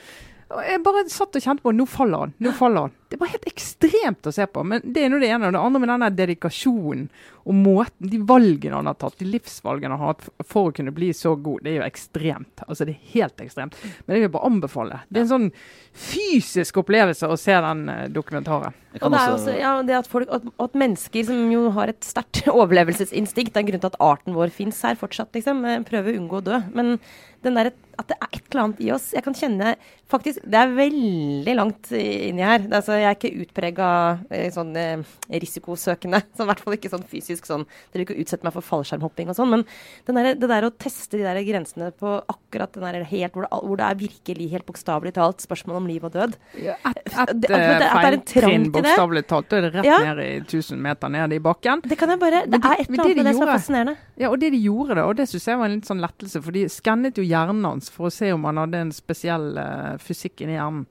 Jeg 0.64 0.82
bare 0.84 1.04
satt 1.10 1.36
og 1.36 1.44
kjente 1.44 1.64
på 1.64 1.72
nå 1.74 1.86
faller 1.88 2.26
han, 2.26 2.34
nå 2.44 2.52
faller 2.56 2.86
han. 2.86 2.94
Det 3.08 3.20
var 3.20 3.30
helt 3.30 3.46
ekstremt 3.48 4.26
å 4.26 4.32
se 4.34 4.46
på. 4.50 4.64
Men 4.66 4.82
det 4.84 5.04
er 5.04 5.12
nå 5.12 5.20
det 5.22 5.30
ene. 5.30 5.48
Og 5.48 5.54
det 5.56 5.62
andre 5.62 5.82
med 5.82 5.92
denne 5.92 6.10
dedikasjonen 6.14 7.08
og 7.44 7.56
måten, 7.58 8.08
de 8.08 8.18
valgene 8.24 8.78
han 8.78 8.88
har 8.88 8.96
tatt, 8.96 9.18
de 9.20 9.26
livsvalgene 9.28 9.92
han 9.92 10.00
har 10.00 10.14
hatt 10.14 10.46
for 10.48 10.70
å 10.70 10.74
kunne 10.74 10.94
bli 10.96 11.10
så 11.16 11.34
god, 11.36 11.60
det 11.64 11.74
er 11.74 11.82
jo 11.82 11.86
ekstremt. 11.86 12.64
Altså 12.64 12.86
det 12.88 12.94
er 12.94 13.10
helt 13.12 13.42
ekstremt. 13.44 13.76
Men 14.06 14.16
jeg 14.16 14.24
vil 14.24 14.32
bare 14.32 14.48
anbefale. 14.48 15.02
Det 15.10 15.20
er 15.20 15.26
en 15.26 15.32
sånn 15.34 15.50
fysisk 15.94 16.80
opplevelse 16.80 17.28
å 17.28 17.36
se 17.38 17.58
den 17.66 17.84
eh, 17.92 18.06
dokumentaren. 18.14 18.74
Og 19.02 19.10
det 19.12 19.20
er 19.20 19.34
også, 19.34 19.54
ja, 19.58 19.74
det 19.84 19.98
at, 19.98 20.08
folk, 20.08 20.30
at, 20.32 20.46
at 20.64 20.76
mennesker 20.78 21.28
som 21.28 21.52
jo 21.52 21.68
har 21.76 21.92
et 21.92 22.06
sterkt 22.06 22.46
overlevelsesinstinkt, 22.54 23.52
det 23.52 23.60
er 23.60 23.66
en 23.66 23.70
grunn 23.72 23.84
til 23.84 23.92
at 23.92 24.02
arten 24.08 24.38
vår 24.38 24.54
fins 24.54 24.80
her 24.86 24.96
fortsatt, 24.98 25.34
liksom. 25.36 25.64
eh, 25.68 25.82
Prøver 25.84 26.14
å 26.14 26.22
unngå 26.22 26.40
å 26.40 26.46
dø. 26.48 26.62
Men 26.72 26.96
den 27.44 27.58
der, 27.60 27.74
at 28.00 28.08
det 28.08 28.16
er 28.16 28.30
et 28.32 28.46
eller 28.48 28.62
annet 28.62 28.78
i 28.80 28.86
oss 28.94 29.10
Jeg 29.12 29.20
kan 29.26 29.34
kjenne 29.36 29.74
faktisk 30.08 30.40
Det 30.48 30.56
er 30.56 30.70
veldig 30.74 31.54
langt 31.58 31.90
inni 31.92 32.40
her. 32.40 32.62
Det, 32.62 32.70
er 32.72 32.78
altså, 32.80 32.93
jeg 33.00 33.08
er 33.10 33.16
ikke 33.18 33.42
utprega 33.44 33.88
eh, 34.30 34.50
sånn 34.54 34.74
eh, 34.76 35.02
risikosøkende. 35.30 36.22
Så 36.36 36.44
I 36.44 36.48
hvert 36.50 36.62
fall 36.64 36.76
ikke 36.78 36.90
sånn 36.92 37.04
fysisk 37.08 37.46
sånn 37.48 37.64
Dere 37.92 38.02
vil 38.02 38.06
ikke 38.08 38.20
utsette 38.24 38.46
meg 38.46 38.54
for 38.56 38.66
fallskjermhopping 38.66 39.30
og 39.32 39.38
sånn. 39.38 39.50
Men 39.52 39.64
den 40.08 40.18
der, 40.20 40.30
det 40.38 40.50
der 40.50 40.66
å 40.68 40.72
teste 40.74 41.18
de 41.20 41.24
der 41.26 41.40
grensene 41.46 41.90
på 41.98 42.16
akkurat 42.30 42.72
den 42.76 42.86
der 42.86 43.06
helt 43.10 43.34
hvor 43.36 43.46
det, 43.46 43.50
hvor 43.54 43.80
det 43.80 43.86
er 43.88 44.00
virkelig 44.04 44.48
helt 44.54 44.66
bokstavelig 44.68 45.14
talt 45.16 45.44
spørsmål 45.44 45.80
om 45.82 45.88
liv 45.90 46.04
og 46.06 46.12
død 46.14 46.36
Det- 46.54 46.76
at 46.84 47.00
det- 47.04 47.14
eh, 47.14 47.24
at 47.24 47.40
det 47.42 47.50
er 47.54 48.12
en 48.12 48.22
trang 48.22 48.50
til 48.50 48.64
det. 48.64 48.72
bokstavelig 48.78 49.24
talt. 49.30 49.48
Da 49.48 49.56
er 49.56 49.60
det 49.68 49.72
rett 49.74 49.84
Ja. 49.90 49.98
ned 50.14 50.18
i 50.24 50.40
1000 50.40 50.80
meter 50.82 51.08
ned 51.08 51.32
i 51.32 51.38
bakken. 51.38 51.82
Det 51.82 51.98
kan 51.98 52.08
jeg 52.08 52.20
bare 52.20 52.46
Det 52.46 52.60
er 52.64 52.72
et 52.80 52.88
eller 52.90 53.04
annet 53.04 53.16
med 53.16 53.24
det 53.26 53.34
som 53.34 53.48
er 53.48 53.58
fascinerende. 53.58 53.96
Ja, 54.16 54.28
og 54.30 54.38
det 54.40 54.50
de 54.52 54.60
gjorde 54.62 54.94
det, 54.94 55.04
og 55.04 55.16
det 55.16 55.28
synes 55.28 55.44
jeg 55.46 55.58
var 55.58 55.64
en 55.66 55.74
litt 55.80 55.88
sånn 55.88 56.00
lettelse, 56.00 56.42
for 56.42 56.52
de 56.52 56.64
skannet 56.70 57.14
jo 57.18 57.24
hjernen 57.24 57.64
hans 57.64 57.88
for 57.90 58.06
å 58.08 58.12
se 58.12 58.30
om 58.32 58.44
han 58.44 58.56
hadde 58.56 58.74
en 58.74 58.92
spesiell 58.92 59.58
uh, 59.58 59.96
fysikk 59.98 60.42
inni 60.44 60.54
hjernen. 60.54 60.86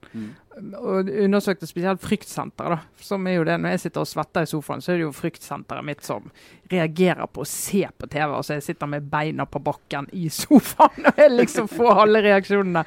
Og 0.54 1.08
undersøkte 1.08 1.66
spesielt 1.66 2.02
fryktsenteret, 2.02 2.76
da. 2.76 3.02
Som 3.02 3.26
er 3.26 3.38
jo 3.38 3.46
det, 3.48 3.56
når 3.60 3.74
jeg 3.74 3.82
sitter 3.84 4.04
og 4.04 4.10
svetter 4.10 4.46
i 4.46 4.50
sofaen, 4.50 4.84
så 4.84 4.92
er 4.92 5.00
det 5.00 5.06
jo 5.06 5.14
fryktsenteret 5.16 5.86
mitt 5.86 6.04
som 6.06 6.28
reagerer 6.70 7.26
på 7.26 7.42
å 7.42 7.48
se 7.48 7.82
på 7.86 8.08
TV. 8.10 8.28
Altså 8.28 8.58
jeg 8.58 8.66
sitter 8.68 8.90
med 8.90 9.08
beina 9.10 9.46
på 9.50 9.62
bakken 9.64 10.06
i 10.14 10.28
sofaen 10.32 11.10
og 11.10 11.20
jeg 11.20 11.34
liksom 11.34 11.68
får 11.72 12.04
alle 12.04 12.22
reaksjonene. 12.24 12.84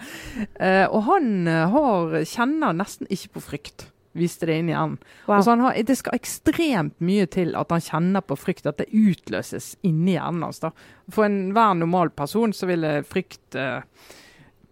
Eh, 0.56 0.86
og 0.88 1.04
han 1.10 1.30
eh, 1.52 1.76
har, 1.76 2.18
kjenner 2.30 2.78
nesten 2.78 3.12
ikke 3.14 3.38
på 3.38 3.46
frykt. 3.52 3.88
Viste 4.18 4.48
det 4.50 4.58
inn 4.62 4.72
i 4.72 4.74
hjernen. 4.74 4.98
Wow. 5.28 5.36
Altså 5.38 5.54
han 5.54 5.66
har, 5.66 5.78
det 5.86 5.98
skal 6.00 6.18
ekstremt 6.18 6.96
mye 7.04 7.28
til 7.30 7.54
at 7.60 7.74
han 7.74 7.84
kjenner 7.84 8.24
på 8.26 8.38
frykt, 8.40 8.66
at 8.70 8.80
det 8.82 8.90
utløses 8.90 9.76
inni 9.86 10.16
hjernen 10.16 10.48
hans. 10.48 10.62
Altså, 10.64 10.72
For 11.14 11.28
enhver 11.28 11.78
normal 11.78 12.14
person 12.16 12.56
så 12.56 12.70
ville 12.72 13.02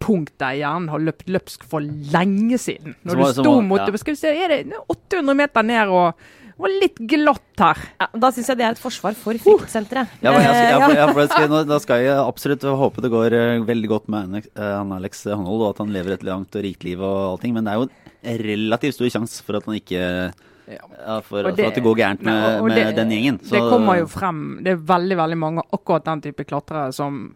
fryktpunktet 0.05 0.47
i 0.53 0.61
hjernen 0.61 0.89
har 0.89 0.99
løpt 1.03 1.27
løpsk 1.31 1.63
for 1.69 1.81
lenge 1.81 2.57
siden. 2.61 2.95
Når 3.03 3.15
var- 3.17 3.33
du 3.33 3.41
sto 3.41 3.51
var- 3.55 3.61
mot 3.63 3.79
ja. 3.79 3.85
det, 3.91 3.99
skal 3.99 4.13
vi 4.13 4.17
se, 4.17 4.27
er 4.27 4.47
det 4.49 4.73
800 4.89 5.35
meter 5.35 5.63
ned 5.63 5.87
og 5.89 6.13
og 6.57 6.69
litt 6.69 6.95
glatt 6.95 7.41
her. 7.59 7.75
Ja, 7.99 8.07
da 8.15 8.29
syns 8.31 8.47
jeg 8.47 8.57
det 8.57 8.63
er 8.65 8.71
et 8.71 8.79
forsvar 8.79 9.13
for 9.13 9.33
fryktsenteret. 9.33 10.07
ja, 10.23 10.31
skal, 10.31 10.41
ja, 10.41 10.51
Eh, 10.53 10.87
for, 10.87 10.95
ja, 10.95 11.07
for 11.11 11.65
da 11.65 11.79
skal 11.79 11.99
jeg 11.99 12.15
absolutt 12.15 12.61
håpe 12.61 13.01
det 13.01 13.11
går 13.11 13.33
eh, 13.33 13.59
veldig 13.59 13.89
godt 13.89 14.07
med 14.07 14.29
Alex, 14.31 14.47
eh, 14.55 14.61
han 14.77 14.89
Alex 14.93 15.25
Honnold, 15.25 15.61
og 15.61 15.69
at 15.71 15.77
han 15.79 15.91
lever 15.91 16.13
et 16.13 16.23
langt 16.23 16.55
og 16.55 16.63
rikt 16.63 16.85
liv 16.85 17.01
og 17.01 17.33
allting, 17.33 17.53
men 17.53 17.65
det 17.65 17.73
er 17.73 17.75
jo 17.75 17.89
en 18.23 18.37
relativt 18.39 18.93
stor 18.95 19.09
sjanse 19.09 19.43
for 19.43 19.57
at 19.57 19.65
han 19.65 19.75
ikke 19.75 20.31
ja, 20.71 21.19
for, 21.21 21.43
det, 21.43 21.55
for 21.59 21.67
at 21.67 21.75
det 21.75 21.83
går 21.83 21.95
gærent 21.97 22.21
med, 22.23 22.63
med 22.63 22.75
det- 22.77 22.95
den 22.95 23.09
gjengen. 23.11 23.37
Det 23.43 23.59
kommer 23.59 23.99
jo 23.99 24.07
frem. 24.07 24.63
Det 24.63 24.71
er 24.71 24.77
veldig 24.77 25.17
veldig 25.17 25.37
mange 25.37 25.61
akkurat 25.73 26.05
den 26.05 26.21
type 26.21 26.45
klatrere 26.47 26.93
som 26.93 27.35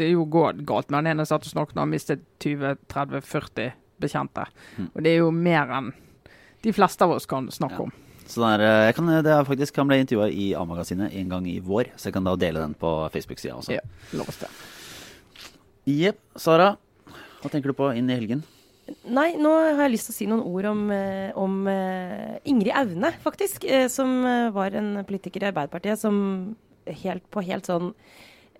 det 0.00 0.10
jo 0.12 0.24
går 0.30 0.62
galt 0.66 0.90
med. 0.90 1.02
Han 1.04 1.10
ene 1.14 1.26
satt 1.26 1.46
og 1.46 1.52
snakket 1.52 1.76
om 1.76 1.82
han 1.84 1.92
mistet 1.94 2.22
20-30-40 2.42 3.72
bekjente. 4.02 4.46
Mm. 4.78 4.88
Og 4.94 5.02
det 5.04 5.12
er 5.14 5.20
jo 5.22 5.30
mer 5.34 5.70
enn 5.78 5.92
de 6.64 6.72
fleste 6.72 7.04
av 7.04 7.12
oss 7.16 7.26
kan 7.28 7.48
snakke 7.52 7.78
Ja. 7.78 7.82
om. 7.88 7.92
Så 8.26 8.40
det, 8.40 8.48
er, 8.56 8.62
eh, 8.64 8.86
jeg 8.88 8.94
kan, 8.96 9.06
det 9.22 9.32
er 9.34 9.44
faktisk, 9.44 9.76
han 9.76 9.86
ble 9.90 9.98
intervjua 10.00 10.30
i 10.32 10.54
A-magasinet 10.56 11.12
en 11.12 11.28
gang 11.28 11.46
i 11.46 11.58
vår, 11.60 11.90
så 11.96 12.06
jeg 12.08 12.14
kan 12.14 12.24
da 12.24 12.32
dele 12.40 12.58
den 12.62 12.72
på 12.74 13.10
Facebook-sida 13.12 13.54
også. 13.58 13.74
Ja, 13.76 13.80
lov 14.16 14.28
oss 14.32 14.38
det. 14.40 14.48
Jepp. 15.84 16.18
Sara, 16.40 16.70
hva 17.42 17.50
tenker 17.52 17.68
du 17.68 17.76
på 17.76 17.90
inn 17.94 18.08
i 18.08 18.16
helgen? 18.16 18.42
Nei, 19.08 19.34
nå 19.40 19.50
har 19.76 19.84
jeg 19.86 19.92
lyst 19.94 20.08
til 20.10 20.14
å 20.14 20.16
si 20.16 20.26
noen 20.28 20.42
ord 20.44 20.64
om, 20.70 20.80
eh, 20.92 21.30
om 21.40 21.66
eh, 21.68 22.38
Ingrid 22.48 22.72
Aune, 22.76 23.12
faktisk. 23.24 23.64
eh, 23.64 23.88
som 23.88 24.24
eh, 24.24 24.50
var 24.52 24.72
en 24.76 25.04
politiker 25.04 25.42
i 25.44 25.48
Arbeiderpartiet 25.52 25.98
som 26.00 26.56
helt, 26.86 27.24
på 27.30 27.44
helt 27.44 27.64
sånn 27.68 27.92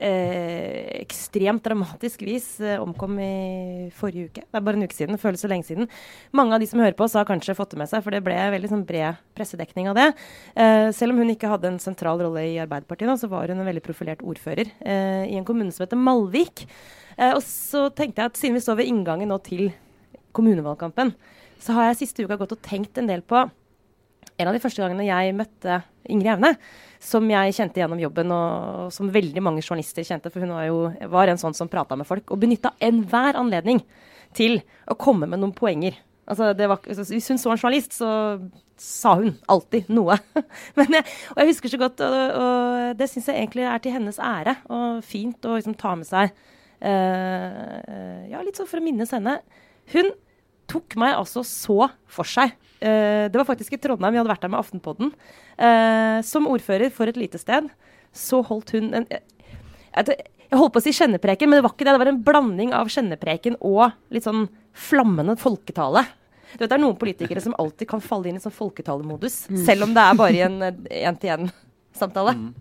eh, 0.05 1.01
ekstremt 1.01 1.65
dramatisk 1.65 2.23
vis 2.27 2.47
eh, 2.63 2.81
omkom 2.83 3.17
i 3.23 3.89
forrige 3.97 4.31
uke. 4.31 4.45
Det 4.45 4.59
er 4.59 4.65
bare 4.67 4.79
en 4.79 4.87
uke 4.87 4.97
siden. 4.97 5.17
Det 5.17 5.23
føles 5.23 5.45
så 5.45 5.51
lenge 5.51 5.67
siden. 5.69 5.89
Mange 6.37 6.57
av 6.57 6.63
de 6.63 6.69
som 6.71 6.83
hører 6.83 6.97
på 6.99 7.07
oss, 7.07 7.17
har 7.19 7.29
kanskje 7.29 7.57
fått 7.57 7.75
det 7.75 7.81
med 7.83 7.91
seg, 7.91 8.05
for 8.05 8.15
det 8.15 8.23
ble 8.27 8.37
veldig 8.55 8.73
sånn 8.73 8.85
bred 8.89 9.21
pressedekning 9.39 9.91
av 9.91 9.99
det. 9.99 10.09
Eh, 10.55 10.89
selv 10.97 11.15
om 11.15 11.23
hun 11.23 11.33
ikke 11.35 11.51
hadde 11.53 11.73
en 11.73 11.81
sentral 11.83 12.23
rolle 12.25 12.45
i 12.53 12.61
Arbeiderpartiet, 12.63 13.09
nå, 13.11 13.17
så 13.21 13.31
var 13.33 13.51
hun 13.51 13.63
en 13.63 13.71
veldig 13.71 13.85
profilert 13.85 14.25
ordfører 14.25 14.71
eh, 14.81 15.25
i 15.31 15.39
en 15.41 15.49
kommune 15.49 15.75
som 15.75 15.87
heter 15.87 16.01
Malvik. 16.01 16.67
Eh, 17.17 17.33
og 17.33 17.43
så 17.47 17.89
tenkte 17.95 18.23
jeg 18.23 18.33
at 18.33 18.41
siden 18.41 18.59
vi 18.59 18.65
står 18.65 18.83
ved 18.83 18.93
inngangen 18.93 19.33
nå 19.33 19.41
til 19.47 19.69
kommunevalgkampen, 20.35 21.15
så 21.63 21.77
har 21.77 21.91
jeg 21.91 22.03
siste 22.03 22.25
uka 22.27 22.37
gått 22.41 22.57
og 22.57 22.65
tenkt 22.65 22.99
en 23.01 23.09
del 23.09 23.23
på 23.25 23.47
en 24.35 24.51
av 24.51 24.57
de 24.57 24.63
første 24.63 24.83
gangene 24.83 25.07
jeg 25.07 25.35
møtte 25.37 25.83
Ingrid 26.11 26.35
Aune, 26.35 26.55
som 27.05 27.27
jeg 27.29 27.55
kjente 27.57 27.83
gjennom 27.83 28.01
jobben, 28.01 28.33
og 28.33 28.89
som 28.95 29.13
veldig 29.13 29.43
mange 29.45 29.63
journalister 29.65 30.07
kjente, 30.07 30.33
for 30.33 30.45
hun 30.45 30.55
var 30.57 30.67
jo 30.69 30.81
var 31.13 31.31
en 31.31 31.41
sånn 31.41 31.57
som 31.57 31.71
prata 31.71 31.99
med 32.01 32.09
folk, 32.09 32.33
og 32.33 32.41
benytta 32.41 32.75
enhver 32.85 33.37
anledning 33.41 33.83
til 34.35 34.61
å 34.91 34.97
komme 34.99 35.29
med 35.31 35.43
noen 35.43 35.55
poenger. 35.57 35.99
Altså, 36.25 36.55
var, 36.57 36.81
altså, 36.81 37.05
hvis 37.13 37.29
hun 37.29 37.41
så 37.41 37.53
en 37.53 37.61
journalist, 37.61 37.99
så 37.99 38.11
sa 38.81 39.15
hun 39.21 39.35
alltid 39.53 39.91
noe. 39.93 40.17
Men 40.79 40.99
og 41.03 41.39
jeg 41.43 41.51
husker 41.53 41.75
så 41.75 41.81
godt, 41.83 42.01
og, 42.05 42.17
og 42.41 42.99
det 42.99 43.11
syns 43.13 43.29
jeg 43.31 43.43
egentlig 43.43 43.69
er 43.69 43.85
til 43.85 43.95
hennes 43.95 44.19
ære 44.19 44.57
og 44.73 45.05
fint 45.07 45.45
å 45.45 45.59
liksom 45.59 45.77
ta 45.81 45.95
med 46.01 46.09
seg. 46.09 46.33
Uh, 46.85 48.25
ja, 48.33 48.41
litt 48.45 48.59
sånn 48.59 48.69
for 48.69 48.81
å 48.81 48.85
minnes 48.85 49.13
henne. 49.15 49.39
Hun 49.93 50.11
tok 50.71 50.97
meg 51.01 51.17
altså 51.17 51.45
så 51.47 51.91
for 52.11 52.29
seg. 52.29 52.55
Uh, 52.85 53.31
det 53.31 53.39
var 53.39 53.49
faktisk 53.49 53.77
i 53.77 53.81
Trondheim, 53.81 54.15
vi 54.15 54.21
hadde 54.21 54.33
vært 54.33 54.45
der 54.45 54.53
med 54.53 54.61
Aftenpodden. 54.61 55.15
Uh, 55.59 56.19
som 56.27 56.51
ordfører 56.51 56.93
for 56.95 57.11
et 57.11 57.21
lite 57.21 57.41
sted, 57.41 57.71
så 58.15 58.43
holdt 58.47 58.75
hun 58.77 58.93
en 58.95 59.09
jeg, 59.95 60.19
jeg 60.51 60.59
holdt 60.59 60.75
på 60.75 60.83
å 60.83 60.85
si 60.85 60.93
kjennepreken, 60.95 61.51
men 61.51 61.59
det 61.59 61.65
var 61.67 61.75
ikke 61.75 61.87
det. 61.87 61.95
Det 61.95 62.03
var 62.03 62.11
en 62.11 62.21
blanding 62.27 62.75
av 62.77 62.91
kjennepreken 62.93 63.57
og 63.65 63.95
litt 64.15 64.27
sånn 64.27 64.47
flammende 64.75 65.37
folketale. 65.41 66.05
Du 66.55 66.63
vet, 66.63 66.69
Det 66.69 66.77
er 66.77 66.83
noen 66.83 66.99
politikere 66.99 67.43
som 67.43 67.55
alltid 67.59 67.89
kan 67.91 68.03
falle 68.03 68.31
inn 68.31 68.39
i 68.39 68.43
sånn 68.43 68.55
folketalemodus, 68.55 69.49
mm. 69.51 69.63
selv 69.67 69.87
om 69.89 69.95
det 69.95 70.03
er 70.03 70.19
bare 70.19 70.37
i 70.37 70.45
en 70.47 70.59
én-til-én-samtale. 70.63 72.37
Mm. 72.39 72.53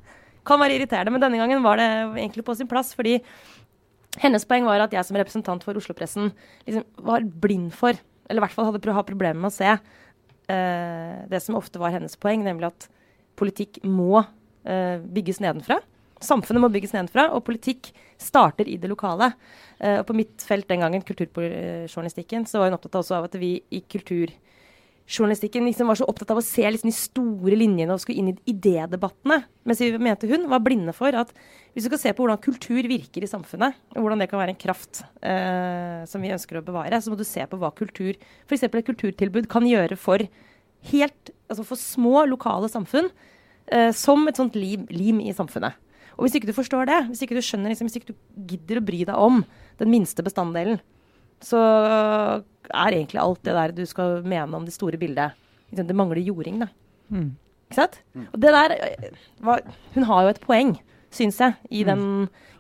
Kan 0.48 0.60
være 0.60 0.80
irriterende, 0.80 1.14
men 1.14 1.22
denne 1.22 1.40
gangen 1.40 1.62
var 1.64 1.80
det 1.80 1.90
egentlig 2.18 2.46
på 2.48 2.56
sin 2.58 2.70
plass. 2.70 2.94
fordi 2.98 3.20
hennes 4.22 4.46
poeng 4.46 4.68
var 4.68 4.84
at 4.84 4.94
jeg 4.94 5.06
som 5.08 5.18
representant 5.18 5.64
for 5.66 5.78
Oslo-pressen 5.80 6.32
liksom 6.68 6.86
var 7.06 7.26
blind 7.26 7.72
for, 7.76 7.98
eller 8.28 8.42
i 8.42 8.46
hvert 8.46 8.56
fall 8.56 8.70
hadde 8.70 8.98
hatt 8.98 9.10
problemer 9.10 9.40
med 9.40 9.50
å 9.52 9.56
se, 9.56 9.72
uh, 9.74 11.16
det 11.30 11.42
som 11.44 11.58
ofte 11.60 11.82
var 11.82 11.96
hennes 11.96 12.16
poeng, 12.20 12.46
nemlig 12.46 12.70
at 12.70 12.88
politikk 13.40 13.82
må 13.88 14.22
uh, 14.22 14.98
bygges 15.02 15.42
nedenfra. 15.44 15.80
Samfunnet 16.24 16.64
må 16.64 16.70
bygges 16.72 16.94
nedenfra, 16.96 17.28
og 17.36 17.44
politikk 17.48 17.90
starter 18.22 18.70
i 18.70 18.78
det 18.80 18.92
lokale. 18.92 19.34
Uh, 19.82 20.00
og 20.02 20.08
på 20.10 20.18
mitt 20.18 20.46
felt 20.46 20.70
den 20.70 20.86
gangen, 20.86 21.04
kulturjournalistikken, 21.08 22.48
så 22.50 22.62
var 22.62 22.72
hun 22.72 22.78
opptatt 22.78 23.02
også 23.02 23.18
av 23.18 23.28
at 23.32 23.40
vi 23.42 23.58
i 23.74 23.84
kulturjournalistikken 25.04 25.66
liksom 25.68 25.90
var 25.92 25.98
så 26.00 26.06
opptatt 26.08 26.32
av 26.32 26.40
å 26.40 26.46
se 26.46 26.64
liksom 26.64 26.90
de 26.90 26.96
store 26.96 27.58
linjene 27.60 27.94
og 27.94 28.00
skulle 28.02 28.22
inn 28.22 28.32
i 28.32 28.54
idédebattene. 28.54 29.44
Mens 29.68 29.82
vi 29.84 29.92
mente 30.00 30.30
hun 30.30 30.48
var 30.50 30.64
blinde 30.64 30.94
for 30.96 31.14
at 31.14 31.34
hvis 31.74 31.84
du 31.84 31.90
skal 31.90 32.02
se 32.02 32.14
på 32.14 32.24
hvordan 32.24 32.42
kultur 32.42 32.88
virker 32.88 33.26
i 33.26 33.30
samfunnet, 33.30 33.76
og 33.94 34.00
hvordan 34.00 34.24
det 34.24 34.30
kan 34.32 34.40
være 34.40 34.56
en 34.56 34.62
kraft 34.62 35.04
eh, 35.22 36.08
som 36.10 36.24
vi 36.24 36.32
ønsker 36.32 36.60
å 36.60 36.66
bevare, 36.66 37.02
så 37.04 37.12
må 37.12 37.20
du 37.20 37.26
se 37.28 37.44
på 37.44 37.60
hva 37.60 37.74
kultur, 37.76 38.16
f.eks. 38.48 38.64
et 38.70 38.80
kulturtilbud, 38.88 39.50
kan 39.52 39.68
gjøre 39.68 40.00
for 40.00 40.24
helt, 40.94 41.34
altså 41.52 41.68
for 41.68 41.80
små 41.80 42.24
lokale 42.30 42.72
samfunn. 42.72 43.12
eh, 43.68 43.92
som 43.96 44.28
et 44.28 44.36
sånt 44.36 44.56
lim, 44.60 44.88
lim 44.92 45.22
i 45.24 45.32
samfunnet. 45.36 45.76
Og 46.18 46.26
hvis 46.26 46.36
ikke 46.38 46.50
du 46.50 46.56
forstår 46.56 46.86
det, 46.86 46.98
hvis 47.10 47.24
ikke 47.24 47.38
du 47.38 47.42
skjønner, 47.42 47.72
liksom, 47.72 47.88
hvis 47.88 47.96
ikke 48.00 48.12
du 48.12 48.18
gidder 48.48 48.80
å 48.80 48.86
bry 48.86 49.00
deg 49.08 49.16
om 49.16 49.44
den 49.80 49.90
minste 49.90 50.24
bestanddelen, 50.26 50.82
så 51.44 51.60
er 52.70 52.96
egentlig 52.96 53.22
alt 53.22 53.44
det 53.46 53.56
der 53.58 53.74
du 53.76 53.84
skal 53.90 54.22
mene 54.26 54.58
om 54.58 54.66
det 54.68 54.76
store 54.76 55.00
bildet 55.00 55.40
Det 55.74 55.96
mangler 55.96 56.22
jording, 56.22 56.62
da. 56.62 56.68
Mm. 57.10 57.36
Ikke 57.68 57.80
sant? 57.80 58.00
Mm. 58.14 58.26
Og 58.32 58.42
det 58.42 58.54
der 58.54 58.76
var, 59.42 59.62
Hun 59.96 60.04
har 60.04 60.24
jo 60.24 60.34
et 60.34 60.42
poeng, 60.42 60.76
syns 61.14 61.40
jeg, 61.42 61.56
i 61.70 61.84
mm. 61.84 61.88
den, 61.90 62.04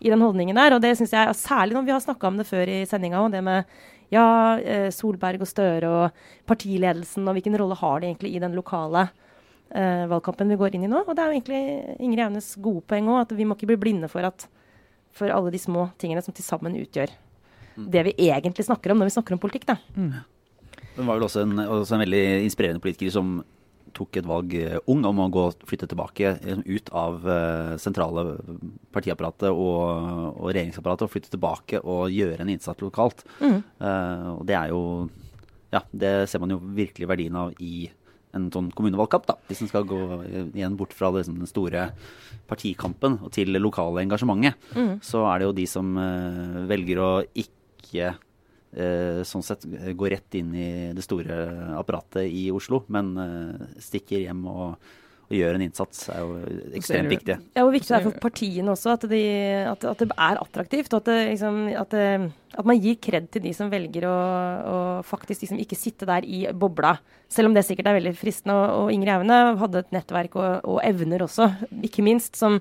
i 0.01 0.09
den, 0.09 0.21
holdningen 0.21 0.57
der. 0.57 0.75
Og 0.75 0.81
det 0.81 0.95
syns 0.97 1.13
jeg, 1.13 1.35
særlig 1.35 1.77
når 1.77 1.85
vi 1.85 1.93
har 1.93 2.03
snakka 2.03 2.27
om 2.27 2.37
det 2.37 2.47
før 2.49 2.69
i 2.69 2.83
sendinga, 2.89 3.21
og 3.21 3.31
det 3.31 3.43
med 3.43 3.63
ja, 4.13 4.59
eh, 4.59 4.89
Solberg 4.93 5.41
og 5.41 5.49
Støre 5.49 5.89
og 5.89 6.25
partiledelsen, 6.49 7.27
og 7.27 7.37
hvilken 7.37 7.57
rolle 7.57 7.77
har 7.77 8.01
de 8.01 8.09
egentlig 8.09 8.33
i 8.35 8.41
den 8.41 8.53
lokale 8.53 9.07
uh, 9.73 10.05
valgkampen 10.11 10.51
vi 10.53 10.59
går 10.59 10.75
inn 10.75 10.85
i 10.85 10.91
nå. 10.91 11.03
Og 11.05 11.15
det 11.15 11.23
er 11.23 11.31
jo 11.31 11.37
egentlig 11.39 11.63
Ingrid 11.99 12.27
Aunes 12.27 12.53
gode 12.61 12.85
poeng 12.89 13.09
òg, 13.09 13.23
at 13.23 13.35
vi 13.37 13.47
må 13.47 13.57
ikke 13.57 13.71
bli 13.73 13.79
blinde 13.87 14.09
for, 14.11 14.25
at, 14.25 14.47
for 15.13 15.33
alle 15.33 15.53
de 15.53 15.61
små 15.61 15.89
tingene 16.01 16.21
som 16.25 16.35
til 16.35 16.45
sammen 16.45 16.77
utgjør 16.81 17.13
mm. 17.13 17.22
Det 17.75 18.05
vi 18.09 18.13
egentlig 18.29 18.65
snakker 18.67 18.93
om 18.93 19.01
når 19.01 19.09
vi 19.09 19.15
snakker 19.17 19.35
om 19.35 19.41
politikk. 19.41 19.67
da. 19.69 19.77
Mm. 19.95 20.13
Hun 20.95 21.09
var 21.09 21.17
vel 21.17 21.25
også 21.27 21.43
en, 21.43 21.57
også 21.63 21.95
en, 21.95 22.03
veldig 22.05 22.23
inspirerende 22.45 22.83
politiker 22.83 23.13
som 23.13 23.39
tok 23.93 24.17
et 24.17 24.25
valg 24.25 24.53
uh, 24.57 24.77
ung 24.89 25.03
om 25.05 25.19
å 25.21 25.29
gå 25.33 25.43
flytte 25.69 25.85
tilbake 25.89 26.31
uh, 26.41 26.61
ut 26.65 26.87
av 26.97 27.25
uh, 27.27 27.73
sentrale 27.81 28.23
partiapparatet 28.93 29.51
og, 29.51 29.81
og, 30.33 30.47
regjeringsapparatet 30.49 31.05
og 31.05 31.13
flytte 31.13 31.33
tilbake 31.33 31.81
og 31.81 32.13
gjøre 32.13 32.41
en 32.41 32.53
innsats 32.53 32.81
lokalt. 32.81 33.21
Mm. 33.39 33.59
og 34.33 34.41
det 34.49 34.57
er 34.57 34.73
jo 34.73 34.81
Ja, 35.73 35.81
det 35.89 36.29
ser 36.29 36.41
man 36.41 36.53
jo 36.53 36.59
virkelig 36.61 37.07
verdien 37.09 37.37
av 37.37 37.53
i 37.61 37.87
en 38.33 38.49
sånn 38.53 38.71
kommunevalgkamp, 38.73 39.25
da, 39.29 39.35
hvis 39.47 39.61
en 39.61 39.69
skal 39.69 39.85
gå 39.89 39.99
igjen 40.53 40.77
bort 40.77 40.93
fra 40.93 41.11
liksom, 41.13 41.37
den 41.41 41.49
store 41.49 41.87
partikampen 42.49 43.19
og 43.21 43.31
til 43.33 43.53
det 43.53 43.61
lokale 43.61 44.01
engasjementet, 44.03 44.57
mm. 44.73 44.95
så 45.05 45.23
er 45.29 45.41
det 45.41 45.47
jo 45.47 45.57
de 45.57 45.65
som 45.69 45.93
uh, 45.97 46.63
velger 46.69 47.01
å 47.01 47.11
ikke 47.29 47.62
uh, 48.73 49.21
sånn 49.27 49.45
sett 49.45 49.67
går 49.67 50.15
rett 50.15 50.39
inn 50.39 50.53
i 50.55 50.69
det 50.95 51.05
store 51.05 51.37
apparatet 51.77 52.27
i 52.27 52.47
Oslo, 52.55 52.83
men 52.93 53.13
uh, 53.19 53.65
stikker 53.81 54.23
hjem 54.25 54.45
og 54.49 54.91
gjør 55.39 55.57
en 55.57 55.63
innsats, 55.65 56.05
er 56.13 56.21
jo 56.21 56.37
ekstremt 56.77 57.11
viktig. 57.11 57.35
Ja, 57.55 57.63
og 57.65 57.73
viktig 57.73 57.91
det 57.91 57.97
er 57.99 58.05
for 58.05 58.21
partiene 58.23 58.73
også 58.73 58.93
at, 58.95 59.05
de, 59.11 59.21
at, 59.69 59.85
at 59.89 60.03
det 60.03 60.09
er 60.11 60.39
attraktivt. 60.41 60.93
og 60.93 61.01
at, 61.01 61.09
det, 61.09 61.17
liksom, 61.31 61.59
at, 61.79 61.95
det, 61.95 62.31
at, 62.53 62.65
man 62.69 62.81
gir 62.81 62.97
kred 63.03 63.29
til 63.33 63.45
de 63.45 63.53
som 63.55 63.71
velger 63.71 64.07
å, 64.09 64.15
å 64.73 64.77
faktisk 65.07 65.45
liksom 65.45 65.61
ikke 65.63 65.79
sitte 65.79 66.09
der 66.09 66.27
i 66.27 66.43
bobla. 66.51 66.95
Selv 67.33 67.49
om 67.49 67.57
det 67.57 67.65
sikkert 67.67 67.91
er 67.91 67.97
veldig 67.99 68.15
fristende. 68.19 68.57
Og, 68.57 68.85
og 68.85 68.93
Ingrid 68.95 69.15
Aune 69.15 69.39
hadde 69.61 69.83
et 69.83 69.95
nettverk 69.95 70.37
og, 70.39 70.51
og, 70.61 70.81
evner 70.85 71.25
også, 71.25 71.49
ikke 71.89 72.05
minst, 72.05 72.37
som, 72.39 72.59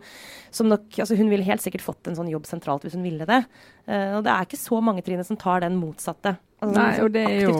som 0.54 0.70
nok 0.70 1.02
altså 1.02 1.18
Hun 1.18 1.32
ville 1.32 1.46
helt 1.46 1.64
sikkert 1.64 1.84
fått 1.84 2.08
en 2.08 2.18
sånn 2.18 2.32
jobb 2.32 2.48
sentralt 2.48 2.86
hvis 2.86 2.96
hun 2.98 3.06
ville 3.06 3.28
det. 3.28 3.42
Uh, 3.88 4.18
og 4.18 4.24
det 4.26 4.32
er 4.32 4.48
ikke 4.48 4.60
så 4.60 4.80
mange 4.84 5.04
Trine, 5.04 5.26
som 5.26 5.40
tar 5.40 5.64
den 5.64 5.80
motsatte. 5.80 6.36
Altså, 6.62 6.78
Nei, 6.78 6.90
og 7.02 7.08
det 7.10 7.22
er 7.26 7.40
jo, 7.42 7.54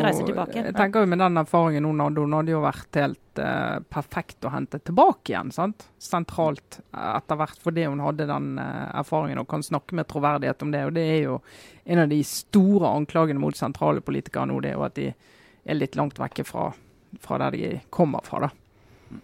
Jeg 0.55 0.75
tenker 0.77 1.03
jo 1.03 1.09
med 1.11 1.19
den 1.19 1.41
erfaringen 1.41 1.88
hun 1.88 2.01
hadde, 2.05 2.23
hun 2.23 2.37
hadde 2.37 2.53
jo 2.53 2.61
vært 2.62 2.99
helt 3.01 3.41
uh, 3.43 3.81
perfekt 3.91 4.47
å 4.47 4.53
hente 4.55 4.79
tilbake 4.79 5.33
igjen. 5.33 5.51
sant? 5.51 5.88
Sentralt 5.99 6.79
etter 6.95 7.41
hvert 7.41 7.59
fordi 7.65 7.88
hun 7.88 8.05
hadde 8.05 8.29
den 8.31 8.61
uh, 8.62 8.93
erfaringen 9.01 9.43
og 9.43 9.49
kan 9.51 9.67
snakke 9.67 9.99
med 9.99 10.07
troverdighet 10.07 10.62
om 10.62 10.71
det. 10.71 10.85
Og 10.87 10.95
det 10.95 11.07
er 11.17 11.19
jo 11.25 11.41
en 11.83 12.05
av 12.05 12.15
de 12.15 12.21
store 12.31 12.95
anklagene 13.01 13.43
mot 13.43 13.59
sentrale 13.59 14.05
politikere 14.07 14.47
nå, 14.53 14.61
det 14.62 14.71
er 14.71 14.79
jo 14.79 14.87
at 14.87 14.95
de 15.01 15.09
er 15.11 15.81
litt 15.81 15.99
langt 15.99 16.23
vekke 16.23 16.47
fra, 16.47 16.69
fra 17.27 17.43
der 17.43 17.59
de 17.59 17.75
kommer 17.91 18.23
fra. 18.23 18.47
da. 18.47 19.19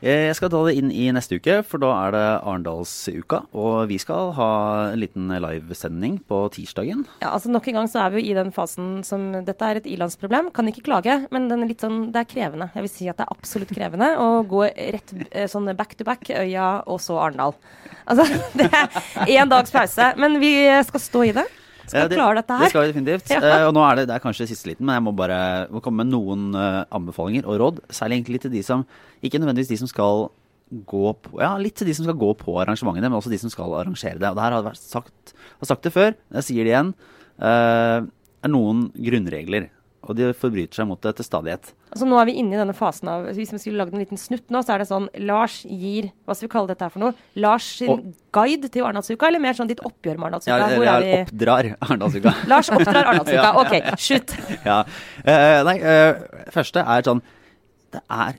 Eh, 0.00 0.30
jeg 0.30 0.36
skal 0.38 0.48
ta 0.52 0.60
det 0.64 0.76
inn 0.80 0.88
i 0.92 1.08
neste 1.12 1.36
uke, 1.36 1.58
for 1.68 1.82
da 1.82 1.90
er 2.06 2.14
det 2.14 2.24
Arendalsuka. 2.38 3.42
Og 3.52 3.90
vi 3.90 3.98
skal 4.00 4.32
ha 4.38 4.50
en 4.94 5.00
liten 5.02 5.28
livesending 5.44 6.18
på 6.28 6.40
tirsdagen. 6.56 7.04
Ja, 7.20 7.34
altså 7.34 7.52
Nok 7.52 7.68
en 7.68 7.80
gang 7.80 7.90
så 7.90 8.00
er 8.04 8.14
vi 8.14 8.22
jo 8.22 8.30
i 8.30 8.38
den 8.38 8.52
fasen 8.54 9.02
som 9.04 9.28
Dette 9.44 9.66
er 9.66 9.80
et 9.80 9.88
ilandsproblem. 9.90 10.50
Kan 10.56 10.70
ikke 10.70 10.86
klage, 10.88 11.18
men 11.34 11.50
den 11.52 11.64
er 11.64 11.72
litt 11.72 11.84
sånn, 11.84 12.08
det 12.14 12.24
er 12.24 12.30
krevende. 12.32 12.70
Jeg 12.74 12.86
vil 12.86 12.94
si 12.94 13.10
at 13.12 13.20
det 13.20 13.26
er 13.26 13.36
absolutt 13.36 13.76
krevende 13.76 14.12
å 14.20 14.30
gå 14.48 14.64
rett 14.70 15.14
eh, 15.28 15.48
sånn 15.50 15.68
back 15.76 15.96
to 15.98 16.08
back, 16.08 16.30
Øya 16.32 16.72
og 16.88 17.00
så 17.04 17.20
Arendal. 17.20 17.56
Altså, 18.08 18.24
det 18.58 18.70
er 18.72 19.36
én 19.36 19.52
dags 19.52 19.74
pause. 19.74 20.14
Men 20.16 20.40
vi 20.40 20.54
skal 20.88 21.08
stå 21.10 21.28
i 21.28 21.34
det 21.36 21.48
skal 21.90 22.10
det, 22.10 22.18
klare 22.18 22.40
dette 22.40 22.56
her. 22.56 22.64
Det 22.64 22.72
skal 22.72 22.84
vi 22.84 22.92
definitivt. 22.92 23.30
Ja. 23.34 23.40
Uh, 23.40 23.68
og 23.68 23.76
nå 23.76 23.84
er 23.86 24.00
det, 24.00 24.08
det 24.10 24.16
er 24.16 24.22
kanskje 24.24 24.48
siste 24.50 24.70
liten, 24.70 24.86
men 24.86 24.98
jeg 24.98 25.04
må 25.06 25.14
bare 25.16 25.40
må 25.72 25.82
komme 25.84 26.04
med 26.04 26.12
noen 26.12 26.50
uh, 26.56 26.82
anbefalinger 26.96 27.48
og 27.48 27.58
råd. 27.62 27.80
Særlig 27.94 28.20
egentlig 28.20 28.44
til 28.44 28.54
de 28.54 28.62
som 28.66 28.86
Ikke 29.22 29.40
nødvendigvis 29.42 29.72
de 29.72 29.80
som 29.82 29.90
skal 29.90 30.28
gå 30.86 31.12
på 31.24 31.40
Ja, 31.42 31.56
litt 31.58 31.74
til 31.80 31.90
de 31.90 31.96
som 31.98 32.06
skal 32.06 32.18
gå 32.18 32.30
på 32.38 32.54
arrangementene, 32.62 33.10
men 33.10 33.18
også 33.18 33.32
de 33.32 33.40
som 33.42 33.52
skal 33.52 33.74
arrangere 33.80 34.20
det. 34.20 34.30
Og 34.30 34.38
det 34.38 34.46
her 34.46 34.56
har 34.56 34.70
jeg 34.70 34.80
sagt, 34.80 35.34
har 35.34 35.70
sagt 35.72 35.86
det 35.86 35.94
før, 35.94 36.14
jeg 36.38 36.46
sier 36.46 36.66
det 36.66 36.74
igjen. 36.74 36.94
Uh, 37.40 38.06
er 38.40 38.52
noen 38.52 38.88
grunnregler 38.96 39.68
og 40.10 40.16
de 40.18 40.32
forbryter 40.34 40.80
seg 40.80 40.88
mot 40.90 40.98
det 41.04 41.12
til 41.18 41.26
stadighet. 41.26 41.70
Altså 41.90 42.06
Nå 42.08 42.18
er 42.18 42.26
vi 42.26 42.34
inne 42.40 42.56
i 42.56 42.58
denne 42.58 42.74
fasen 42.76 43.08
av 43.10 43.28
Hvis 43.34 43.52
vi 43.54 43.58
skulle 43.62 43.80
lagd 43.80 43.94
en 43.94 44.02
liten 44.02 44.18
snutt 44.18 44.50
nå, 44.50 44.60
så 44.62 44.74
er 44.74 44.82
det 44.82 44.88
sånn 44.90 45.08
Lars 45.26 45.60
gir 45.66 46.10
Hva 46.26 46.36
skal 46.36 46.46
vi 46.46 46.52
kalle 46.52 46.70
dette 46.70 46.86
her 46.86 46.92
for 46.94 47.02
noe? 47.02 47.14
Lars 47.42 47.66
sin 47.80 47.90
og, 47.90 48.04
guide 48.34 48.70
til 48.70 48.86
Arendalsuka, 48.86 49.26
eller 49.26 49.42
mer 49.42 49.58
sånn 49.58 49.70
ditt 49.70 49.82
oppgjør 49.86 50.18
med 50.18 50.28
Arendalsuka? 50.28 50.58
Ja, 50.58 50.68
Hvor 50.74 50.90
er 50.92 51.06
vi? 51.06 51.16
oppdrar 51.24 51.70
Arendalsuka. 51.78 52.34
Lars 52.52 52.70
oppdrar 52.74 53.00
Arendalsuka. 53.02 53.50
OK, 53.62 53.74
slutt. 54.02 54.36
ja. 54.70 54.78
Uh, 55.22 55.58
nei, 55.70 55.76
uh, 55.82 56.46
første 56.54 56.84
er 56.84 57.06
sånn 57.06 57.24
Det 57.94 58.02
er 58.06 58.38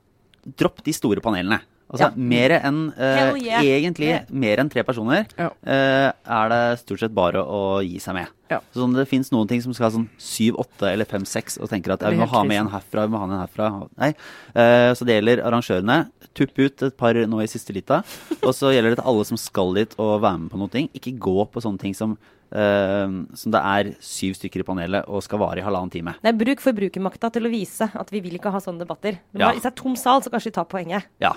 Dropp 0.57 0.79
de 0.81 0.93
store 0.95 1.21
panelene. 1.21 1.59
Altså 1.91 2.07
ja. 2.07 2.27
mer 2.31 2.53
enn 2.57 2.83
uh, 2.95 3.33
yeah. 3.35 3.65
Egentlig 3.67 4.07
yeah. 4.07 4.29
mer 4.31 4.61
enn 4.63 4.69
tre 4.71 4.83
personer 4.87 5.25
ja. 5.35 5.49
uh, 5.51 6.07
er 6.11 6.53
det 6.53 6.61
stort 6.85 7.03
sett 7.03 7.15
bare 7.15 7.43
å 7.43 7.81
gi 7.83 7.99
seg 7.99 8.15
med. 8.15 8.31
Ja. 8.51 8.59
Så 8.71 8.81
sånn, 8.83 8.95
det 8.95 9.05
fins 9.07 9.31
noen 9.31 9.47
ting 9.47 9.61
som 9.63 9.75
skal 9.75 9.87
ha 9.89 9.91
sånn 9.93 10.07
syv, 10.19 10.57
åtte 10.59 10.89
eller 10.89 11.07
fem, 11.07 11.23
seks 11.27 11.59
og 11.59 11.71
tenker 11.71 11.95
at 11.95 12.03
vi 12.07 12.19
må 12.19 12.27
ha 12.31 12.43
med 12.47 12.63
en 12.65 12.71
herfra, 12.71 13.05
vi 13.07 13.13
må 13.13 13.21
ha 13.21 13.27
med 13.27 13.37
en 13.37 13.43
herfra. 13.45 13.69
Nei. 14.01 14.11
Uh, 14.55 14.91
så 14.95 15.07
det 15.07 15.19
gjelder 15.19 15.43
arrangørene. 15.47 16.01
Tupp 16.37 16.59
ut 16.59 16.85
et 16.87 16.99
par 16.99 17.17
nå 17.27 17.43
i 17.43 17.49
siste 17.51 17.75
lita. 17.75 18.01
og 18.41 18.51
så 18.55 18.71
gjelder 18.71 18.95
det 18.95 19.01
til 19.01 19.09
alle 19.11 19.27
som 19.27 19.39
skal 19.39 19.75
dit 19.79 19.95
og 19.99 20.19
være 20.23 20.45
med 20.45 20.51
på 20.53 20.61
noe. 20.63 20.85
Ikke 20.99 21.17
gå 21.27 21.47
på 21.51 21.63
sånne 21.63 21.87
ting 21.87 21.97
som 21.97 22.19
Uh, 22.51 23.31
som 23.39 23.53
det 23.53 23.59
er 23.63 23.89
syv 24.03 24.33
stykker 24.35 24.59
i 24.59 24.65
panelet 24.67 25.07
og 25.07 25.21
skal 25.23 25.39
vare 25.39 25.61
i 25.61 25.63
halvannen 25.63 25.93
time. 25.93 26.17
Nei, 26.19 26.33
Bruk 26.35 26.59
forbrukermakta 26.59 27.29
til 27.31 27.47
å 27.47 27.51
vise 27.53 27.87
at 27.87 28.11
vi 28.11 28.19
vil 28.25 28.35
ikke 28.35 28.51
ha 28.51 28.59
sånne 28.59 28.83
debatter. 28.83 29.21
Ja. 29.31 29.53
Hvis 29.53 29.63
det 29.63 29.69
er 29.71 29.77
tom 29.79 29.95
sal, 29.95 30.19
så 30.19 30.33
kanskje 30.33 30.51
vi 30.51 30.57
tar 30.57 30.67
poenget. 30.67 31.07
Ja. 31.23 31.31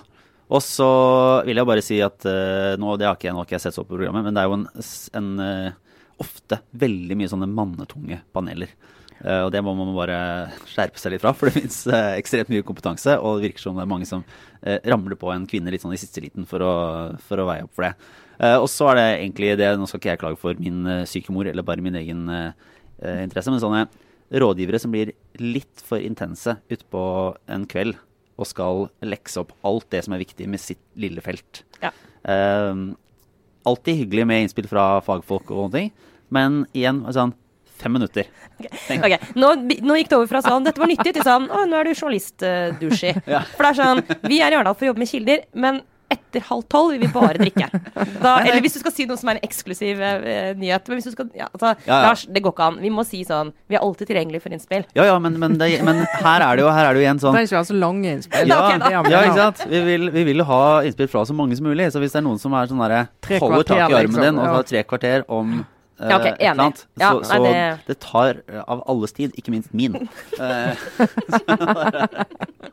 Og 0.53 0.61
så 0.61 0.89
vil 1.47 1.57
jeg 1.57 1.69
bare 1.69 1.85
si 1.85 2.01
at 2.05 2.27
uh, 2.29 2.75
nå, 2.81 2.97
det 3.01 3.09
har 3.09 3.17
ikke, 3.17 3.33
nå 3.33 3.41
har 3.41 3.49
ikke 3.49 3.57
jeg 3.57 3.67
sett 3.67 3.77
så 3.79 3.85
på 3.87 3.97
programmet, 3.97 4.27
men 4.27 4.37
det 4.37 4.43
er 4.43 4.51
jo 4.51 4.59
en, 4.59 4.67
en 5.21 5.31
uh, 5.41 6.03
ofte 6.21 6.61
veldig 6.85 7.17
mye 7.19 7.31
sånne 7.33 7.49
mannetunge 7.51 8.21
paneler. 8.35 8.75
Uh, 9.25 9.47
og 9.47 9.55
det 9.55 9.63
må 9.65 9.73
man 9.79 9.95
bare 9.97 10.19
skjerpe 10.69 11.01
seg 11.01 11.15
litt 11.15 11.25
fra, 11.25 11.33
for 11.37 11.49
det 11.49 11.63
fins 11.63 11.81
ekstremt 12.21 12.53
mye 12.53 12.67
kompetanse. 12.67 13.17
Og 13.23 13.39
det 13.39 13.49
virker 13.49 13.65
som 13.65 13.81
det 13.81 13.87
er 13.87 13.93
mange 13.95 14.09
som 14.11 14.27
ramler 14.65 15.17
på 15.21 15.29
en 15.29 15.43
kvinne 15.49 15.73
litt 15.73 15.83
sånn 15.85 15.93
i 15.93 16.01
siste 16.01 16.23
liten 16.25 16.47
for 16.49 16.65
å, 16.65 16.75
for 17.25 17.41
å 17.41 17.49
veie 17.51 17.67
opp 17.67 17.75
for 17.77 17.85
det. 17.85 17.91
og 18.57 18.65
så 18.73 18.87
er 18.89 18.97
det 18.97 19.09
egentlig 19.11 19.51
det 19.61 19.67
Nå 19.77 19.85
skal 19.85 20.01
ikke 20.01 20.09
jeg 20.09 20.21
klage 20.23 20.39
for 20.41 20.57
min 20.57 20.89
syke 21.05 21.35
mor 21.37 21.45
eller 21.51 21.67
bare 21.67 21.85
min 21.85 21.99
egen 22.01 22.23
interesse, 22.97 23.53
men 23.53 23.61
sånne 23.61 23.83
rådgivere 24.41 24.81
som 24.81 24.95
blir 24.95 25.13
litt 25.37 25.85
for 25.85 26.01
intense 26.01 26.57
utpå 26.73 27.05
en 27.53 27.69
kveld 27.69 28.01
og 28.35 28.49
skal 28.51 28.89
lekse 29.07 29.43
opp 29.43 29.55
alt 29.67 29.87
det 29.95 30.03
som 30.07 30.17
er 30.17 30.25
viktig 30.25 30.49
med 30.51 30.63
sitt 30.63 30.83
lille 30.99 31.23
felt. 31.25 31.63
Ja. 31.83 31.93
alltid 33.65 33.99
hyggelig 33.99 34.25
med 34.27 34.45
innspill 34.45 34.69
fra 34.69 35.01
fagfolk 35.05 35.51
og 35.53 35.67
sånne 35.67 35.75
ting, 35.77 35.91
men 36.33 36.63
igjen 36.73 37.03
sånn 37.13 37.35
fem 37.81 37.93
minutter. 37.93 38.29
Okay. 38.61 38.99
okay. 38.99 39.19
Nå, 39.37 39.51
nå, 39.83 39.97
gikk 39.99 40.11
det 40.13 40.19
over 40.19 40.31
fra 40.31 40.43
sånn 40.45 40.65
'dette 40.67 40.81
var 40.81 40.91
nyttig' 40.91 41.17
til 41.17 41.27
sånn 41.27 41.49
'å, 41.51 41.65
nå 41.69 41.81
er 41.81 41.89
du 41.89 41.93
journalist-dusji'. 41.95 43.17
Uh, 43.19 43.33
ja. 43.35 43.43
For 43.57 43.67
det 43.67 43.73
er 43.73 43.81
sånn 43.81 44.03
Vi 44.31 44.41
er 44.41 44.55
i 44.55 44.57
Arendal 44.57 44.77
for 44.77 44.87
å 44.87 44.93
jobbe 44.93 45.05
med 45.05 45.11
kilder, 45.11 45.45
men 45.53 45.83
etter 46.13 46.45
halv 46.49 46.65
tolv 46.71 46.95
vil 46.95 47.05
vi 47.05 47.11
bare 47.13 47.39
drikke. 47.41 47.69
Da, 48.25 48.39
eller 48.41 48.63
hvis 48.65 48.77
du 48.77 48.81
skal 48.81 48.93
si 48.95 49.05
noe 49.09 49.19
som 49.21 49.29
er 49.31 49.39
en 49.39 49.45
eksklusiv 49.47 50.01
uh, 50.01 50.53
nyhet. 50.59 50.87
Men 50.89 50.99
hvis 50.99 51.09
du 51.09 51.15
skal 51.15 51.29
ja, 51.37 51.47
altså, 51.51 51.75
ja, 51.85 51.89
ja. 51.89 51.99
Lars, 52.07 52.25
det 52.31 52.43
går 52.45 52.55
ikke 52.55 52.69
an. 52.71 52.79
Vi 52.83 52.91
må 52.93 53.05
si 53.07 53.21
sånn 53.27 53.51
Vi 53.71 53.77
er 53.77 53.85
alltid 53.85 54.11
tilgjengelige 54.11 54.45
for 54.45 54.55
innspill. 54.57 54.87
Ja 54.97 55.07
ja, 55.09 55.17
men, 55.23 55.37
men, 55.41 55.57
det, 55.61 55.69
men 55.87 56.03
her 56.09 56.45
er 56.47 56.57
det 56.57 56.65
jo 56.65 56.71
her 56.73 56.89
er 56.89 56.97
det 56.97 57.03
jo 57.03 57.07
igjen 57.07 57.21
sånn 57.23 57.37
Det 57.37 57.45
er 57.45 57.51
ikke 57.51 57.65
så 57.71 57.79
lange 57.79 58.15
innspill. 58.17 58.51
Ja, 58.51 58.61
okay, 58.71 59.13
ja 59.13 59.23
ikke 59.29 59.37
sant. 59.41 59.65
Vi 59.71 59.83
vil, 59.89 60.09
vi 60.15 60.27
vil, 60.31 60.45
ha 60.49 60.63
innspill 60.89 61.11
fra 61.13 61.25
så 61.29 61.37
mange 61.37 61.59
som 61.59 61.69
mulig. 61.69 61.91
Så 61.95 62.03
hvis 62.03 62.17
det 62.17 62.23
er 62.23 62.27
noen 62.27 62.41
som 62.43 62.57
er 62.57 62.71
sånn 62.71 62.83
derre 62.85 63.05
Holder 63.43 63.69
tak 63.69 63.85
i 63.85 63.85
armen 63.87 64.11
liksom, 64.11 64.25
din 64.25 64.41
og 64.41 64.51
tar 64.51 64.69
tre 64.73 64.85
kvarter 64.89 65.29
om 65.33 65.61
ja, 66.01 66.17
ok, 66.19 66.27
eh, 66.27 66.49
enig. 66.51 66.81
Ja, 66.99 67.13
så, 67.13 67.21
så 67.29 67.43
det... 67.45 67.59
det... 67.87 67.99
tar 68.03 68.41
av 68.65 68.83
alles 68.91 69.15
tid, 69.15 69.37
ikke 69.39 69.55
minst 69.55 69.71
min. 69.77 69.95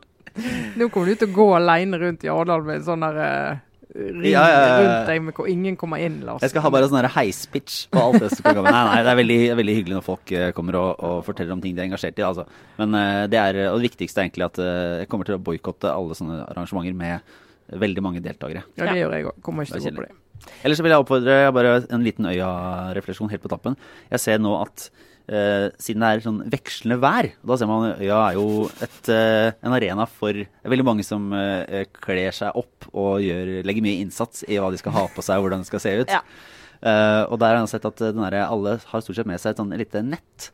Nå 0.78 0.88
kommer 0.92 1.12
du 1.12 1.20
til 1.20 1.30
å 1.30 1.36
gå 1.36 1.46
alene 1.58 2.00
rundt 2.00 2.24
i 2.26 2.32
Årdal 2.32 2.64
med 2.66 2.80
en 2.80 2.86
sånn 2.86 3.04
derre 3.04 3.28
uh, 3.52 4.24
ja, 4.24 4.42
ja, 4.48 4.48
ja, 4.48 4.78
rundt 4.80 5.10
deg 5.10 5.36
hvor 5.36 5.50
ingen 5.50 5.76
kommer 5.80 6.00
inn. 6.00 6.20
Lars. 6.26 6.44
Jeg 6.44 6.54
skal 6.54 6.64
ha 6.64 6.72
bare 6.72 6.88
sånn 6.88 7.08
heispitch 7.16 7.84
på 7.92 8.00
alt 8.00 8.22
det 8.22 8.32
som 8.32 8.46
kan 8.46 8.58
komme. 8.60 8.72
Nei, 8.72 8.84
nei, 8.88 9.02
det 9.04 9.12
er 9.12 9.20
veldig, 9.20 9.38
veldig 9.60 9.76
hyggelig 9.80 9.98
når 9.98 10.06
folk 10.08 10.34
uh, 10.34 10.48
kommer 10.56 10.80
og, 10.80 10.90
og, 10.96 11.20
forteller 11.28 11.56
om 11.56 11.62
ting 11.64 11.76
de 11.76 11.84
er 11.84 11.90
engasjert 11.90 12.18
i. 12.18 12.26
Altså. 12.26 12.48
Men 12.80 12.96
uh, 12.96 13.22
det 13.32 13.40
er, 13.42 13.60
det 13.66 13.86
viktigste 13.88 14.22
er 14.22 14.30
egentlig 14.30 14.48
at 14.48 14.62
jeg 14.62 15.12
kommer 15.12 15.28
til 15.28 15.38
å 15.38 15.44
boikotte 15.44 15.92
alle 15.92 16.18
sånne 16.18 16.42
arrangementer 16.48 16.96
med 16.96 17.38
veldig 17.82 18.04
mange 18.04 18.24
deltakere. 18.24 18.66
Ja, 18.76 18.88
det 18.88 18.98
gjør 19.00 19.16
jeg 19.16 19.30
òg. 19.30 19.38
Kommer 19.44 19.68
ikke 19.68 19.80
til 19.80 19.92
å 19.92 19.96
gå 19.96 20.02
på 20.02 20.08
det. 20.08 20.18
Ellers 20.66 20.80
vil 20.82 20.90
jeg 20.92 21.04
oppfordre 21.04 21.36
bare 21.54 21.76
en 21.92 22.04
liten 22.04 22.26
øya-refleksjon 22.26 23.30
helt 23.30 23.44
på 23.44 23.50
tappen. 23.52 23.76
Jeg 24.10 24.22
ser 24.22 24.42
nå 24.42 24.56
at 24.58 24.88
Uh, 25.22 25.70
siden 25.78 26.02
det 26.02 26.08
er 26.10 26.22
sånn 26.24 26.40
vekslende 26.50 26.96
vær. 27.02 27.26
Da 27.46 27.56
ser 27.58 27.66
man 27.70 27.94
øya 27.94 28.18
er 28.26 28.34
jo 28.34 28.68
et, 28.82 29.08
eh, 29.12 29.52
en 29.62 29.72
arena 29.76 30.06
for 30.10 30.32
veldig 30.34 30.84
mange 30.86 31.04
som 31.06 31.32
eh, 31.36 31.84
kler 32.02 32.32
seg 32.34 32.50
opp 32.58 32.86
og 32.90 33.22
gjør, 33.22 33.62
legger 33.66 33.82
mye 33.86 34.00
innsats 34.02 34.44
i 34.48 34.58
hva 34.58 34.70
de 34.72 34.78
skal 34.80 34.92
ha 34.96 35.04
på 35.14 35.22
seg 35.22 35.36
og 35.38 35.42
hvordan 35.46 35.60
det 35.62 35.70
skal 35.70 35.84
se 35.84 35.92
ut. 36.02 36.10
Ja. 36.10 36.22
og 37.30 37.36
der 37.38 37.54
har 37.54 37.62
jeg 37.62 37.70
sett 37.70 37.86
at 37.86 37.98
der, 38.02 38.34
alle 38.42 38.82
har 38.82 39.00
stort 39.04 39.16
sett 39.16 39.30
med 39.30 39.38
seg 39.38 39.50
et 39.52 39.60
sånn 39.62 39.78
lite 39.78 40.02
nett. 40.02 40.50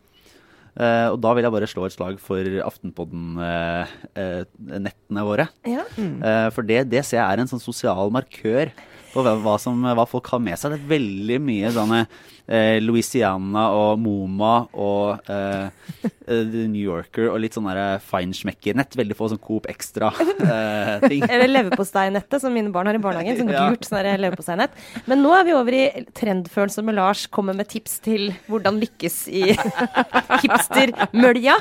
og 0.76 1.18
da 1.24 1.30
vil 1.34 1.44
jeg 1.46 1.54
bare 1.54 1.72
slå 1.72 1.82
et 1.88 1.96
slag 1.96 2.14
for 2.20 2.42
Aftenpodden-nettene 2.68 5.22
våre. 5.24 5.48
Ja. 5.64 5.84
Mm. 5.96 6.20
for 6.52 6.62
det, 6.68 6.92
det 6.92 7.02
ser 7.08 7.18
jeg 7.22 7.30
er 7.32 7.38
en 7.40 7.48
sånn 7.48 7.64
sosial 7.64 8.12
markør 8.12 8.68
på 9.14 9.24
hva, 9.24 9.34
hva, 9.40 9.56
som, 9.60 9.80
hva, 9.80 10.04
folk 10.08 10.28
har 10.32 10.42
med 10.42 10.58
seg. 10.60 10.74
Det 10.74 10.82
er 10.82 10.92
veldig 10.92 11.38
mye 11.44 11.72
sånne 11.74 12.02
eh, 12.48 12.78
Louisiana 12.82 13.68
og 13.76 13.98
Moma 14.02 14.54
og 14.72 15.28
eh, 15.30 15.68
The 16.28 16.64
New 16.68 16.80
Yorker 16.80 17.28
og 17.32 17.38
litt 17.42 17.56
sånn 17.56 17.68
feinschmecker-nett. 18.04 18.96
Veldig 18.98 19.16
få 19.16 19.30
sånn 19.32 19.42
Coop 19.42 19.68
Extra-ting. 19.70 21.22
Eh, 21.24 21.30
Eller 21.32 21.48
leverposteinettet 21.50 22.42
som 22.42 22.54
mine 22.54 22.72
barn 22.74 22.90
har 22.90 22.98
i 22.98 23.02
barnehagen. 23.02 23.38
Sånn 23.40 23.52
gult 23.70 23.88
sånn 23.88 24.08
leverposteinett. 24.20 24.76
Men 25.08 25.22
nå 25.24 25.32
er 25.36 25.46
vi 25.48 25.56
over 25.56 25.76
i 25.76 25.84
trendfølelse 26.16 26.84
med 26.86 26.98
Lars 26.98 27.26
kommer 27.32 27.56
med 27.56 27.70
tips 27.70 27.98
til 28.04 28.30
hvordan 28.48 28.80
lykkes 28.82 29.20
i 29.32 29.44
hipstermølja. 30.44 31.58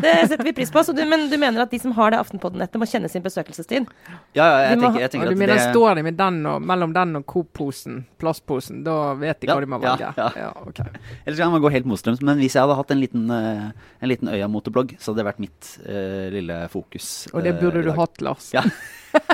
Det 0.00 0.14
setter 0.28 0.44
vi 0.46 0.54
pris 0.56 0.72
på. 0.74 0.84
Du, 0.94 1.04
men 1.08 1.28
du 1.30 1.38
mener 1.40 1.64
at 1.64 1.72
de 1.74 1.80
som 1.82 1.94
har 1.96 2.14
det 2.14 2.22
Aftenpodden-nettet, 2.22 2.78
må 2.80 2.88
kjenne 2.88 3.10
sin 3.10 3.24
besøkelsestid? 3.24 3.88
Ja, 4.34 4.44
ja 4.44 4.46
jeg, 4.70 4.80
tenker, 4.82 5.00
jeg 5.02 5.12
tenker 5.14 5.30
at 5.30 5.36
du 5.36 5.40
mener 5.40 5.58
det... 5.58 5.70
står 5.70 5.98
de 5.98 6.06
med 6.06 6.18
den 6.18 6.40
og, 6.50 6.62
mellom 6.64 6.94
den 6.94 7.20
og 7.20 7.26
Coop-posen, 7.30 8.04
plastposen, 8.20 8.82
da 8.86 9.14
vet 9.18 9.42
de 9.42 9.50
hva 9.50 9.60
de 9.62 9.70
må 9.70 9.80
velge? 9.82 10.12
Ja, 10.14 10.23
ja. 10.23 10.23
Okay. 10.64 10.86
Ellers 11.24 11.40
kan 11.40 11.52
man 11.54 11.62
gå 11.64 11.72
helt 11.74 11.88
motstrøms. 11.88 12.22
Men 12.24 12.40
hvis 12.42 12.56
jeg 12.56 12.64
hadde 12.64 12.76
hatt 12.78 12.94
en 12.94 13.00
liten, 13.00 13.24
uh, 13.30 13.70
en 14.00 14.10
liten 14.10 14.30
Øya-motorblogg, 14.32 14.96
så 14.98 15.12
hadde 15.12 15.22
det 15.22 15.28
vært 15.28 15.42
mitt 15.44 15.72
uh, 15.86 16.28
lille 16.34 16.60
fokus. 16.72 17.10
Og 17.32 17.44
det 17.46 17.56
burde 17.60 17.82
uh, 17.82 17.88
du 17.88 17.92
hatt, 17.98 18.24
Lars. 18.24 18.50
Ja. 18.54 18.64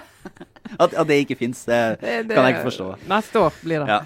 at, 0.83 0.91
at, 0.91 1.05
det 1.09 1.23
ikke 1.27 1.39
fins, 1.41 1.65
det, 1.69 1.81
det, 2.03 2.17
det, 2.31 2.35
kan 2.37 2.49
jeg 2.49 2.59
ikke 2.59 2.69
forstå. 2.71 2.91
Neste 3.11 3.47
år 3.47 3.63
blir 3.63 3.85
det. 3.85 3.97
Ja. 3.97 4.03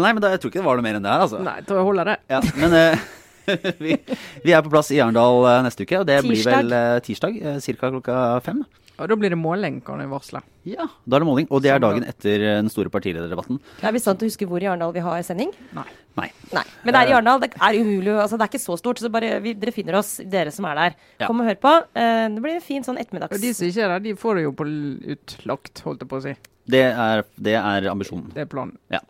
nei, 0.00 0.12
men 0.12 0.22
da, 0.24 0.34
jeg 0.34 0.42
tror 0.42 0.52
ikke 0.52 0.62
det 0.62 0.68
var 0.68 0.78
noe 0.80 0.86
mer 0.86 0.98
enn 0.98 1.06
det 1.06 1.14
her, 1.14 1.24
altså. 1.28 1.40
Nei, 1.44 1.56
jeg 1.60 1.68
tror 1.68 1.82
jeg 1.82 1.88
holder 1.90 2.12
det. 2.12 2.20
Ja, 2.32 2.44
men 2.60 2.76
vi, 3.84 3.96
vi, 4.44 4.52
er 4.52 4.64
på 4.64 4.72
plass 4.72 4.92
i 4.94 5.00
Arendal 5.02 5.46
neste 5.66 5.86
uke, 5.86 6.02
og 6.02 6.06
det 6.08 6.20
tirsdag. 6.24 6.60
blir 6.66 6.76
vel 6.76 7.02
tirsdag 7.06 7.40
ca. 7.64 7.90
klokka 7.96 8.20
fem. 8.46 8.62
Og 9.00 9.08
Da 9.08 9.16
blir 9.16 9.32
det 9.32 9.38
måling, 9.40 9.80
kan 9.84 10.00
jeg 10.02 10.10
varsle. 10.10 10.42
Ja, 10.68 10.84
da 11.08 11.16
er 11.16 11.22
det 11.22 11.28
måling. 11.28 11.46
Og 11.48 11.62
det 11.64 11.70
er 11.72 11.80
dagen 11.80 12.04
etter 12.04 12.42
den 12.60 12.68
store 12.68 12.92
partilederdebatten. 12.92 13.56
Er 13.80 13.94
vi 13.96 14.02
sant 14.02 14.20
å 14.20 14.28
huske 14.28 14.44
hvor 14.48 14.60
i 14.60 14.68
Arendal 14.68 14.92
vi 14.92 15.04
har 15.04 15.22
sending? 15.24 15.54
Nei. 15.76 15.86
Nei. 16.18 16.26
Nei. 16.52 16.64
Men 16.84 16.92
det 16.92 17.00
er 17.00 17.12
i 17.12 17.14
Arendal. 17.16 17.40
Det 17.40 17.54
er 17.56 17.78
umulig. 17.80 18.12
Altså, 18.12 18.36
det 18.36 18.44
er 18.44 18.52
ikke 18.52 18.60
så 18.66 18.76
stort. 18.76 19.00
Så 19.00 19.08
bare, 19.12 19.38
vi, 19.40 19.54
dere 19.56 19.72
finner 19.72 19.96
oss, 20.02 20.18
dere 20.20 20.52
som 20.52 20.68
er 20.68 20.82
der. 20.82 20.98
Ja. 21.16 21.30
Kom 21.30 21.40
og 21.40 21.48
hør 21.48 21.60
på. 21.62 21.74
Det 21.96 22.44
blir 22.44 22.58
en 22.58 22.66
fin 22.66 22.84
sånn 22.84 23.00
ettermiddags... 23.00 23.32
Og 23.32 23.40
de 23.40 23.54
som 23.56 23.70
ikke 23.70 23.86
er 23.86 23.94
der, 23.94 24.04
de 24.04 24.16
får 24.20 24.36
det 24.36 24.44
jo 24.44 24.54
på 24.60 24.68
utlagt, 25.16 25.84
holdt 25.86 26.04
jeg 26.04 26.12
på 26.12 26.20
å 26.20 26.24
si. 26.28 26.36
Det 26.70 26.82
er, 26.86 27.22
det 27.40 27.54
er, 27.58 27.86
ambisjonen. 27.90 28.28
Det 28.34 28.44
er 28.44 28.50
planen. 28.50 28.76
Ja. 28.92 29.00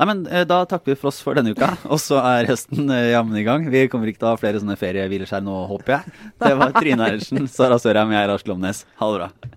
Nei, 0.00 0.08
men 0.10 0.24
eh, 0.26 0.44
Da 0.48 0.62
takker 0.68 0.92
vi 0.92 0.98
for 1.00 1.12
oss 1.12 1.20
for 1.24 1.38
denne 1.38 1.54
uka, 1.54 1.72
og 1.92 2.00
så 2.02 2.20
er 2.20 2.50
høsten 2.50 2.90
eh, 2.92 3.12
jammen 3.14 3.38
i 3.40 3.44
gang. 3.46 3.68
Vi 3.72 3.86
kommer 3.92 4.10
ikke 4.10 4.24
til 4.24 4.30
å 4.30 4.34
ha 4.34 4.40
flere 4.40 4.62
sånne 4.62 4.78
feriehvileskjær 4.80 5.44
nå, 5.46 5.60
håper 5.70 5.98
jeg. 5.98 6.16
Det 6.44 6.56
var 6.60 6.74
Trine 6.76 7.08
Eilertsen, 7.08 7.46
Sara 7.52 7.78
Sørheim, 7.82 8.12
jeg 8.16 8.26
er 8.26 8.34
Lars 8.34 8.46
Glomnes. 8.46 8.84
Ha 9.00 9.12
det 9.12 9.22
bra. 9.22 9.56